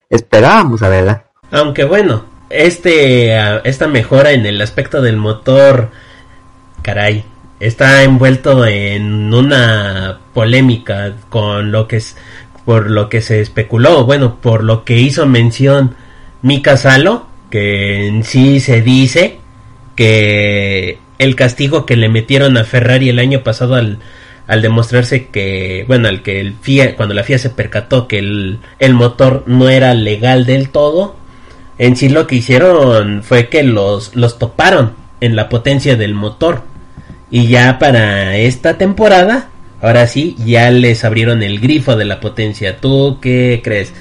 esperábamos, 0.10 0.82
la 0.82 0.90
verdad. 0.90 1.26
Aunque 1.50 1.86
bueno, 1.86 2.26
este, 2.50 3.38
ah, 3.38 3.62
esta 3.64 3.88
mejora 3.88 4.34
en 4.34 4.46
el 4.46 4.60
aspecto 4.60 5.02
del 5.02 5.16
motor, 5.16 5.92
caray, 6.82 7.24
está 7.60 8.04
envuelto 8.04 8.66
en 8.66 9.34
una 9.34 10.20
polémica 10.34 11.14
con 11.30 11.72
lo 11.72 11.88
que 11.88 11.98
es, 11.98 12.18
por 12.66 12.90
lo 12.90 13.10
que 13.10 13.22
se 13.22 13.42
especuló, 13.42 14.06
bueno, 14.06 14.38
por 14.42 14.64
lo 14.64 14.84
que 14.84 14.98
hizo 14.98 15.26
mención 15.26 15.96
Mika 16.42 16.78
Salo, 16.78 17.28
que 17.50 18.08
en 18.08 18.24
sí 18.24 18.60
se 18.60 18.82
dice 18.82 19.40
que 19.96 21.00
el 21.20 21.36
castigo 21.36 21.86
que 21.86 21.96
le 21.96 22.10
metieron 22.10 22.58
a 22.58 22.64
Ferrari 22.64 23.10
el 23.10 23.20
año 23.20 23.44
pasado 23.44 23.76
al, 23.76 24.00
al 24.48 24.62
demostrarse 24.62 25.28
que, 25.28 25.86
bueno, 25.88 26.08
al 26.08 26.22
que 26.22 26.40
el 26.40 26.56
FIA, 26.62 26.96
cuando 26.96 27.14
la 27.14 27.24
FIA 27.24 27.38
se 27.38 27.50
percató 27.50 28.08
que 28.08 28.20
el, 28.20 28.60
el 28.80 28.94
motor 28.94 29.44
no 29.48 29.70
era 29.70 29.94
legal 29.94 30.46
del 30.46 30.70
todo, 30.70 31.16
en 31.78 31.96
sí 31.96 32.10
lo 32.10 32.28
que 32.28 32.36
hicieron 32.36 33.24
fue 33.24 33.50
que 33.50 33.64
los, 33.64 34.16
los 34.16 34.38
toparon 34.38 34.94
en 35.22 35.36
la 35.36 35.50
potencia 35.50 35.96
del 35.96 36.14
motor. 36.14 36.64
Y 37.34 37.48
ya 37.48 37.80
para 37.80 38.38
esta 38.38 38.78
temporada, 38.78 39.50
ahora 39.82 40.06
sí, 40.06 40.36
ya 40.46 40.70
les 40.70 41.04
abrieron 41.04 41.42
el 41.42 41.60
grifo 41.60 41.96
de 41.96 42.06
la 42.06 42.20
potencia. 42.20 42.80
¿Tú 42.80 43.18
qué 43.20 43.60
crees? 43.64 43.92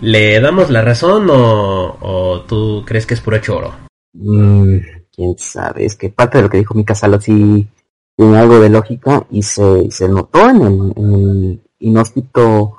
¿Le 0.00 0.40
damos 0.40 0.70
la 0.70 0.82
razón 0.82 1.28
o, 1.30 2.44
tú 2.48 2.82
crees 2.84 3.06
que 3.06 3.14
es 3.14 3.20
puro 3.20 3.38
choro? 3.38 3.72
Mm, 4.12 4.78
quién 5.14 5.38
sabe, 5.38 5.84
es 5.84 5.94
que 5.94 6.10
parte 6.10 6.38
de 6.38 6.42
lo 6.42 6.50
que 6.50 6.58
dijo 6.58 6.74
Mika 6.74 6.96
Salo 6.96 7.20
sí 7.20 7.68
tiene 8.16 8.36
algo 8.36 8.58
de 8.58 8.70
lógica 8.70 9.24
y 9.30 9.44
se, 9.44 9.88
se 9.88 10.08
notó 10.08 10.50
en 10.50 10.60
el, 10.60 10.92
en 10.96 11.14
el 11.14 11.62
inhóspito, 11.78 12.76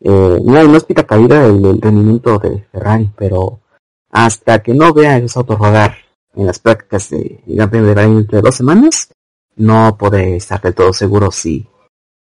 eh, 0.00 0.38
inhóspita 0.44 1.04
caída 1.04 1.40
del, 1.48 1.80
rendimiento 1.80 2.38
de 2.38 2.66
Ferrari, 2.70 3.10
pero 3.16 3.62
hasta 4.10 4.62
que 4.62 4.74
no 4.74 4.92
vea 4.92 5.16
esos 5.16 5.38
autos 5.38 5.58
rodar 5.58 5.94
en 6.34 6.44
las 6.44 6.58
prácticas 6.58 7.08
de 7.08 7.40
Gran 7.46 7.70
Premio 7.70 7.88
de 7.88 7.94
Bahrein 7.94 8.18
entre 8.18 8.42
dos 8.42 8.56
semanas, 8.56 9.08
no 9.56 9.96
podré 9.96 10.36
estar 10.36 10.60
del 10.60 10.74
todo 10.74 10.92
seguro 10.92 11.30
si, 11.30 11.68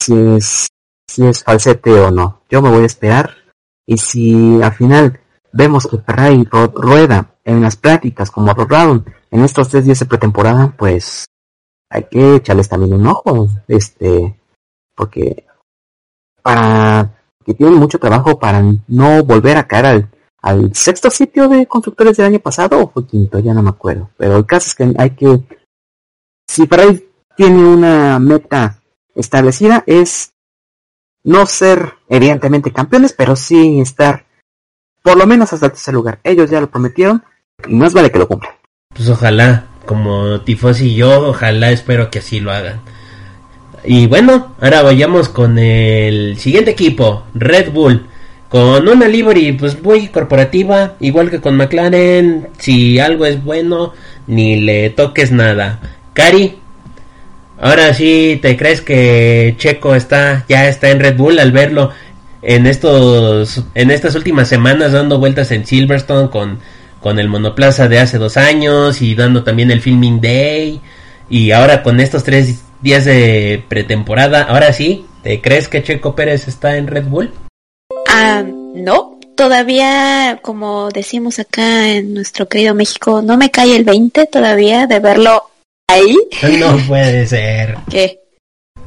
si 0.02 0.14
es, 0.16 0.68
si 1.08 1.26
es 1.26 1.44
falsete 1.44 1.92
o 2.00 2.12
no. 2.12 2.42
Yo 2.50 2.62
me 2.62 2.70
voy 2.70 2.84
a 2.84 2.88
esperar 2.88 3.32
y 3.86 3.98
si 3.98 4.62
al 4.62 4.74
final 4.74 5.20
vemos 5.54 5.88
que 5.88 5.98
Ferrari 5.98 6.44
rueda 6.44 7.36
en 7.44 7.62
las 7.62 7.76
prácticas 7.76 8.30
como 8.30 8.54
rodaron 8.54 9.06
en 9.32 9.44
estos 9.44 9.70
tres 9.70 9.86
días 9.86 10.00
de 10.00 10.06
pretemporada, 10.06 10.74
pues 10.78 11.26
hay 11.90 12.04
que 12.04 12.36
echarles 12.36 12.68
también 12.70 12.94
un 12.94 13.08
ojo, 13.08 13.50
este, 13.68 14.40
porque 14.96 15.46
para 16.42 17.14
que 17.46 17.54
tienen 17.54 17.80
mucho 17.80 17.98
trabajo 17.98 18.38
para 18.38 18.62
no 18.88 19.24
volver 19.24 19.58
a 19.58 19.68
caer 19.68 19.86
al, 19.86 20.10
al 20.42 20.76
sexto 20.76 21.10
sitio 21.10 21.48
de 21.48 21.66
constructores 21.66 22.18
del 22.18 22.28
año 22.28 22.40
pasado 22.40 22.82
o 22.82 22.90
fue 22.90 23.08
quinto, 23.08 23.40
ya 23.40 23.54
no 23.54 23.64
me 23.64 23.70
acuerdo. 23.70 24.10
Pero 24.18 24.38
el 24.38 24.46
caso 24.46 24.68
es 24.68 24.76
que 24.76 24.94
hay 24.98 25.12
que, 25.12 25.42
si 26.48 26.68
Ferrari 26.68 27.07
tiene 27.38 27.64
una 27.64 28.20
meta 28.20 28.82
establecida 29.16 29.84
es 29.86 30.34
no 31.24 31.46
ser 31.46 31.94
evidentemente 32.10 32.74
campeones, 32.74 33.14
pero 33.14 33.36
sí 33.36 33.80
estar 33.80 34.26
por 35.04 35.18
lo 35.18 35.28
menos 35.28 35.54
hasta 35.54 35.70
tercer 35.70 35.94
lugar. 35.94 36.20
Ellos 36.24 36.50
ya 36.50 36.60
lo 36.60 36.70
prometieron 36.70 37.24
y 37.68 37.76
más 37.76 37.94
vale 37.94 38.12
que 38.12 38.20
lo 38.20 38.28
cumplan. 38.28 38.54
Pues 38.94 39.08
ojalá, 39.10 39.68
como 39.86 40.42
Tifosi 40.42 40.88
y 40.88 40.96
yo, 40.96 41.30
ojalá 41.30 41.72
espero 41.72 42.10
que 42.10 42.20
así 42.20 42.40
lo 42.40 42.52
hagan. 42.52 42.82
Y 43.84 44.08
bueno, 44.08 44.56
ahora 44.60 44.82
vayamos 44.82 45.30
con 45.30 45.60
el 45.60 46.38
siguiente 46.38 46.72
equipo, 46.72 47.24
Red 47.36 47.72
Bull. 47.72 48.08
Con 48.50 48.88
una 48.88 49.08
livery 49.08 49.52
pues 49.54 49.82
muy 49.84 50.08
corporativa, 50.08 50.96
igual 51.02 51.30
que 51.30 51.42
con 51.42 51.58
McLaren, 51.58 52.48
si 52.58 52.98
algo 52.98 53.26
es 53.26 53.44
bueno, 53.44 53.94
ni 54.26 54.62
le 54.62 54.90
toques 54.90 55.32
nada. 55.32 55.80
Cari, 56.14 56.58
ahora 57.60 57.94
sí 57.94 58.40
te 58.42 58.58
crees 58.58 58.82
que 58.82 59.56
Checo 59.58 59.96
está 59.96 60.46
ya 60.48 60.68
está 60.68 60.90
en 60.90 61.00
Red 61.00 61.18
Bull 61.18 61.40
al 61.40 61.52
verlo 61.52 61.92
en 62.42 62.68
estos 62.68 63.64
en 63.76 63.92
estas 63.92 64.16
últimas 64.16 64.48
semanas 64.48 64.92
dando 64.92 65.20
vueltas 65.20 65.52
en 65.52 65.66
Silverstone 65.66 66.30
con 66.30 66.60
con 67.02 67.20
el 67.20 67.30
monoplaza 67.30 67.88
de 67.88 68.00
hace 68.00 68.18
dos 68.18 68.38
años 68.38 69.02
y 69.02 69.16
dando 69.16 69.44
también 69.44 69.72
el 69.72 69.82
filming 69.82 70.22
day 70.22 70.82
y 71.30 71.52
ahora 71.52 71.84
con 71.84 72.00
estos 72.00 72.24
tres 72.24 72.62
días 72.82 73.06
de 73.06 73.64
pretemporada, 73.68 74.44
ahora 74.44 74.72
sí, 74.74 75.06
¿te 75.24 75.42
crees 75.42 75.68
que 75.68 75.84
Checo 75.84 76.16
Pérez 76.16 76.48
está 76.48 76.78
en 76.78 76.88
Red 76.88 77.06
Bull? 77.06 77.34
Ah, 78.08 78.44
no, 78.46 79.20
todavía, 79.36 80.40
como 80.42 80.90
decimos 80.90 81.40
acá 81.40 81.90
en 81.90 82.14
nuestro 82.14 82.48
querido 82.48 82.76
México, 82.76 83.22
no 83.22 83.38
me 83.38 83.52
cae 83.52 83.76
el 83.76 83.84
20 83.84 84.28
todavía 84.28 84.88
de 84.88 85.00
verlo 85.00 85.50
ahí. 85.88 86.18
No 86.60 86.78
puede 86.88 87.26
ser. 87.26 87.78
¿Qué? 87.90 88.20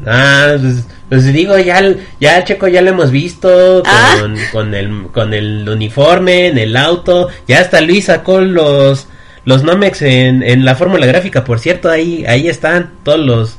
Ah, 0.06 0.54
pues, 0.58 0.86
pues, 1.08 1.32
digo, 1.32 1.58
ya, 1.58 1.94
ya 2.20 2.44
Checo 2.44 2.68
ya 2.68 2.80
lo 2.80 2.90
hemos 2.90 3.10
visto 3.10 3.82
ah. 3.84 4.16
con, 4.20 4.36
con, 4.52 4.74
el, 4.74 5.08
con 5.12 5.34
el 5.34 5.68
uniforme, 5.68 6.46
en 6.46 6.56
el 6.56 6.76
auto, 6.76 7.28
ya 7.46 7.60
hasta 7.60 7.82
Luis 7.82 8.06
sacó 8.06 8.40
los, 8.40 9.08
los 9.44 9.62
Nomex 9.62 10.00
en, 10.02 10.42
en 10.42 10.64
la 10.64 10.74
fórmula 10.74 11.04
gráfica, 11.04 11.44
por 11.44 11.58
cierto, 11.60 11.90
ahí, 11.90 12.24
ahí 12.26 12.48
están 12.48 12.94
todos 13.04 13.20
los, 13.20 13.58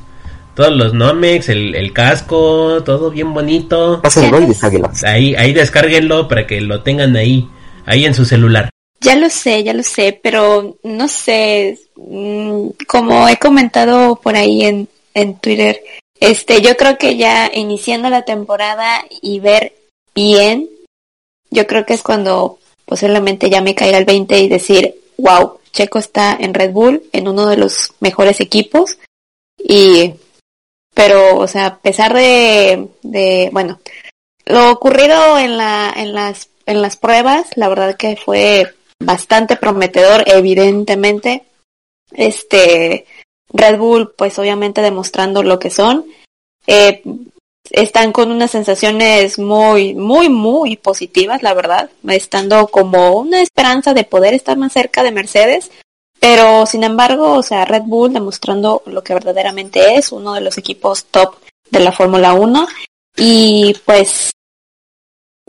todos 0.56 0.76
los 0.76 0.94
Nomex, 0.94 1.48
el, 1.48 1.76
el 1.76 1.92
casco, 1.92 2.82
todo 2.84 3.12
bien 3.12 3.32
bonito. 3.32 4.00
Pásenlo 4.02 4.40
y 4.40 4.46
descárguenlo. 4.46 4.90
Ahí, 5.04 5.36
ahí 5.36 5.52
descárguenlo 5.52 6.26
para 6.26 6.46
que 6.48 6.60
lo 6.60 6.82
tengan 6.82 7.14
ahí, 7.14 7.48
ahí 7.86 8.04
en 8.04 8.14
su 8.14 8.24
celular. 8.24 8.68
Ya 9.02 9.16
lo 9.16 9.28
sé, 9.30 9.64
ya 9.64 9.74
lo 9.74 9.82
sé, 9.82 10.18
pero 10.22 10.76
no 10.84 11.08
sé, 11.08 11.78
mm, 11.96 12.68
como 12.86 13.28
he 13.28 13.36
comentado 13.36 14.16
por 14.16 14.36
ahí 14.36 14.64
en, 14.64 14.88
en 15.14 15.38
Twitter, 15.38 15.82
este, 16.20 16.62
yo 16.62 16.76
creo 16.76 16.96
que 16.98 17.16
ya 17.16 17.50
iniciando 17.52 18.08
la 18.08 18.24
temporada 18.24 19.04
y 19.20 19.40
ver 19.40 19.74
bien, 20.14 20.68
yo 21.50 21.66
creo 21.66 21.84
que 21.84 21.94
es 21.94 22.02
cuando 22.02 22.60
posiblemente 22.84 23.50
ya 23.50 23.60
me 23.60 23.74
caiga 23.74 23.98
el 23.98 24.04
20 24.04 24.38
y 24.38 24.48
decir, 24.48 24.94
wow, 25.18 25.58
Checo 25.72 25.98
está 25.98 26.36
en 26.38 26.54
Red 26.54 26.70
Bull, 26.70 27.02
en 27.12 27.26
uno 27.26 27.46
de 27.46 27.56
los 27.56 27.94
mejores 27.98 28.40
equipos, 28.40 28.98
y, 29.58 30.14
pero, 30.94 31.38
o 31.38 31.48
sea, 31.48 31.66
a 31.66 31.78
pesar 31.78 32.14
de, 32.14 32.88
de 33.02 33.50
bueno, 33.52 33.80
lo 34.44 34.70
ocurrido 34.70 35.38
en 35.38 35.56
la, 35.56 35.92
en 35.96 36.12
las, 36.12 36.50
en 36.66 36.82
las 36.82 36.96
pruebas, 36.96 37.48
la 37.56 37.68
verdad 37.68 37.96
que 37.96 38.14
fue 38.16 38.72
bastante 39.04 39.56
prometedor, 39.56 40.24
evidentemente. 40.26 41.44
Este, 42.12 43.06
Red 43.52 43.78
Bull, 43.78 44.12
pues 44.16 44.38
obviamente 44.38 44.82
demostrando 44.82 45.42
lo 45.42 45.58
que 45.58 45.70
son. 45.70 46.06
Eh, 46.66 47.02
están 47.70 48.12
con 48.12 48.30
unas 48.30 48.50
sensaciones 48.50 49.38
muy, 49.38 49.94
muy, 49.94 50.28
muy 50.28 50.76
positivas, 50.76 51.42
la 51.42 51.54
verdad, 51.54 51.90
estando 52.08 52.66
como 52.68 53.12
una 53.18 53.40
esperanza 53.40 53.94
de 53.94 54.04
poder 54.04 54.34
estar 54.34 54.56
más 54.56 54.72
cerca 54.72 55.02
de 55.02 55.12
Mercedes, 55.12 55.70
pero 56.18 56.66
sin 56.66 56.84
embargo, 56.84 57.34
o 57.34 57.42
sea, 57.42 57.64
Red 57.64 57.82
Bull 57.82 58.12
demostrando 58.12 58.82
lo 58.86 59.02
que 59.02 59.14
verdaderamente 59.14 59.94
es 59.94 60.12
uno 60.12 60.34
de 60.34 60.40
los 60.40 60.58
equipos 60.58 61.04
top 61.06 61.36
de 61.70 61.80
la 61.80 61.92
Fórmula 61.92 62.34
1 62.34 62.66
y 63.16 63.74
pues 63.84 64.32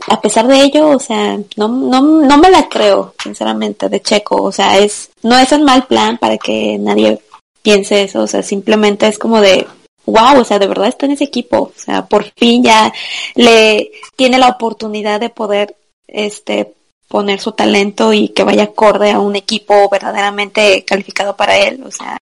a 0.08 0.22
pesar 0.22 0.48
de 0.48 0.62
ello, 0.62 0.90
o 0.90 1.00
sea, 1.00 1.38
no, 1.56 1.68
no, 1.68 2.02
no 2.02 2.38
me 2.38 2.50
la 2.50 2.68
creo, 2.68 3.14
sinceramente, 3.22 3.90
de 3.90 4.02
Checo, 4.02 4.42
o 4.42 4.52
sea, 4.52 4.78
es, 4.78 5.10
no 5.22 5.38
es 5.38 5.52
un 5.52 5.64
mal 5.64 5.86
plan 5.86 6.18
para 6.18 6.38
que 6.38 6.78
nadie 6.78 7.22
piense 7.62 8.04
eso, 8.04 8.22
o 8.22 8.28
sea, 8.28 8.44
simplemente 8.44 9.08
es 9.08 9.18
como 9.18 9.40
de, 9.40 9.66
wow, 10.06 10.40
o 10.40 10.44
sea, 10.44 10.60
de 10.60 10.68
verdad 10.68 10.90
está 10.90 11.06
en 11.06 11.14
ese 11.14 11.24
equipo, 11.24 11.72
o 11.76 11.80
sea, 11.80 12.06
por 12.06 12.26
fin 12.36 12.64
ya 12.64 12.94
le 13.36 13.92
tiene 14.16 14.38
la 14.38 14.50
oportunidad 14.50 15.20
de 15.20 15.30
poder, 15.30 15.76
este, 16.08 16.74
poner 17.08 17.40
su 17.40 17.54
talento 17.54 18.12
y 18.12 18.30
que 18.30 18.44
vaya 18.44 18.64
acorde 18.64 19.12
a 19.12 19.20
un 19.20 19.36
equipo 19.36 19.88
verdaderamente 19.90 20.84
calificado 20.84 21.36
para 21.36 21.58
él, 21.58 21.82
o 21.86 21.92
sea, 21.92 22.18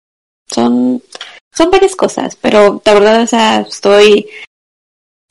son, 0.53 1.03
son 1.53 1.71
varias 1.71 1.97
cosas, 1.97 2.37
pero 2.37 2.83
de 2.85 2.95
verdad, 2.95 3.23
o 3.23 3.27
sea, 3.27 3.61
estoy, 3.61 4.29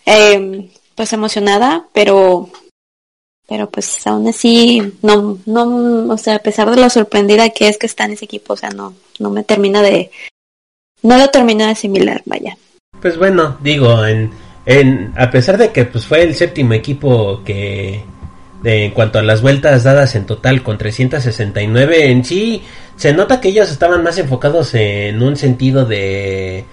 eh, 0.05 0.69
pues 0.99 1.13
emocionada, 1.13 1.85
pero 1.93 2.49
pero 3.47 3.69
pues 3.69 4.05
aún 4.05 4.27
así 4.27 4.81
no 5.01 5.37
no 5.45 6.13
o 6.13 6.17
sea 6.17 6.35
a 6.35 6.39
pesar 6.39 6.69
de 6.69 6.75
la 6.75 6.89
sorprendida 6.89 7.51
que 7.51 7.69
es 7.69 7.77
que 7.77 7.85
está 7.85 8.03
en 8.03 8.11
ese 8.11 8.25
equipo 8.25 8.51
o 8.51 8.57
sea 8.57 8.69
no 8.71 8.93
no 9.17 9.29
me 9.29 9.45
termina 9.45 9.81
de 9.81 10.11
no 11.01 11.17
lo 11.17 11.29
termina 11.29 11.67
de 11.67 11.71
asimilar 11.71 12.21
vaya. 12.25 12.57
Pues 13.01 13.17
bueno 13.17 13.57
digo 13.61 14.05
en 14.05 14.31
en 14.65 15.13
a 15.15 15.31
pesar 15.31 15.57
de 15.57 15.71
que 15.71 15.85
pues 15.85 16.05
fue 16.05 16.21
el 16.21 16.35
séptimo 16.35 16.73
equipo 16.73 17.45
que 17.45 18.03
de, 18.61 18.83
en 18.83 18.91
cuanto 18.91 19.19
a 19.19 19.23
las 19.23 19.41
vueltas 19.41 19.85
dadas 19.85 20.15
en 20.15 20.25
total 20.25 20.63
con 20.63 20.77
369 20.77 22.11
en 22.11 22.25
sí 22.25 22.61
se 22.97 23.13
nota 23.13 23.39
que 23.39 23.47
ellos 23.47 23.71
estaban 23.71 24.03
más 24.03 24.17
enfocados 24.17 24.73
en 24.73 25.23
un 25.23 25.37
sentido 25.37 25.85
de 25.85 26.65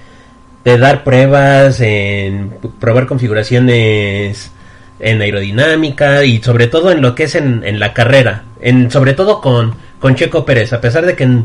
de 0.67 0.79
dar 0.79 1.05
pruebas, 1.05 1.81
en 1.81 2.51
probar 2.81 3.07
configuraciones 3.07 4.51
en 4.99 5.23
aerodinámica 5.23 6.25
y 6.25 6.43
sobre 6.43 6.67
todo 6.67 6.91
en 6.91 7.03
lo 7.03 7.15
que 7.15 7.23
es 7.23 7.37
en, 7.37 7.79
la 7.79 7.95
carrera, 7.95 8.43
sobre 8.89 9.15
todo 9.15 9.41
con, 9.41 9.77
con 10.01 10.17
Checo 10.17 10.45
Pérez, 10.45 10.73
a 10.73 10.81
pesar 10.81 11.07
de 11.07 11.15
que 11.15 11.45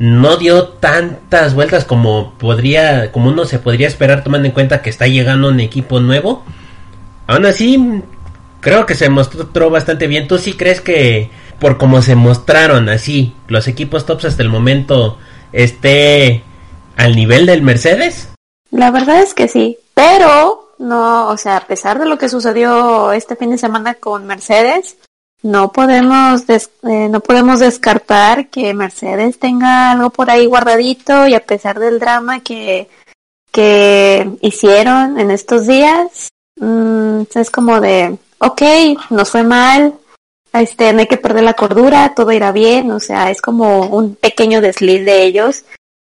no 0.00 0.36
dio 0.36 0.64
tantas 0.64 1.54
vueltas 1.54 1.84
como 1.84 2.32
podría, 2.38 3.12
como 3.12 3.28
uno 3.28 3.44
se 3.44 3.60
podría 3.60 3.86
esperar 3.86 4.24
tomando 4.24 4.48
en 4.48 4.52
cuenta 4.52 4.82
que 4.82 4.90
está 4.90 5.06
llegando 5.06 5.46
un 5.46 5.60
equipo 5.60 6.00
nuevo. 6.00 6.44
Aún 7.28 7.46
así, 7.46 8.02
creo 8.58 8.84
que 8.84 8.96
se 8.96 9.10
mostró 9.10 9.70
bastante 9.70 10.08
bien. 10.08 10.26
¿Tú 10.26 10.38
sí 10.38 10.54
crees 10.54 10.80
que 10.80 11.30
por 11.60 11.78
como 11.78 12.02
se 12.02 12.16
mostraron 12.16 12.88
así 12.88 13.32
los 13.46 13.68
equipos 13.68 14.06
tops 14.06 14.24
hasta 14.24 14.42
el 14.42 14.48
momento 14.48 15.18
esté 15.52 16.42
al 16.96 17.14
nivel 17.14 17.46
del 17.46 17.62
Mercedes? 17.62 18.29
La 18.70 18.90
verdad 18.90 19.20
es 19.20 19.34
que 19.34 19.48
sí, 19.48 19.78
pero 19.94 20.74
no, 20.78 21.28
o 21.28 21.36
sea, 21.36 21.58
a 21.58 21.66
pesar 21.66 21.98
de 21.98 22.06
lo 22.06 22.18
que 22.18 22.28
sucedió 22.28 23.12
este 23.12 23.36
fin 23.36 23.50
de 23.50 23.58
semana 23.58 23.94
con 23.94 24.26
Mercedes, 24.26 24.96
no 25.42 25.72
podemos 25.72 26.44
eh, 26.48 27.08
no 27.08 27.20
podemos 27.20 27.60
descartar 27.60 28.48
que 28.48 28.74
Mercedes 28.74 29.38
tenga 29.38 29.92
algo 29.92 30.10
por 30.10 30.30
ahí 30.30 30.46
guardadito 30.46 31.26
y 31.26 31.34
a 31.34 31.44
pesar 31.44 31.78
del 31.78 31.98
drama 31.98 32.40
que 32.40 32.88
que 33.52 34.30
hicieron 34.42 35.18
en 35.18 35.30
estos 35.30 35.66
días, 35.66 36.28
mmm, 36.56 37.22
es 37.34 37.50
como 37.50 37.80
de, 37.80 38.16
ok, 38.38 38.62
nos 39.10 39.30
fue 39.30 39.42
mal, 39.42 39.94
este, 40.52 40.92
no 40.92 41.00
hay 41.00 41.06
que 41.06 41.16
perder 41.16 41.44
la 41.44 41.54
cordura, 41.54 42.14
todo 42.14 42.32
irá 42.32 42.52
bien, 42.52 42.90
o 42.92 43.00
sea, 43.00 43.30
es 43.30 43.42
como 43.42 43.86
un 43.86 44.14
pequeño 44.14 44.60
desliz 44.60 45.04
de 45.04 45.24
ellos, 45.24 45.64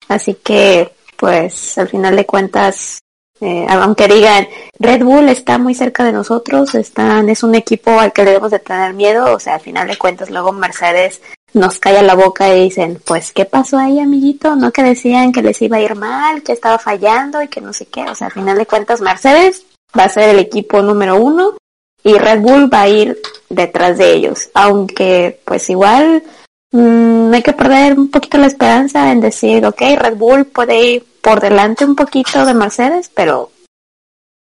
así 0.07 0.35
que 0.35 0.94
pues 1.17 1.77
al 1.77 1.87
final 1.87 2.15
de 2.15 2.25
cuentas, 2.25 2.99
eh, 3.41 3.65
aunque 3.69 4.07
digan 4.07 4.47
Red 4.79 5.03
Bull 5.03 5.29
está 5.29 5.57
muy 5.57 5.75
cerca 5.75 6.03
de 6.03 6.11
nosotros, 6.11 6.75
están, 6.75 7.29
es 7.29 7.43
un 7.43 7.55
equipo 7.55 7.99
al 7.99 8.13
que 8.13 8.25
debemos 8.25 8.51
de 8.51 8.59
tener 8.59 8.93
miedo, 8.93 9.33
o 9.33 9.39
sea, 9.39 9.55
al 9.55 9.61
final 9.61 9.87
de 9.87 9.97
cuentas 9.97 10.29
luego 10.29 10.51
Mercedes 10.51 11.21
nos 11.53 11.79
calla 11.79 12.01
la 12.01 12.15
boca 12.15 12.53
y 12.53 12.65
dicen, 12.65 13.01
pues, 13.05 13.31
¿qué 13.31 13.45
pasó 13.45 13.77
ahí, 13.77 13.99
amiguito? 13.99 14.55
No 14.57 14.71
que 14.71 14.83
decían 14.83 15.31
que 15.31 15.41
les 15.41 15.61
iba 15.61 15.77
a 15.77 15.81
ir 15.81 15.95
mal, 15.95 16.43
que 16.43 16.51
estaba 16.51 16.77
fallando 16.77 17.41
y 17.41 17.47
que 17.47 17.61
no 17.61 17.71
sé 17.71 17.85
qué, 17.85 18.03
o 18.03 18.15
sea, 18.15 18.27
al 18.27 18.33
final 18.33 18.57
de 18.57 18.65
cuentas 18.65 19.01
Mercedes 19.01 19.65
va 19.97 20.03
a 20.03 20.09
ser 20.09 20.29
el 20.29 20.39
equipo 20.39 20.81
número 20.81 21.15
uno 21.17 21.53
y 22.03 22.13
Red 22.17 22.41
Bull 22.41 22.71
va 22.71 22.81
a 22.81 22.89
ir 22.89 23.19
detrás 23.49 23.97
de 23.97 24.13
ellos, 24.13 24.49
aunque 24.53 25.39
pues 25.45 25.69
igual 25.69 26.23
Mm, 26.71 27.33
hay 27.33 27.43
que 27.43 27.53
perder 27.53 27.97
un 27.97 28.09
poquito 28.09 28.37
la 28.37 28.47
esperanza 28.47 29.11
en 29.11 29.21
decir, 29.21 29.65
ok, 29.65 29.81
Red 29.97 30.15
Bull 30.17 30.45
puede 30.45 30.81
ir 30.81 31.05
por 31.21 31.39
delante 31.39 31.85
un 31.85 31.95
poquito 31.95 32.45
de 32.45 32.53
Mercedes, 32.53 33.11
pero 33.13 33.51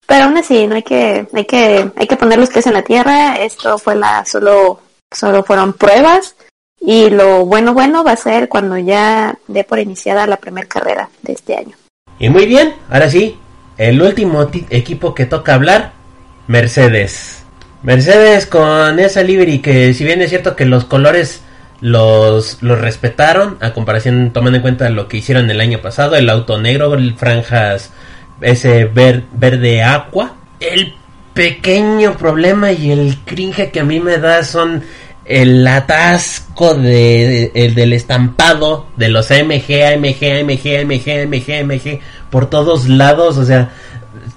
pero 0.06 0.24
aún 0.24 0.36
así 0.36 0.66
no 0.66 0.74
hay 0.74 0.82
que 0.82 1.26
hay 1.32 1.44
que 1.44 1.90
hay 1.96 2.06
que 2.06 2.16
poner 2.16 2.38
los 2.38 2.50
pies 2.50 2.66
en 2.66 2.74
la 2.74 2.82
tierra. 2.82 3.36
Esto 3.36 3.78
fue 3.78 3.94
la 3.94 4.24
solo 4.24 4.80
solo 5.12 5.44
fueron 5.44 5.72
pruebas 5.72 6.36
y 6.80 7.10
lo 7.10 7.46
bueno 7.46 7.72
bueno 7.72 8.04
va 8.04 8.12
a 8.12 8.16
ser 8.16 8.48
cuando 8.48 8.76
ya 8.76 9.38
dé 9.46 9.64
por 9.64 9.78
iniciada 9.78 10.26
la 10.26 10.36
primera 10.36 10.66
carrera 10.66 11.08
de 11.22 11.32
este 11.32 11.56
año. 11.56 11.76
Y 12.18 12.28
muy 12.28 12.46
bien, 12.46 12.74
ahora 12.90 13.10
sí, 13.10 13.38
el 13.76 14.00
último 14.00 14.48
equipo 14.70 15.14
que 15.14 15.26
toca 15.26 15.54
hablar, 15.54 15.92
Mercedes. 16.46 17.44
Mercedes 17.82 18.46
con 18.46 18.98
esa 18.98 19.22
livery 19.22 19.60
que 19.60 19.94
si 19.94 20.04
bien 20.04 20.22
es 20.22 20.30
cierto 20.30 20.56
que 20.56 20.64
los 20.64 20.84
colores 20.84 21.42
los, 21.80 22.62
los 22.62 22.80
respetaron 22.80 23.58
a 23.60 23.72
comparación 23.72 24.32
tomando 24.32 24.56
en 24.56 24.62
cuenta 24.62 24.88
lo 24.90 25.08
que 25.08 25.18
hicieron 25.18 25.50
el 25.50 25.60
año 25.60 25.80
pasado 25.80 26.16
el 26.16 26.30
auto 26.30 26.58
negro 26.58 26.94
el 26.94 27.14
franjas 27.14 27.92
ese 28.40 28.84
verde 28.84 29.82
agua 29.82 30.34
el 30.60 30.94
pequeño 31.34 32.16
problema 32.16 32.72
y 32.72 32.92
el 32.92 33.18
cringe 33.24 33.70
que 33.70 33.80
a 33.80 33.84
mí 33.84 34.00
me 34.00 34.18
da 34.18 34.44
son 34.44 34.82
el 35.24 35.66
atasco 35.66 36.74
de, 36.74 37.50
el 37.54 37.74
del 37.74 37.92
estampado 37.92 38.86
de 38.96 39.08
los 39.08 39.30
AMG, 39.30 39.94
AMG, 39.94 40.40
AMG, 40.40 40.80
AMG, 40.80 41.22
AMG, 41.22 41.60
AMG 41.60 42.00
por 42.30 42.50
todos 42.50 42.88
lados, 42.88 43.38
o 43.38 43.44
sea, 43.44 43.70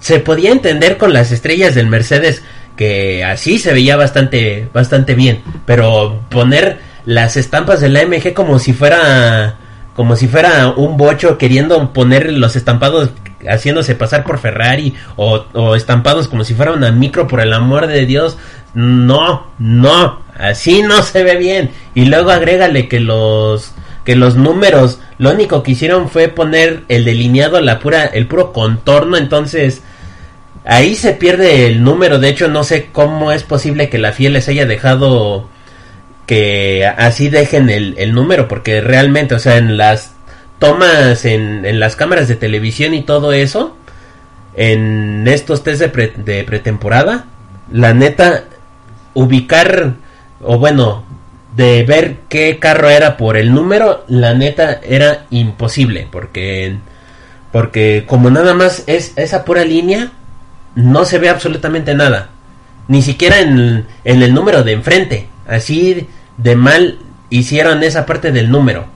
se 0.00 0.18
podía 0.18 0.50
entender 0.50 0.96
con 0.96 1.12
las 1.12 1.30
estrellas 1.30 1.74
del 1.74 1.86
Mercedes 1.86 2.42
que 2.76 3.24
así 3.24 3.58
se 3.58 3.72
veía 3.72 3.96
bastante 3.96 4.68
bastante 4.72 5.14
bien, 5.14 5.42
pero 5.66 6.22
poner 6.30 6.78
las 7.08 7.38
estampas 7.38 7.80
de 7.80 7.88
la 7.88 8.00
AMG 8.00 8.34
como 8.34 8.58
si 8.58 8.74
fuera 8.74 9.56
como 9.96 10.14
si 10.14 10.28
fuera 10.28 10.74
un 10.76 10.98
bocho 10.98 11.38
queriendo 11.38 11.94
poner 11.94 12.30
los 12.30 12.54
estampados 12.54 13.12
haciéndose 13.48 13.94
pasar 13.94 14.24
por 14.24 14.38
Ferrari 14.38 14.92
o, 15.16 15.74
estampados 15.74 16.28
como 16.28 16.44
si 16.44 16.52
fuera 16.52 16.72
una 16.72 16.92
micro 16.92 17.26
por 17.26 17.40
el 17.40 17.54
amor 17.54 17.86
de 17.86 18.04
Dios. 18.04 18.36
No 18.74 19.46
no 19.58 20.20
así 20.38 20.82
no 20.82 21.00
se 21.02 21.24
ve 21.24 21.36
bien. 21.36 21.70
Y 21.94 22.04
luego 22.04 22.30
agrégale 22.30 22.88
que 22.88 23.00
los 23.00 23.72
que 24.04 24.14
los 24.14 24.36
números 24.36 25.00
lo 25.16 25.30
único 25.30 25.62
que 25.62 25.72
hicieron 25.72 26.10
fue 26.10 26.28
poner 26.28 26.82
el 26.88 27.06
delineado 27.06 27.58
la 27.62 27.78
pura 27.78 28.04
el 28.04 28.26
puro 28.26 28.52
contorno. 28.52 29.16
Entonces 29.16 29.82
ahí 30.66 30.94
se 30.94 31.14
pierde 31.14 31.68
el 31.68 31.82
número. 31.82 32.18
De 32.18 32.28
hecho 32.28 32.48
no 32.48 32.64
sé 32.64 32.90
cómo 32.92 33.32
es 33.32 33.44
posible 33.44 33.88
que 33.88 33.96
la 33.96 34.12
FIA 34.12 34.28
les 34.28 34.48
haya 34.50 34.66
dejado 34.66 35.48
que 36.28 36.84
así 36.84 37.30
dejen 37.30 37.70
el, 37.70 38.12
número, 38.12 38.48
porque 38.48 38.82
realmente, 38.82 39.34
o 39.34 39.38
sea, 39.38 39.56
en 39.56 39.78
las 39.78 40.12
tomas, 40.58 41.24
en, 41.24 41.64
en, 41.64 41.80
las 41.80 41.96
cámaras 41.96 42.28
de 42.28 42.36
televisión 42.36 42.92
y 42.92 43.02
todo 43.02 43.32
eso, 43.32 43.74
en 44.54 45.26
estos 45.26 45.64
test 45.64 45.80
de, 45.80 46.12
de 46.16 46.44
pretemporada, 46.44 47.24
la 47.72 47.94
neta, 47.94 48.44
ubicar, 49.14 49.94
o 50.42 50.58
bueno, 50.58 51.06
de 51.56 51.82
ver 51.84 52.18
qué 52.28 52.58
carro 52.58 52.90
era 52.90 53.16
por 53.16 53.38
el 53.38 53.54
número, 53.54 54.04
la 54.06 54.34
neta 54.34 54.80
era 54.82 55.24
imposible, 55.30 56.08
porque 56.12 56.76
porque 57.52 58.04
como 58.06 58.28
nada 58.28 58.52
más 58.52 58.84
es 58.86 59.14
esa 59.16 59.46
pura 59.46 59.64
línea, 59.64 60.12
no 60.74 61.06
se 61.06 61.18
ve 61.18 61.30
absolutamente 61.30 61.94
nada. 61.94 62.28
Ni 62.86 63.00
siquiera 63.00 63.40
en, 63.40 63.86
en 64.04 64.22
el 64.22 64.34
número 64.34 64.62
de 64.62 64.72
enfrente. 64.72 65.28
Así 65.46 66.06
de 66.38 66.56
mal 66.56 66.98
hicieron 67.28 67.82
esa 67.82 68.06
parte 68.06 68.32
del 68.32 68.50
número. 68.50 68.86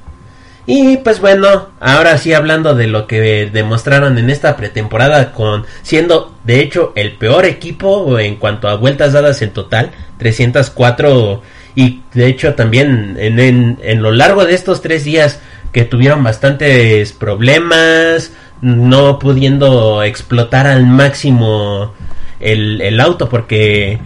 Y 0.64 0.98
pues 0.98 1.20
bueno, 1.20 1.70
ahora 1.80 2.18
sí 2.18 2.32
hablando 2.32 2.74
de 2.74 2.86
lo 2.86 3.08
que 3.08 3.50
demostraron 3.52 4.16
en 4.16 4.30
esta 4.30 4.56
pretemporada 4.56 5.32
con 5.32 5.66
siendo 5.82 6.36
de 6.44 6.60
hecho 6.60 6.92
el 6.94 7.12
peor 7.14 7.46
equipo 7.46 8.18
en 8.20 8.36
cuanto 8.36 8.68
a 8.68 8.76
vueltas 8.76 9.12
dadas 9.12 9.42
en 9.42 9.50
total, 9.50 9.90
304 10.18 11.42
y 11.74 12.02
de 12.14 12.26
hecho 12.26 12.54
también 12.54 13.16
en, 13.18 13.78
en, 13.82 14.02
lo 14.02 14.12
largo 14.12 14.44
de 14.44 14.54
estos 14.54 14.82
tres 14.82 15.04
días 15.04 15.40
que 15.72 15.84
tuvieron 15.84 16.22
bastantes 16.22 17.12
problemas, 17.12 18.32
no 18.60 19.18
pudiendo 19.18 20.04
explotar 20.04 20.68
al 20.68 20.86
máximo 20.86 21.92
el, 22.38 22.80
el 22.82 23.00
auto 23.00 23.28
porque 23.28 23.98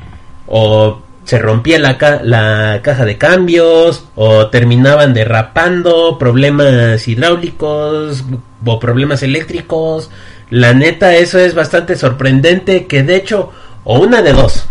o 0.47 1.03
se 1.27 1.41
rompía 1.41 1.81
la, 1.81 1.99
la, 2.23 2.81
caja 2.83 3.05
de 3.05 3.19
cambios 3.19 4.05
o 4.15 4.47
terminaban 4.47 5.13
derrapando, 5.13 6.19
problemas 6.19 7.07
hidráulicos 7.09 8.25
o 8.65 8.79
problemas 8.79 9.25
eléctricos. 9.25 10.09
La 10.51 10.73
neta, 10.73 11.17
eso 11.17 11.41
es 11.41 11.57
bastante 11.57 11.97
sorprendente 11.97 12.87
que 12.87 13.03
de 13.03 13.17
hecho, 13.17 13.51
o 13.83 13.99
una 13.99 14.23
de 14.23 14.33
dos, 14.33 14.67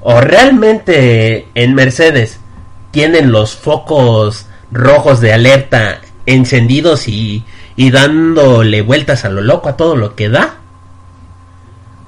o 0.00 0.18
realmente 0.22 1.48
en 1.54 1.74
Mercedes 1.74 2.40
tienen 2.90 3.30
los 3.30 3.54
focos 3.54 4.46
rojos 4.72 5.20
de 5.20 5.34
alerta 5.34 6.00
encendidos 6.24 7.06
y, 7.06 7.44
y 7.76 7.90
dándole 7.90 8.80
vueltas 8.80 9.26
a 9.26 9.28
lo 9.28 9.42
loco 9.42 9.68
a 9.68 9.76
todo 9.76 9.94
lo 9.94 10.14
que 10.14 10.30
da, 10.30 10.56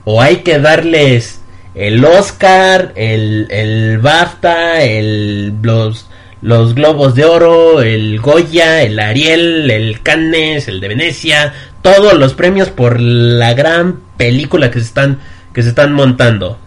o 0.07 0.23
hay 0.23 0.37
que 0.37 0.59
darles 0.59 1.38
el 1.79 2.05
Oscar, 2.05 2.93
el, 2.97 3.47
el 3.51 3.99
BAFTA, 3.99 4.83
el, 4.83 5.55
los, 5.63 6.09
los 6.43 6.75
Globos 6.75 7.15
de 7.15 7.25
Oro, 7.25 7.83
el 7.83 8.19
Goya, 8.19 8.83
el 8.83 8.99
Ariel, 8.99 9.71
el 9.71 10.03
Cannes, 10.03 10.67
el 10.67 10.81
de 10.81 10.89
Venecia, 10.89 11.55
todos 11.81 12.15
los 12.15 12.35
premios 12.35 12.71
por 12.71 12.99
la 13.01 13.55
gran 13.55 14.01
película 14.17 14.73
que 14.73 14.81
se 14.81 14.87
están, 14.87 15.21
que 15.55 15.63
se 15.63 15.69
están 15.69 15.93
montando. 15.93 16.59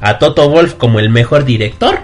A 0.00 0.18
Toto 0.18 0.50
Wolf 0.50 0.74
como 0.74 0.98
el 0.98 1.08
mejor 1.08 1.44
director, 1.44 2.00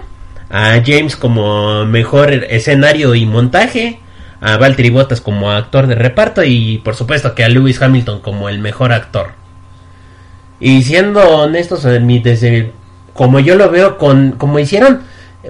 a 0.49 0.81
James 0.85 1.17
como 1.17 1.85
mejor 1.85 2.31
escenario 2.31 3.15
y 3.15 3.25
montaje, 3.25 3.99
a 4.39 4.55
Valtteri 4.55 4.91
Bottas 4.91 5.19
como 5.19 5.51
actor 5.51 5.87
de 5.87 5.95
reparto 5.95 6.41
y 6.41 6.77
por 6.77 6.95
supuesto 6.95 7.35
que 7.35 7.43
a 7.43 7.49
Lewis 7.49 7.81
Hamilton 7.81 8.21
como 8.21 8.47
el 8.47 8.59
mejor 8.59 8.93
actor. 8.93 9.44
Y 10.59 10.83
siendo 10.83 11.21
honestos, 11.21 11.83
desde 11.83 12.71
como 13.13 13.39
yo 13.39 13.55
lo 13.55 13.69
veo, 13.69 13.97
con 13.97 14.33
como 14.33 14.59
hicieron 14.59 15.01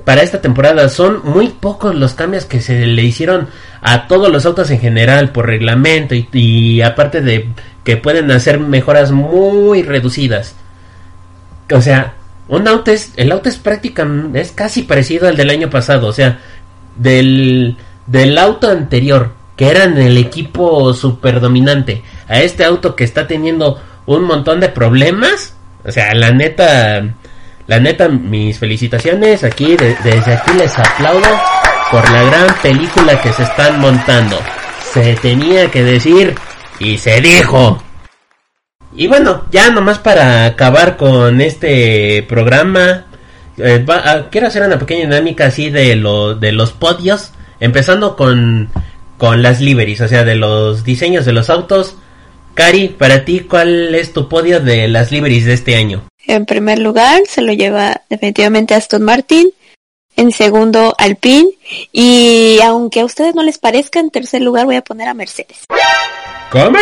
para 0.04 0.24
esta 0.24 0.42
temporada, 0.42 0.90
son 0.90 1.22
muy 1.24 1.48
pocos 1.48 1.96
los 1.96 2.14
cambios 2.14 2.46
que 2.46 2.62
se 2.62 2.86
le 2.86 3.02
hicieron 3.04 3.48
a 3.82 4.08
todos 4.08 4.32
los 4.32 4.46
autos 4.46 4.70
en 4.72 4.80
general 4.80 5.30
por 5.30 5.46
reglamento 5.46 6.16
y, 6.16 6.82
aparte 6.82 7.22
de 7.22 7.50
que 7.84 7.98
pueden 7.98 8.32
hacer 8.32 8.60
mejoras 8.60 9.12
muy 9.12 9.84
reducidas. 9.84 10.56
O 11.72 11.82
sea, 11.82 12.16
un 12.48 12.68
auto 12.68 12.92
es, 12.92 13.14
el 13.16 13.32
auto 13.32 13.48
es 13.48 13.58
prácticamente, 13.58 14.42
es 14.42 14.52
casi 14.52 14.84
parecido 14.84 15.28
al 15.28 15.38
del 15.38 15.50
año 15.50 15.70
pasado, 15.70 16.08
o 16.08 16.14
sea, 16.14 16.40
del, 16.98 17.78
del 18.06 18.38
auto 18.38 18.70
anterior, 18.70 19.32
que 19.56 19.70
era 19.70 19.86
en 19.86 19.98
el 19.98 20.18
equipo 20.18 20.94
super 20.94 21.40
dominante, 21.40 22.04
a 22.28 22.42
este 22.42 22.66
auto 22.66 22.96
que 22.96 23.04
está 23.04 23.28
teniendo 23.28 23.80
un 24.06 24.24
montón 24.24 24.60
de 24.60 24.70
problemas. 24.70 25.56
O 25.84 25.92
sea, 25.92 26.14
la 26.14 26.32
neta, 26.32 27.04
la 27.68 27.80
neta, 27.80 28.08
mis 28.10 28.58
felicitaciones. 28.58 29.44
Aquí, 29.44 29.76
desde 29.76 30.34
aquí 30.34 30.54
les 30.58 30.78
aplaudo 30.78 31.28
por 31.92 32.10
la 32.12 32.24
gran 32.24 32.56
película 32.62 33.20
que 33.22 33.32
se 33.34 33.44
están 33.44 33.80
montando. 33.80 34.40
Se 34.94 35.16
tenía 35.16 35.70
que 35.70 35.84
decir 35.84 36.36
y 36.80 36.98
se 36.98 37.22
dijo. 37.22 37.82
Y 38.94 39.08
bueno, 39.08 39.46
ya 39.52 39.70
nomás 39.70 40.00
para 40.00 40.46
acabar 40.46 40.96
con 40.96 41.42
este 41.42 42.24
programa, 42.30 43.06
eh, 43.58 43.86
ah, 43.90 44.28
quiero 44.32 44.48
hacer 44.48 44.64
una 44.64 44.80
pequeña 44.80 45.02
dinámica 45.02 45.48
así 45.48 45.70
de, 45.70 45.98
lo, 45.98 46.36
de 46.36 46.54
los 46.54 46.72
podios, 46.72 47.32
empezando 47.60 48.16
con, 48.16 48.70
con 49.18 49.42
las 49.42 49.60
liveries, 49.60 50.00
o 50.00 50.08
sea, 50.08 50.24
de 50.24 50.36
los 50.36 50.86
diseños 50.86 51.26
de 51.26 51.34
los 51.34 51.50
autos 51.50 51.98
Cari, 52.56 52.88
para 52.88 53.26
ti, 53.26 53.42
¿cuál 53.42 53.94
es 53.94 54.14
tu 54.14 54.30
podio 54.30 54.62
de 54.62 54.88
las 54.88 55.12
liveries 55.12 55.44
de 55.44 55.54
este 55.54 55.76
año? 55.76 56.08
En 56.26 56.46
primer 56.46 56.80
lugar, 56.80 57.22
se 57.28 57.42
lo 57.42 57.52
lleva 57.52 58.02
definitivamente 58.10 58.74
Aston 58.74 59.04
Martin. 59.04 59.52
En 60.16 60.32
segundo, 60.32 60.96
Alpine. 60.98 61.50
Y 61.92 62.60
aunque 62.64 63.02
a 63.02 63.06
ustedes 63.06 63.36
no 63.36 63.44
les 63.44 63.58
parezca, 63.58 64.00
en 64.00 64.10
tercer 64.10 64.42
lugar 64.42 64.66
voy 64.66 64.78
a 64.78 64.82
poner 64.82 65.10
a 65.10 65.14
Mercedes. 65.14 65.66
¿Cómo? 66.50 66.80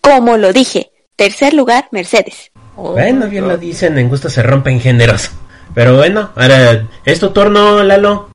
Como 0.00 0.36
lo 0.36 0.52
dije, 0.52 0.90
tercer 1.14 1.54
lugar, 1.54 1.86
Mercedes. 1.92 2.50
bueno, 2.74 3.28
bien 3.28 3.46
lo 3.46 3.56
dicen, 3.56 3.96
en 3.96 4.08
gusto 4.08 4.28
se 4.28 4.42
rompen 4.42 4.80
géneros. 4.80 5.30
Pero 5.72 5.96
bueno, 5.96 6.32
ahora, 6.34 6.88
¿es 7.04 7.20
tu 7.20 7.30
turno, 7.30 7.84
Lalo? 7.84 8.32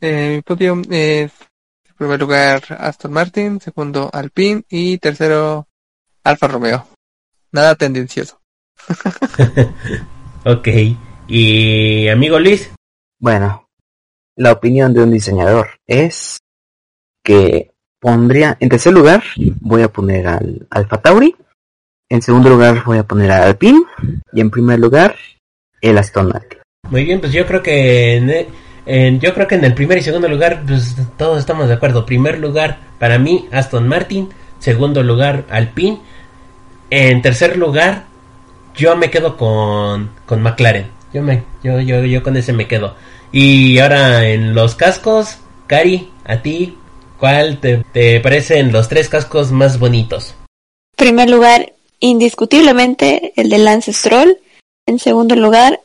Eh, 0.00 0.32
mi 0.34 0.42
podio 0.42 0.82
es, 0.90 1.30
en 1.30 1.94
primer 1.96 2.18
lugar, 2.18 2.60
Aston 2.76 3.12
Martin, 3.12 3.60
segundo, 3.60 4.10
Alpine 4.12 4.64
y 4.68 4.98
tercero, 4.98 5.68
Alfa 6.24 6.48
Romeo. 6.48 6.86
Nada 7.52 7.74
tendencioso. 7.74 8.40
ok. 10.44 10.68
¿Y 11.28 12.08
amigo 12.08 12.38
Luis? 12.38 12.70
Bueno, 13.18 13.68
la 14.36 14.52
opinión 14.52 14.92
de 14.94 15.02
un 15.02 15.10
diseñador 15.10 15.70
es 15.86 16.38
que 17.24 17.72
pondría, 18.00 18.56
en 18.60 18.68
tercer 18.68 18.92
lugar, 18.92 19.22
voy 19.60 19.82
a 19.82 19.92
poner 19.92 20.26
al 20.26 20.66
Alfa 20.70 21.00
Tauri. 21.00 21.34
En 22.08 22.20
segundo 22.20 22.50
lugar, 22.50 22.82
voy 22.84 22.98
a 22.98 23.04
poner 23.04 23.30
al 23.30 23.42
Alpine. 23.44 23.82
Y 24.32 24.40
en 24.40 24.50
primer 24.50 24.78
lugar, 24.78 25.16
el 25.80 25.98
Aston 25.98 26.28
Martin. 26.28 26.58
Muy 26.90 27.04
bien, 27.04 27.20
pues 27.20 27.32
yo 27.32 27.46
creo 27.46 27.62
que 27.62 28.16
en, 28.84 29.20
yo 29.20 29.32
creo 29.32 29.46
que 29.46 29.54
en 29.54 29.64
el 29.64 29.74
primer 29.74 29.98
y 29.98 30.02
segundo 30.02 30.28
lugar, 30.28 30.62
pues 30.66 30.96
todos 31.16 31.38
estamos 31.38 31.68
de 31.68 31.74
acuerdo. 31.74 32.04
Primer 32.04 32.38
lugar, 32.38 32.78
para 32.98 33.18
mí, 33.18 33.48
Aston 33.52 33.86
Martin. 33.88 34.28
Segundo 34.58 35.02
lugar, 35.02 35.44
Alpine. 35.48 36.00
En 36.94 37.22
tercer 37.22 37.56
lugar, 37.56 38.04
yo 38.76 38.94
me 38.96 39.10
quedo 39.10 39.38
con, 39.38 40.10
con 40.26 40.42
McLaren. 40.42 40.90
Yo, 41.14 41.22
me, 41.22 41.42
yo, 41.62 41.80
yo, 41.80 42.04
yo 42.04 42.22
con 42.22 42.36
ese 42.36 42.52
me 42.52 42.68
quedo. 42.68 42.94
Y 43.32 43.78
ahora 43.78 44.28
en 44.28 44.54
los 44.54 44.74
cascos, 44.74 45.38
Cari, 45.66 46.10
a 46.26 46.42
ti, 46.42 46.76
¿cuál 47.18 47.60
te, 47.60 47.78
te 47.94 48.20
parecen 48.20 48.72
los 48.72 48.90
tres 48.90 49.08
cascos 49.08 49.52
más 49.52 49.78
bonitos? 49.78 50.34
Primer 50.94 51.30
lugar, 51.30 51.72
indiscutiblemente 51.98 53.32
el 53.36 53.48
de 53.48 53.56
Lance 53.56 53.94
Stroll. 53.94 54.36
En 54.84 54.98
segundo 54.98 55.34
lugar, 55.34 55.80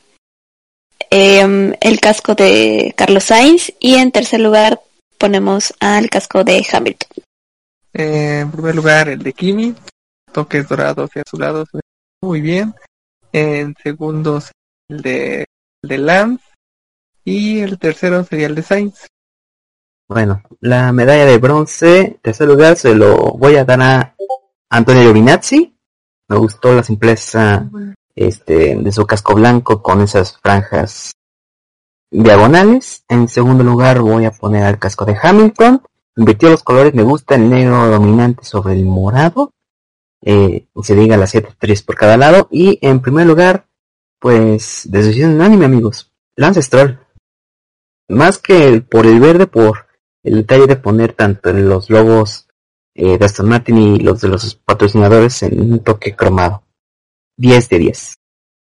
eh, 1.10 1.74
el 1.80 2.00
casco 2.02 2.36
de 2.36 2.94
Carlos 2.98 3.24
Sainz. 3.24 3.72
Y 3.80 3.96
en 3.96 4.12
tercer 4.12 4.42
lugar, 4.42 4.82
ponemos 5.18 5.74
al 5.80 6.10
casco 6.10 6.44
de 6.44 6.68
Hamilton. 6.70 7.24
Eh, 7.94 8.40
en 8.42 8.52
primer 8.52 8.76
lugar, 8.76 9.08
el 9.08 9.20
de 9.20 9.32
Kimi 9.32 9.74
toques 10.38 10.68
dorados 10.68 11.10
y 11.16 11.20
azulados 11.20 11.68
muy 12.22 12.42
bien. 12.42 12.76
En 13.34 13.74
segundos 13.82 14.52
el 14.88 15.02
de, 15.02 15.46
de 15.82 15.98
Lance 15.98 16.46
y 17.26 17.62
el 17.62 17.80
tercero 17.80 18.24
sería 18.24 18.46
el 18.46 18.54
de 18.54 18.62
Sainz. 18.62 19.08
Bueno, 20.08 20.44
la 20.62 20.92
medalla 20.92 21.26
de 21.26 21.40
bronce, 21.40 22.20
tercer 22.22 22.48
lugar, 22.48 22.78
se 22.78 22.94
lo 22.94 23.16
voy 23.34 23.56
a 23.56 23.66
dar 23.66 23.82
a 23.82 24.16
Antonio 24.70 25.02
Giovinazzi. 25.02 25.76
Me 26.30 26.38
gustó 26.38 26.76
la 26.76 26.84
simpleza 26.84 27.68
este, 28.16 28.76
de 28.76 28.92
su 28.92 29.08
casco 29.08 29.34
blanco 29.34 29.82
con 29.82 30.02
esas 30.02 30.38
franjas 30.38 31.14
diagonales. 32.12 33.04
En 33.10 33.28
segundo 33.28 33.64
lugar 33.64 34.02
voy 34.02 34.26
a 34.26 34.32
poner 34.32 34.64
al 34.66 34.78
casco 34.78 35.04
de 35.04 35.18
Hamilton. 35.20 35.82
Invirtió 36.16 36.52
los 36.52 36.62
colores, 36.62 36.94
me 36.94 37.02
gusta 37.02 37.34
el 37.34 37.50
negro 37.50 37.88
dominante 37.88 38.44
sobre 38.44 38.76
el 38.76 38.86
morado 38.86 39.52
eh, 40.22 40.68
se 40.82 40.96
diga 40.96 41.18
las 41.18 41.32
7 41.32 41.50
3 41.58 41.84
por 41.84 41.96
cada 41.96 42.18
lado. 42.18 42.48
Y 42.52 42.80
en 42.82 43.02
primer 43.02 43.28
lugar, 43.28 43.68
pues, 44.20 44.88
decisión 44.90 45.34
unánime, 45.34 45.66
amigos. 45.66 46.12
Lance 46.36 46.62
Stroll. 46.62 47.00
Más 48.10 48.38
que 48.38 48.82
por 48.82 49.06
el 49.06 49.20
verde, 49.20 49.48
por 49.48 49.88
el 50.24 50.36
detalle 50.36 50.68
de 50.68 50.76
poner 50.76 51.14
tanto 51.14 51.52
los 51.54 51.90
logos 51.90 52.48
eh, 52.96 53.18
de 53.18 53.26
Aston 53.26 53.50
Martin 53.50 53.78
y 53.78 54.00
los 54.00 54.22
de 54.22 54.30
los 54.30 54.56
patrocinadores 54.56 55.44
en 55.44 55.60
un 55.60 55.80
toque 55.84 56.16
cromado. 56.16 56.64
10 57.38 57.70
de 57.70 57.80
10. 57.80 58.16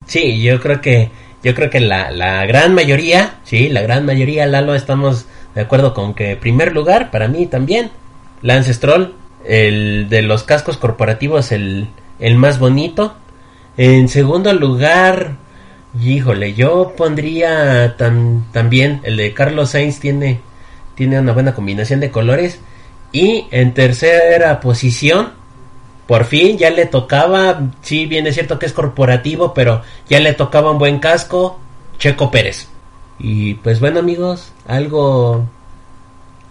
Sí, 0.07 0.43
yo 0.43 0.61
creo 0.61 0.81
que 0.81 1.11
yo 1.43 1.55
creo 1.55 1.69
que 1.69 1.81
la, 1.81 2.11
la 2.11 2.47
gran 2.47 2.75
mayoría, 2.75 3.41
sí, 3.45 3.69
la 3.69 3.83
gran 3.83 4.07
mayoría, 4.07 4.47
Lalo, 4.47 4.75
estamos 4.75 5.27
de 5.55 5.61
acuerdo 5.61 5.93
con 5.93 6.15
que 6.15 6.37
primer 6.37 6.73
lugar, 6.73 7.11
para 7.11 7.29
mí 7.29 7.47
también, 7.47 7.91
Lance 8.41 8.73
Stroll, 8.73 9.15
el 9.45 10.09
de 10.09 10.23
los 10.23 10.43
cascos 10.43 10.77
corporativos, 10.77 11.53
el, 11.53 11.89
el 12.19 12.37
más 12.37 12.59
bonito. 12.59 13.15
En 13.77 14.09
segundo 14.09 14.53
lugar, 14.53 15.37
híjole, 16.01 16.55
yo 16.55 16.95
pondría 16.97 17.97
tan, 17.97 18.47
también 18.53 19.01
el 19.05 19.17
de 19.17 19.35
Carlos 19.35 19.71
Sainz, 19.71 20.01
tiene, 20.01 20.41
tiene 20.95 21.19
una 21.19 21.33
buena 21.33 21.55
combinación 21.55 22.01
de 22.01 22.11
colores. 22.11 22.61
Y 23.13 23.47
en 23.51 23.75
tercera 23.75 24.61
posición, 24.61 25.33
por 26.07 26.25
fin 26.25 26.59
ya 26.59 26.71
le 26.71 26.87
tocaba, 26.87 27.71
sí, 27.81 28.07
bien 28.07 28.27
es 28.27 28.35
cierto 28.35 28.59
que 28.59 28.67
es 28.67 28.73
corporativo, 28.73 29.55
pero 29.55 29.83
ya 30.09 30.21
le 30.21 30.35
tocaba 30.35 30.71
un 30.71 30.79
buen 30.79 30.99
casco, 30.99 31.61
Checo 31.99 32.31
Pérez. 32.31 32.69
Y 33.19 33.55
pues 33.55 33.79
bueno 33.79 34.01
amigos, 34.01 34.53
algo, 34.67 35.49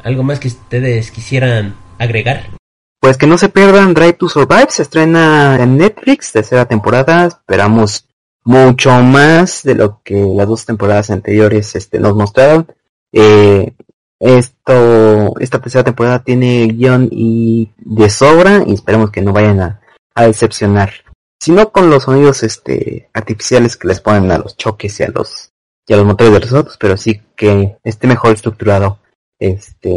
algo 0.04 0.24
más 0.24 0.39
que 0.39 0.48
ustedes 0.48 1.12
quisieran 1.12 1.76
agregar. 2.00 2.62
Pues 3.04 3.18
que 3.18 3.28
no 3.28 3.38
se 3.38 3.49
pierdan 3.49 3.93
Drive 3.93 4.14
to 4.14 4.30
Survive, 4.30 4.68
se 4.70 4.82
estrena 4.82 5.62
en 5.62 5.78
Netflix, 5.78 6.32
tercera 6.32 6.64
temporada, 6.64 7.26
esperamos 7.26 8.08
mucho 8.45 8.91
más 9.04 9.62
de 9.64 9.76
lo 9.76 10.01
que 10.01 10.16
las 10.16 10.47
dos 10.47 10.66
temporadas 10.66 11.10
anteriores 11.10 11.76
este, 11.76 11.99
nos 11.99 12.16
mostraron. 12.16 12.66
Eh, 13.12 13.74
esto, 14.22 15.38
esta 15.38 15.60
tercera 15.60 15.84
temporada 15.84 16.24
tiene 16.24 16.66
guion 16.68 17.10
y 17.12 17.74
de 17.76 18.10
sobra 18.10 18.64
y 18.66 18.74
esperemos 18.74 19.12
que 19.12 19.22
no 19.22 19.34
vayan 19.34 19.60
a, 19.60 19.82
a 20.16 20.24
decepcionar. 20.26 20.93
Sino 21.41 21.74
con 21.74 21.89
los 21.89 22.04
sonidos 22.04 22.41
este, 22.43 23.10
artificiales 23.14 23.76
que 23.76 23.89
les 23.89 23.99
ponen 23.99 24.32
a 24.32 24.38
los 24.38 24.56
choques 24.56 24.97
y 25.01 25.04
a 25.04 25.10
los, 25.10 25.51
y 25.86 25.93
a 25.93 25.97
los 25.97 26.06
motores 26.06 26.32
de 26.32 26.39
los 26.39 26.54
otros, 26.54 26.78
pero 26.78 26.95
sí 26.95 27.22
que 27.36 27.76
esté 27.84 28.08
mejor 28.08 28.32
estructurado 28.32 28.99
este, 29.39 29.89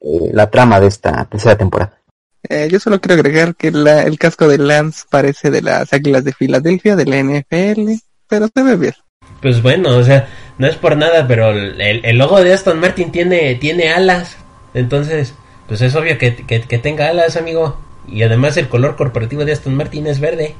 eh, 0.00 0.30
la 0.32 0.48
trama 0.48 0.78
de 0.78 0.86
esta 0.86 1.24
tercera 1.24 1.58
temporada. 1.58 1.99
Eh, 2.48 2.68
yo 2.70 2.80
solo 2.80 3.00
quiero 3.00 3.14
agregar 3.20 3.54
que 3.54 3.70
la, 3.70 4.02
el 4.02 4.18
casco 4.18 4.48
de 4.48 4.58
Lance 4.58 5.04
parece 5.10 5.50
de 5.50 5.62
las 5.62 5.92
Águilas 5.92 6.24
de 6.24 6.32
Filadelfia, 6.32 6.96
de 6.96 7.04
la 7.06 7.18
NFL, 7.22 7.92
pero 8.28 8.48
se 8.54 8.62
ve 8.62 8.76
bien. 8.76 8.94
Pues 9.42 9.62
bueno, 9.62 9.96
o 9.96 10.04
sea, 10.04 10.28
no 10.58 10.66
es 10.66 10.76
por 10.76 10.96
nada, 10.96 11.26
pero 11.28 11.50
el, 11.50 11.80
el 12.04 12.18
logo 12.18 12.42
de 12.42 12.52
Aston 12.52 12.78
Martin 12.78 13.12
tiene, 13.12 13.54
tiene 13.56 13.90
alas. 13.90 14.36
Entonces, 14.74 15.34
pues 15.68 15.80
es 15.82 15.94
obvio 15.94 16.16
que, 16.18 16.34
que, 16.34 16.60
que 16.62 16.78
tenga 16.78 17.08
alas, 17.08 17.36
amigo. 17.36 17.78
Y 18.08 18.22
además 18.22 18.56
el 18.56 18.68
color 18.68 18.96
corporativo 18.96 19.44
de 19.44 19.52
Aston 19.52 19.74
Martin 19.74 20.06
es 20.06 20.20
verde. 20.20 20.56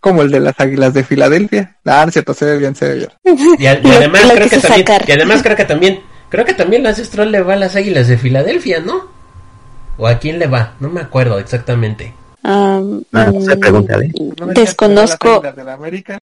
Como 0.00 0.22
el 0.22 0.30
de 0.30 0.40
las 0.40 0.58
Águilas 0.60 0.94
de 0.94 1.02
Filadelfia. 1.04 1.76
Ah, 1.84 2.04
no, 2.06 2.12
cierto, 2.12 2.32
se 2.34 2.44
ve 2.44 2.58
bien, 2.58 2.74
se 2.76 2.88
ve 2.88 2.94
bien. 3.24 3.56
Y, 3.58 3.66
a- 3.66 3.80
y 3.82 3.90
además 3.96 4.22
creo 4.32 4.48
que 4.48 4.58
también, 4.58 4.86
y 5.06 5.12
además 5.12 5.42
creo 5.42 5.56
que 5.56 5.64
también, 5.64 6.00
creo 6.28 6.44
que 6.44 6.54
también 6.54 6.82
Lance 6.84 7.04
Stroll 7.04 7.32
le 7.32 7.40
va 7.42 7.54
a 7.54 7.56
las 7.56 7.74
Águilas 7.76 8.06
de 8.08 8.16
Filadelfia, 8.18 8.80
¿no? 8.80 9.17
¿O 9.98 10.06
a 10.06 10.18
quién 10.18 10.38
le 10.38 10.46
va? 10.46 10.74
No 10.80 10.88
me 10.88 11.00
acuerdo 11.00 11.38
exactamente. 11.38 12.14
Um, 12.44 13.02
Ah, 13.12 13.30
no 13.32 13.40
se 13.42 13.56
mm, 13.56 13.60
pregúntale. 13.60 14.12
¿No 14.38 14.46
me 14.46 14.54
Desconozco. 14.54 15.40
de 15.40 15.64
la 15.64 15.74
América? 15.74 16.18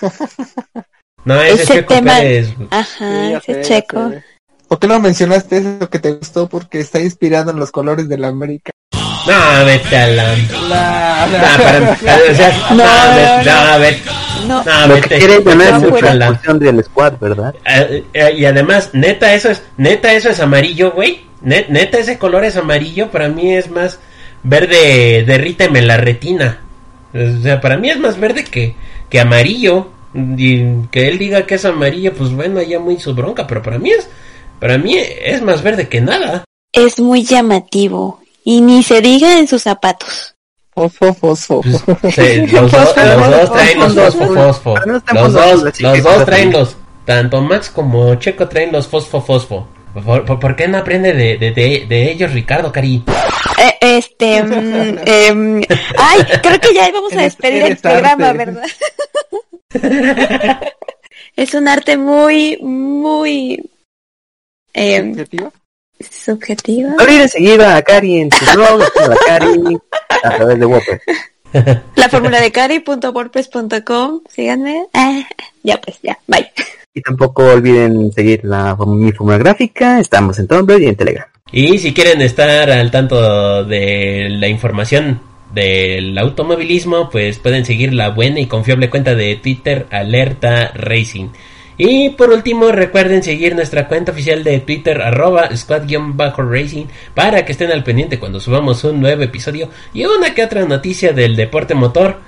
No, 1.22 1.38
ese, 1.42 1.52
Ese 1.52 1.62
es 1.64 1.68
Checo 1.68 1.94
tema- 1.94 2.16
Pérez. 2.16 2.54
Ajá, 2.70 3.40
Sí, 3.44 3.52
ese 3.52 3.60
checo. 3.60 4.10
¿Por 4.68 4.78
qué 4.78 4.86
no 4.86 4.98
mencionaste 5.00 5.58
eso 5.58 5.90
que 5.90 5.98
te 5.98 6.12
gustó? 6.12 6.48
Porque 6.48 6.80
está 6.80 6.98
inspirado 6.98 7.50
en 7.50 7.58
los 7.58 7.70
colores 7.70 8.08
de 8.08 8.16
la 8.16 8.28
América. 8.28 8.70
No, 9.26 9.64
vete 9.66 9.96
a 9.98 10.06
la... 10.06 10.36
La, 10.68 11.26
No, 11.26 11.62
para, 11.62 11.94
para- 12.04 12.32
o 12.32 12.34
sea, 12.34 12.68
No, 12.70 12.76
no, 12.76 13.16
vete, 13.16 13.50
no, 13.50 13.72
no, 13.72 13.78
vete, 13.80 14.02
No, 14.46 14.64
no, 14.64 14.86
Lo 14.86 15.02
que 15.02 15.18
ganar 15.18 15.74
es 15.74 16.46
No, 16.46 16.54
la 16.54 16.54
del 16.58 16.84
squad, 16.84 17.12
¿verdad? 17.20 17.54
Eh, 17.66 18.04
eh, 18.14 18.32
y 18.38 18.44
además, 18.46 18.88
neta, 18.94 19.34
eso 19.34 19.50
es, 19.50 19.62
neta, 19.76 20.14
eso 20.14 20.30
es 20.30 20.40
amarillo, 20.40 20.92
güey. 20.92 21.28
Ne- 21.42 21.66
Neta, 21.68 21.98
ese 21.98 22.18
color 22.18 22.44
es 22.44 22.56
amarillo. 22.56 23.10
Para 23.10 23.28
mí 23.28 23.54
es 23.54 23.70
más 23.70 23.98
verde, 24.42 25.24
derríteme 25.26 25.82
la 25.82 25.96
retina. 25.96 26.60
O 27.14 27.42
sea, 27.42 27.60
para 27.60 27.76
mí 27.76 27.90
es 27.90 27.98
más 27.98 28.18
verde 28.18 28.44
que, 28.44 28.74
que 29.08 29.20
amarillo. 29.20 29.88
Y 30.14 30.86
que 30.90 31.06
él 31.08 31.18
diga 31.18 31.46
que 31.46 31.54
es 31.54 31.64
amarillo, 31.64 32.12
pues 32.14 32.30
bueno, 32.32 32.60
ya 32.62 32.80
muy 32.80 32.98
su 32.98 33.14
bronca. 33.14 33.46
Pero 33.46 33.62
para 33.62 33.78
mí 33.78 33.90
es, 33.90 34.08
para 34.58 34.76
mí 34.78 34.96
es 34.98 35.40
más 35.42 35.62
verde 35.62 35.88
que 35.88 36.00
nada. 36.00 36.44
es 36.72 36.98
muy 36.98 37.22
llamativo. 37.24 38.20
Y 38.44 38.60
ni 38.60 38.82
se 38.82 39.00
diga 39.00 39.38
en 39.38 39.46
sus 39.46 39.62
zapatos. 39.62 40.34
Fosfo, 40.74 41.12
fosfo. 41.14 41.60
Pues, 41.60 42.14
Sí, 42.14 42.46
los, 42.46 42.70
dos, 42.72 42.96
los 42.96 43.30
dos 43.30 43.52
traen 43.52 43.78
los 43.78 43.94
fosfo 43.94 44.34
fosfo. 44.34 44.76
Ah, 44.76 44.82
Los 45.14 45.32
dos, 45.32 45.80
los 45.80 46.02
dos 46.02 46.24
traen 46.24 46.52
los, 46.52 46.76
tanto 47.04 47.40
Max 47.42 47.68
como 47.70 48.14
Checo 48.14 48.48
traen 48.48 48.72
los 48.72 48.86
fosfo 48.88 49.20
fosfo. 49.20 49.68
¿Por, 49.92 50.24
por, 50.24 50.38
por 50.38 50.56
qué 50.56 50.68
no 50.68 50.78
aprende 50.78 51.12
de, 51.12 51.36
de, 51.36 51.50
de, 51.50 51.86
de 51.88 52.12
ellos, 52.12 52.32
Ricardo, 52.32 52.70
Cari? 52.70 53.02
Eh, 53.58 53.76
este, 53.80 54.42
mm, 54.42 54.98
em, 55.06 55.62
ay, 55.98 56.20
creo 56.42 56.60
que 56.60 56.74
ya 56.74 56.88
íbamos 56.88 57.12
a 57.12 57.22
despedir 57.22 57.62
el 57.64 57.76
programa, 57.76 58.30
arte. 58.30 58.44
¿verdad? 58.44 58.66
es 61.36 61.54
un 61.54 61.68
arte 61.68 61.96
muy, 61.96 62.58
muy 62.60 63.70
em, 64.72 65.12
¿Objetivo? 65.12 65.52
subjetivo. 65.98 66.90
Abrir 66.98 67.22
enseguida 67.22 67.76
a 67.76 67.82
Cari 67.82 68.20
en 68.20 68.30
su 68.30 68.44
blog, 68.54 68.82
a 69.10 69.16
Cari 69.26 69.78
a 70.22 70.36
través 70.36 70.58
de 70.58 70.66
WordPress. 70.66 71.02
La 71.96 72.08
fórmula 72.08 72.40
de 72.40 72.52
cari.wordpress.com, 72.52 74.20
síganme. 74.28 74.86
Ah, 74.94 75.22
ya 75.64 75.80
pues, 75.80 75.98
ya, 76.00 76.16
bye. 76.28 76.50
Y 76.92 77.02
tampoco 77.02 77.44
olviden 77.44 78.10
seguir 78.12 78.40
la, 78.44 78.76
mi 78.86 79.12
fórmula 79.12 79.38
gráfica, 79.38 80.00
estamos 80.00 80.38
en 80.38 80.48
Tumblr 80.48 80.82
y 80.82 80.86
en 80.86 80.96
Telegram. 80.96 81.26
Y 81.52 81.78
si 81.78 81.94
quieren 81.94 82.20
estar 82.20 82.70
al 82.70 82.90
tanto 82.90 83.64
de 83.64 84.28
la 84.30 84.48
información 84.48 85.20
del 85.54 86.16
automovilismo, 86.18 87.10
pues 87.10 87.38
pueden 87.38 87.64
seguir 87.64 87.92
la 87.92 88.10
buena 88.10 88.40
y 88.40 88.46
confiable 88.46 88.90
cuenta 88.90 89.14
de 89.14 89.36
Twitter 89.36 89.86
Alerta 89.90 90.72
Racing. 90.74 91.28
Y 91.76 92.10
por 92.10 92.30
último, 92.30 92.72
recuerden 92.72 93.22
seguir 93.22 93.54
nuestra 93.54 93.88
cuenta 93.88 94.12
oficial 94.12 94.44
de 94.44 94.60
Twitter, 94.60 95.00
arroba 95.00 95.48
squad-racing, 95.56 96.86
para 97.14 97.44
que 97.44 97.52
estén 97.52 97.72
al 97.72 97.84
pendiente 97.84 98.18
cuando 98.18 98.38
subamos 98.38 98.84
un 98.84 99.00
nuevo 99.00 99.22
episodio 99.22 99.70
y 99.94 100.04
una 100.04 100.34
que 100.34 100.44
otra 100.44 100.66
noticia 100.66 101.12
del 101.12 101.36
deporte 101.36 101.74
motor. 101.74 102.18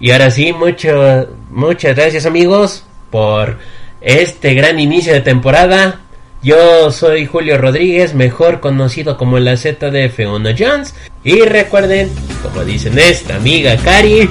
Y 0.00 0.12
ahora 0.12 0.30
sí, 0.30 0.52
mucho, 0.52 1.28
muchas 1.50 1.94
gracias 1.94 2.24
amigos 2.24 2.84
por 3.10 3.58
este 4.02 4.54
gran 4.54 4.78
inicio 4.80 5.12
de 5.12 5.20
temporada. 5.20 6.00
Yo 6.42 6.90
soy 6.90 7.26
Julio 7.26 7.56
Rodríguez, 7.56 8.14
mejor 8.14 8.60
conocido 8.60 9.16
como 9.16 9.38
la 9.38 9.52
ZDF1 9.52 10.56
Jones. 10.58 10.94
Y 11.22 11.40
recuerden, 11.42 12.10
como 12.42 12.64
dicen 12.64 12.98
esta 12.98 13.36
amiga 13.36 13.76
Cari, 13.76 14.28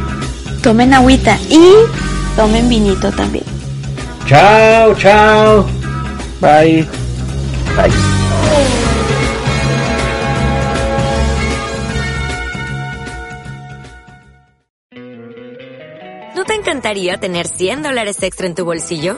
Tomen 0.62 0.94
agüita 0.94 1.38
y 1.50 1.60
tomen 2.36 2.70
vinito 2.70 3.12
también. 3.12 3.46
chao, 4.28 4.94
chao. 4.96 5.66
Bye. 6.40 6.86
Bye. 7.76 7.92
¿No 16.36 16.46
te 16.46 16.54
encantaría 16.56 17.18
tener 17.20 17.48
100 17.48 17.84
dólares 17.84 18.22
extra 18.24 18.48
en 18.48 18.56
tu 18.56 18.66
bolsillo? 18.66 19.18